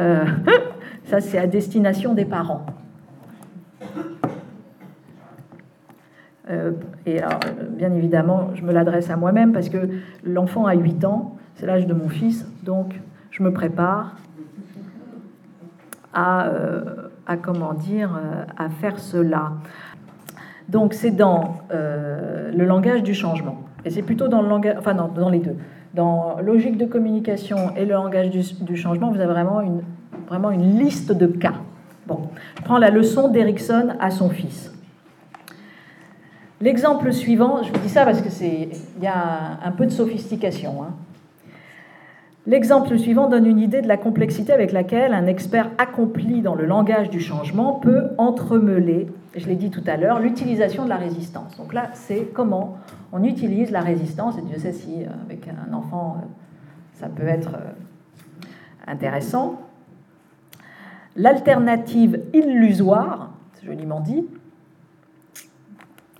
[0.00, 0.24] Euh,
[1.04, 2.66] ça, c'est à destination des parents.
[6.50, 6.72] Euh,
[7.06, 7.40] et alors,
[7.70, 9.88] bien évidemment, je me l'adresse à moi-même parce que
[10.24, 13.00] l'enfant a 8 ans, c'est l'âge de mon fils, donc
[13.30, 14.14] je me prépare
[16.18, 19.52] euh, à, comment dire, euh, à faire cela.
[20.68, 23.62] Donc c'est dans euh, le langage du changement.
[23.84, 25.56] Et c'est plutôt dans le langage, enfin dans les deux.
[25.94, 29.82] Dans logique de communication et le langage du, changement, vous avez vraiment une,
[30.28, 31.54] vraiment une liste de cas.
[32.06, 34.72] Bon, je prends la leçon d'Erickson à son fils.
[36.60, 39.90] L'exemple suivant, je vous dis ça parce que c'est, il y a un peu de
[39.90, 40.82] sophistication.
[40.82, 40.94] Hein.
[42.48, 46.64] L'exemple suivant donne une idée de la complexité avec laquelle un expert accompli dans le
[46.64, 49.06] langage du changement peut entremêler,
[49.36, 51.58] je l'ai dit tout à l'heure, l'utilisation de la résistance.
[51.58, 52.78] Donc là, c'est comment
[53.12, 56.26] on utilise la résistance, et Dieu sait si euh, avec un enfant, euh,
[56.94, 58.50] ça peut être euh,
[58.86, 59.60] intéressant.
[61.16, 63.30] L'alternative illusoire,
[63.62, 64.26] joliment dit,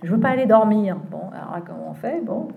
[0.03, 0.95] je ne veux pas aller dormir.
[1.09, 2.23] Bon, alors comment on fait?
[2.23, 2.49] Bon.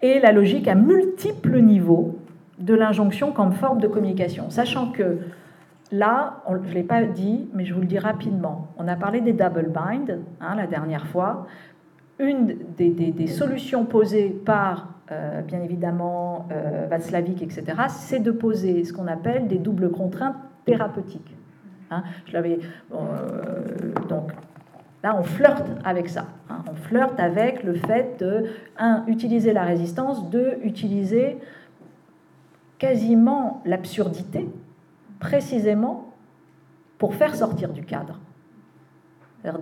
[0.00, 2.19] Et la logique à multiples niveaux,
[2.60, 5.18] de l'injonction comme forme de communication, sachant que
[5.90, 9.20] là, je ne l'ai pas dit, mais je vous le dis rapidement, on a parlé
[9.20, 11.46] des double bind hein, la dernière fois.
[12.18, 18.92] Une des, solutions posées par, euh, bien évidemment, euh, Václavic, etc., c'est de poser ce
[18.92, 21.34] qu'on appelle des doubles contraintes thérapeutiques.
[21.90, 22.04] Hein.
[22.26, 22.60] je l'avais.
[22.92, 22.98] Euh,
[24.08, 24.32] donc,
[25.02, 26.26] Là, on flirte avec ça.
[26.50, 26.62] Hein.
[26.70, 28.44] On flirte avec le fait de,
[28.78, 31.38] un, utiliser la résistance, deux, utiliser
[32.80, 34.48] quasiment l'absurdité,
[35.20, 36.12] précisément
[36.98, 38.18] pour faire sortir du cadre.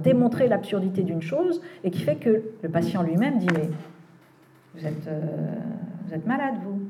[0.02, 3.68] Démontrer l'absurdité d'une chose et qui fait que le patient lui-même dit Mais
[4.74, 6.80] vous êtes, euh, malade, vous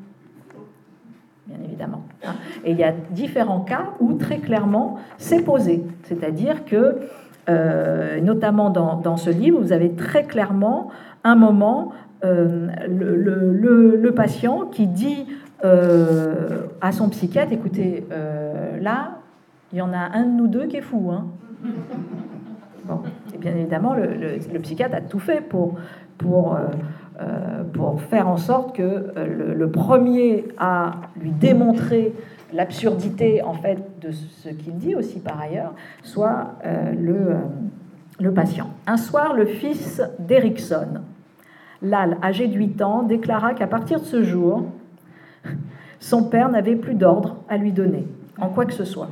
[1.47, 2.05] Bien évidemment.
[2.27, 2.35] Hein.
[2.63, 5.83] Et il y a différents cas où très clairement c'est posé.
[6.03, 7.09] C'est-à-dire que
[7.49, 10.91] euh, notamment dans, ce livre, vous avez très clairement
[11.25, 11.93] un moment,
[12.23, 15.27] euh, le, patient qui dit
[15.65, 18.07] euh, à son psychiatre, écoutez,
[18.81, 19.19] là,
[19.73, 21.11] il y en a un de nous deux qui est fou.
[21.13, 21.27] Hein.
[22.85, 23.03] Bon.
[23.35, 25.75] Et bien évidemment, le, psychiatre a tout fait pour,
[26.17, 26.59] pour,
[27.73, 32.15] pour faire en sorte que le, premier à lui démontrer
[32.53, 37.35] l'absurdité en fait de ce qu'il dit aussi par ailleurs, soit euh, le, euh,
[38.21, 38.71] le, patient.
[38.87, 41.01] Un soir, le fils d'Erickson,
[41.83, 44.65] Lal, âgé de 8 ans, déclara qu'à partir de ce jour,
[46.01, 48.07] son père n'avait plus d'ordre à lui donner,
[48.39, 49.11] en quoi que ce soit,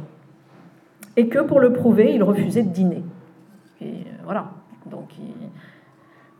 [1.16, 3.04] et que pour le prouver, il refusait de dîner.
[3.80, 4.50] Et euh, voilà,
[4.86, 5.10] donc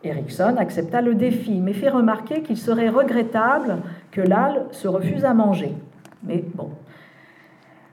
[0.04, 3.78] Erickson accepta le défi, mais fit remarquer qu'il serait regrettable
[4.10, 5.74] que Lal se refuse à manger.
[6.22, 6.70] Mais bon,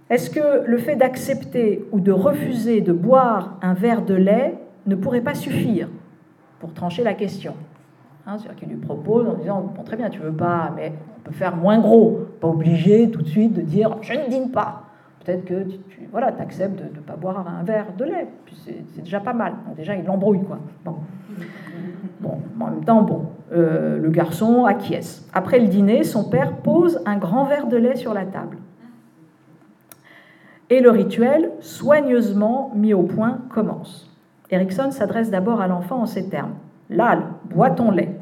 [0.10, 4.56] est-ce que le fait d'accepter ou de refuser de boire un verre de lait
[4.86, 5.90] ne pourrait pas suffire
[6.60, 7.56] pour trancher la question?
[8.26, 11.22] Hein, C'est-à-dire qu'il lui propose en disant bon, Très bien, tu veux pas, mais on
[11.22, 12.28] peut faire moins gros.
[12.40, 14.84] Pas obligé tout de suite de dire Je ne dîne pas.
[15.24, 18.28] Peut-être que tu, voilà, acceptes de ne pas boire un verre de lait.
[18.66, 19.54] C'est déjà pas mal.
[19.76, 20.44] déjà, il l'embrouille.
[20.44, 20.60] Quoi.
[20.84, 20.96] Bon.
[22.20, 25.28] Bon, en même temps, bon, euh, le garçon acquiesce.
[25.34, 28.58] Après le dîner, son père pose un grand verre de lait sur la table
[30.74, 34.10] et le rituel, soigneusement mis au point, commence.
[34.50, 36.56] Erickson s'adresse d'abord à l'enfant en ces termes.
[36.94, 38.16] Lal, bois ton lait.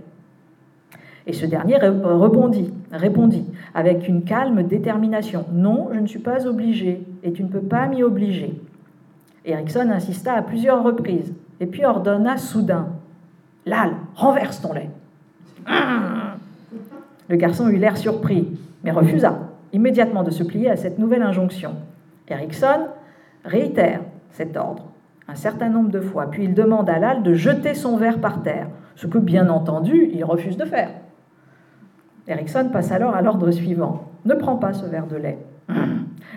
[1.27, 3.45] Et ce dernier rebondit, répondit
[3.75, 5.45] avec une calme détermination.
[5.51, 8.59] Non, je ne suis pas obligé, et tu ne peux pas m'y obliger.
[9.45, 12.87] Erickson insista à plusieurs reprises, et puis ordonna soudain
[13.65, 14.89] Lal, renverse ton lait.
[17.29, 18.47] Le garçon eut l'air surpris,
[18.83, 21.75] mais refusa immédiatement de se plier à cette nouvelle injonction.
[22.27, 22.87] Erickson
[23.45, 24.90] réitère cet ordre
[25.27, 28.41] un certain nombre de fois, puis il demande à Lal de jeter son verre par
[28.41, 30.89] terre, ce que bien entendu il refuse de faire.
[32.27, 35.39] Erickson passe alors à l'ordre suivant Ne prends pas ce verre de lait.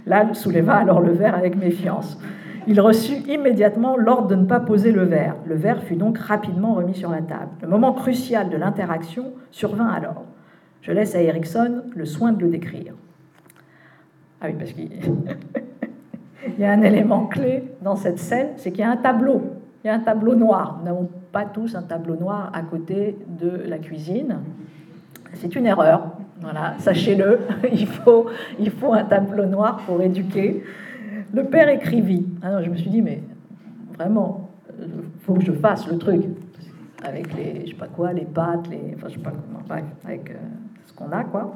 [0.07, 2.19] Lal souleva alors le verre avec méfiance.
[2.67, 5.37] Il reçut immédiatement l'ordre de ne pas poser le verre.
[5.47, 7.51] Le verre fut donc rapidement remis sur la table.
[7.61, 10.25] Le moment crucial de l'interaction survint alors.
[10.81, 12.95] Je laisse à Erickson le soin de le décrire.
[14.41, 14.91] Ah oui, parce qu'il
[16.47, 19.43] il y a un élément clé dans cette scène, c'est qu'il y a un tableau.
[19.83, 20.77] Il y a un tableau noir.
[20.79, 24.39] Nous n'avons pas tous un tableau noir à côté de la cuisine.
[25.35, 26.13] C'est une erreur.
[26.41, 27.41] Voilà, sachez-le,
[27.73, 28.27] il faut,
[28.59, 30.63] il faut un tableau noir pour éduquer.
[31.33, 32.27] Le père écrivit.
[32.43, 33.23] Alors je me suis dit, mais
[33.97, 34.51] vraiment,
[35.23, 36.25] faut que je fasse le truc
[37.05, 39.61] avec les, je sais pas quoi, les pâtes, les, enfin je sais pas comment,
[40.05, 40.35] avec euh,
[40.87, 41.55] ce qu'on a quoi.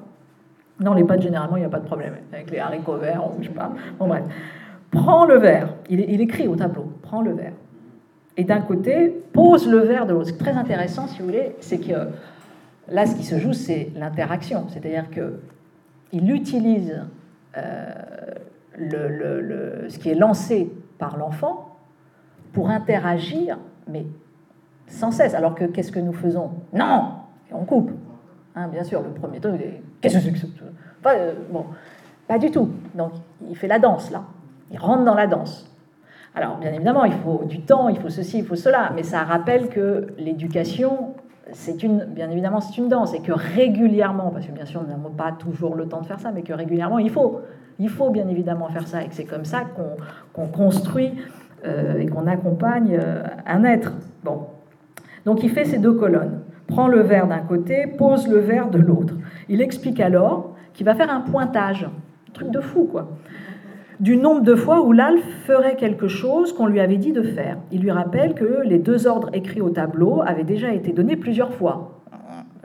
[0.81, 3.49] Non, les pâtes généralement il n'y a pas de problème avec les haricots verts, je
[3.49, 3.73] sais pas.
[3.99, 4.25] Bon bref,
[4.91, 5.75] prends le verre.
[5.89, 7.53] Il, écrit au tableau, prends le verre.
[8.37, 10.37] Et d'un côté, pose le verre de l'autre.
[10.39, 12.09] Très intéressant, si vous voulez, c'est que
[12.89, 14.67] là, ce qui se joue, c'est l'interaction.
[14.69, 17.03] C'est-à-dire qu'il utilise
[17.57, 17.93] euh,
[19.89, 21.77] ce qui est lancé par l'enfant
[22.53, 23.59] pour interagir,
[23.89, 24.07] mais
[24.87, 25.35] sans cesse.
[25.35, 26.51] Alors que qu'est-ce que nous faisons?
[26.73, 27.19] Non
[27.53, 27.93] on coupe.
[28.55, 29.61] Hein, bien sûr, le premier truc,
[30.01, 30.47] qu'est-ce que c'est que ça
[31.07, 31.67] euh, Bon,
[32.27, 32.71] pas du tout.
[32.95, 33.13] Donc,
[33.49, 34.25] il fait la danse, là.
[34.71, 35.69] Il rentre dans la danse.
[36.35, 39.25] Alors, bien évidemment, il faut du temps, il faut ceci, il faut cela, mais ça
[39.25, 41.15] rappelle que l'éducation,
[41.53, 44.89] c'est une, bien évidemment, c'est une danse et que régulièrement, parce que bien sûr, nous
[44.89, 47.41] n'avons pas toujours le temps de faire ça, mais que régulièrement, il faut,
[47.79, 49.63] il faut bien évidemment faire ça et que c'est comme ça
[50.33, 51.13] qu'on construit
[51.65, 53.95] euh, et qu'on accompagne euh, un être.
[54.23, 54.47] Bon.
[55.25, 56.43] Donc, il fait ces deux colonnes.
[56.67, 59.15] Prend le verre d'un côté, pose le verre de l'autre.
[59.49, 61.85] Il explique alors qu'il va faire un pointage.
[62.29, 63.09] Un truc de fou, quoi
[64.01, 67.59] du nombre de fois où l'Alf ferait quelque chose qu'on lui avait dit de faire.
[67.73, 71.53] Il lui rappelle que les deux ordres écrits au tableau avaient déjà été donnés plusieurs
[71.53, 71.99] fois.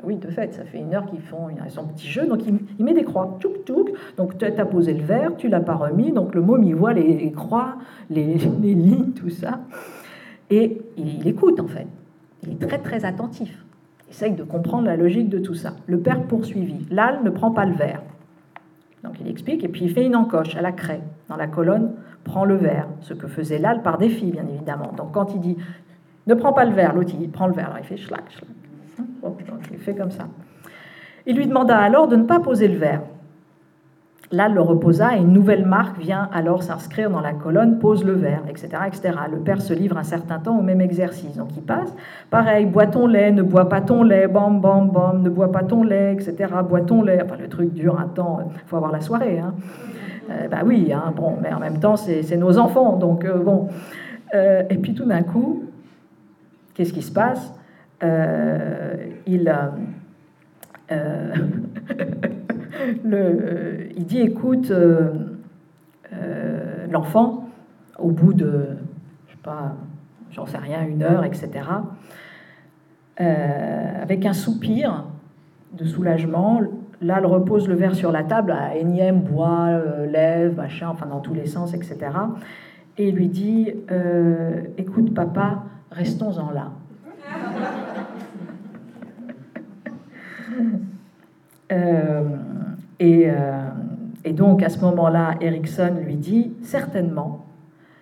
[0.04, 2.94] Oui, de fait, ça fait une heure qu'ils font son petit jeu, donc il, met
[2.94, 3.90] des croix, tchouk tchouk.
[4.18, 6.92] Donc tu as posé le verre, tu l'as pas remis, donc le môme il voit
[6.92, 7.78] les, croix,
[8.10, 9.62] les, les, lignes, tout ça,
[10.50, 11.88] et il, écoute en fait.
[12.44, 13.64] Il est très très attentif.
[14.08, 15.74] Il essaye de comprendre la logique de tout ça.
[15.88, 16.86] Le père poursuivit.
[16.92, 18.02] L'âle ne prend pas le verre.
[19.06, 21.02] Donc il explique, et puis il fait une encoche à la craie.
[21.30, 21.94] Dans la colonne,
[22.24, 24.91] prend le verre, ce que faisait l'âle par défi, bien évidemment.
[24.95, 25.58] Donc quand il dit
[26.26, 28.50] ne prends pas le verre, l'autre il prend le verre, alors il fait schlac, schlac.
[29.22, 29.40] donc
[29.72, 30.28] il fait comme ça.
[31.26, 33.02] Il lui demanda alors de ne pas poser le verre.
[34.32, 38.14] L'âle le reposa et une nouvelle marque vient alors s'inscrire dans la colonne pose le
[38.14, 39.14] verre, etc., etc.
[39.32, 41.38] Le père se livre un certain temps au même exercice.
[41.38, 41.94] Donc il passe.
[42.32, 45.64] Pareil, bois ton lait, ne bois pas ton lait, bam, bam, bam, ne bois pas
[45.64, 46.52] ton lait, etc.
[46.68, 47.22] Bois ton lait.
[47.24, 49.38] Enfin, le truc dure un temps, il faut avoir la soirée.
[49.38, 49.54] Hein.
[50.30, 52.98] Euh, bah oui, hein, bon, mais en même temps, c'est nos enfants.
[52.98, 53.70] Donc euh, bon.
[54.34, 55.66] Euh, et puis tout d'un coup,
[56.74, 57.54] qu'est-ce qui se passe?
[59.26, 59.54] Il.
[63.04, 65.12] le, il dit écoute, euh,
[66.14, 67.50] euh, l'enfant,
[67.98, 68.68] au bout de,
[69.28, 69.76] je sais pas,
[70.32, 71.50] j'en sais rien, une heure, etc.,
[73.22, 75.06] euh, avec un soupir
[75.74, 76.62] de soulagement,
[77.02, 81.20] là, elle repose le verre sur la table, à énième, bois, lève, machin, enfin dans
[81.20, 81.98] tous les sens, etc.
[82.98, 83.74] Et lui dit
[84.78, 86.72] Écoute, papa, restons-en là.
[91.72, 92.22] euh,
[93.02, 93.70] euh,
[94.24, 97.45] et, donc à ce moment-là, Erickson lui dit, certainement,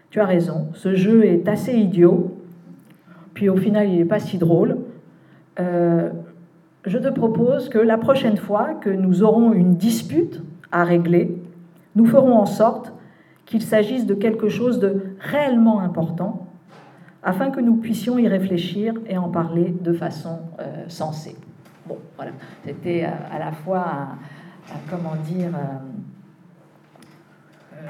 [0.09, 2.37] tu as raison, ce jeu est assez idiot,
[3.33, 4.77] puis au final il n'est pas si drôle.
[5.59, 6.09] Euh,
[6.85, 10.41] je te propose que la prochaine fois que nous aurons une dispute
[10.71, 11.41] à régler,
[11.95, 12.93] nous ferons en sorte
[13.45, 16.47] qu'il s'agisse de quelque chose de réellement important,
[17.23, 21.35] afin que nous puissions y réfléchir et en parler de façon euh, sensée.
[21.85, 22.31] Bon, voilà,
[22.65, 24.17] c'était à la fois
[24.89, 25.90] comment dire, euh, euh,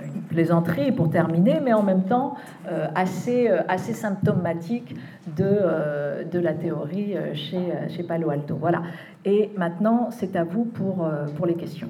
[0.04, 2.36] une plaisanterie pour terminer, mais en même temps
[2.68, 4.96] euh, assez, assez symptomatique
[5.36, 8.56] de, la théorie chez, chez Palo Alto.
[8.56, 8.82] Voilà.
[9.26, 11.90] Et maintenant, c'est à vous pour les questions.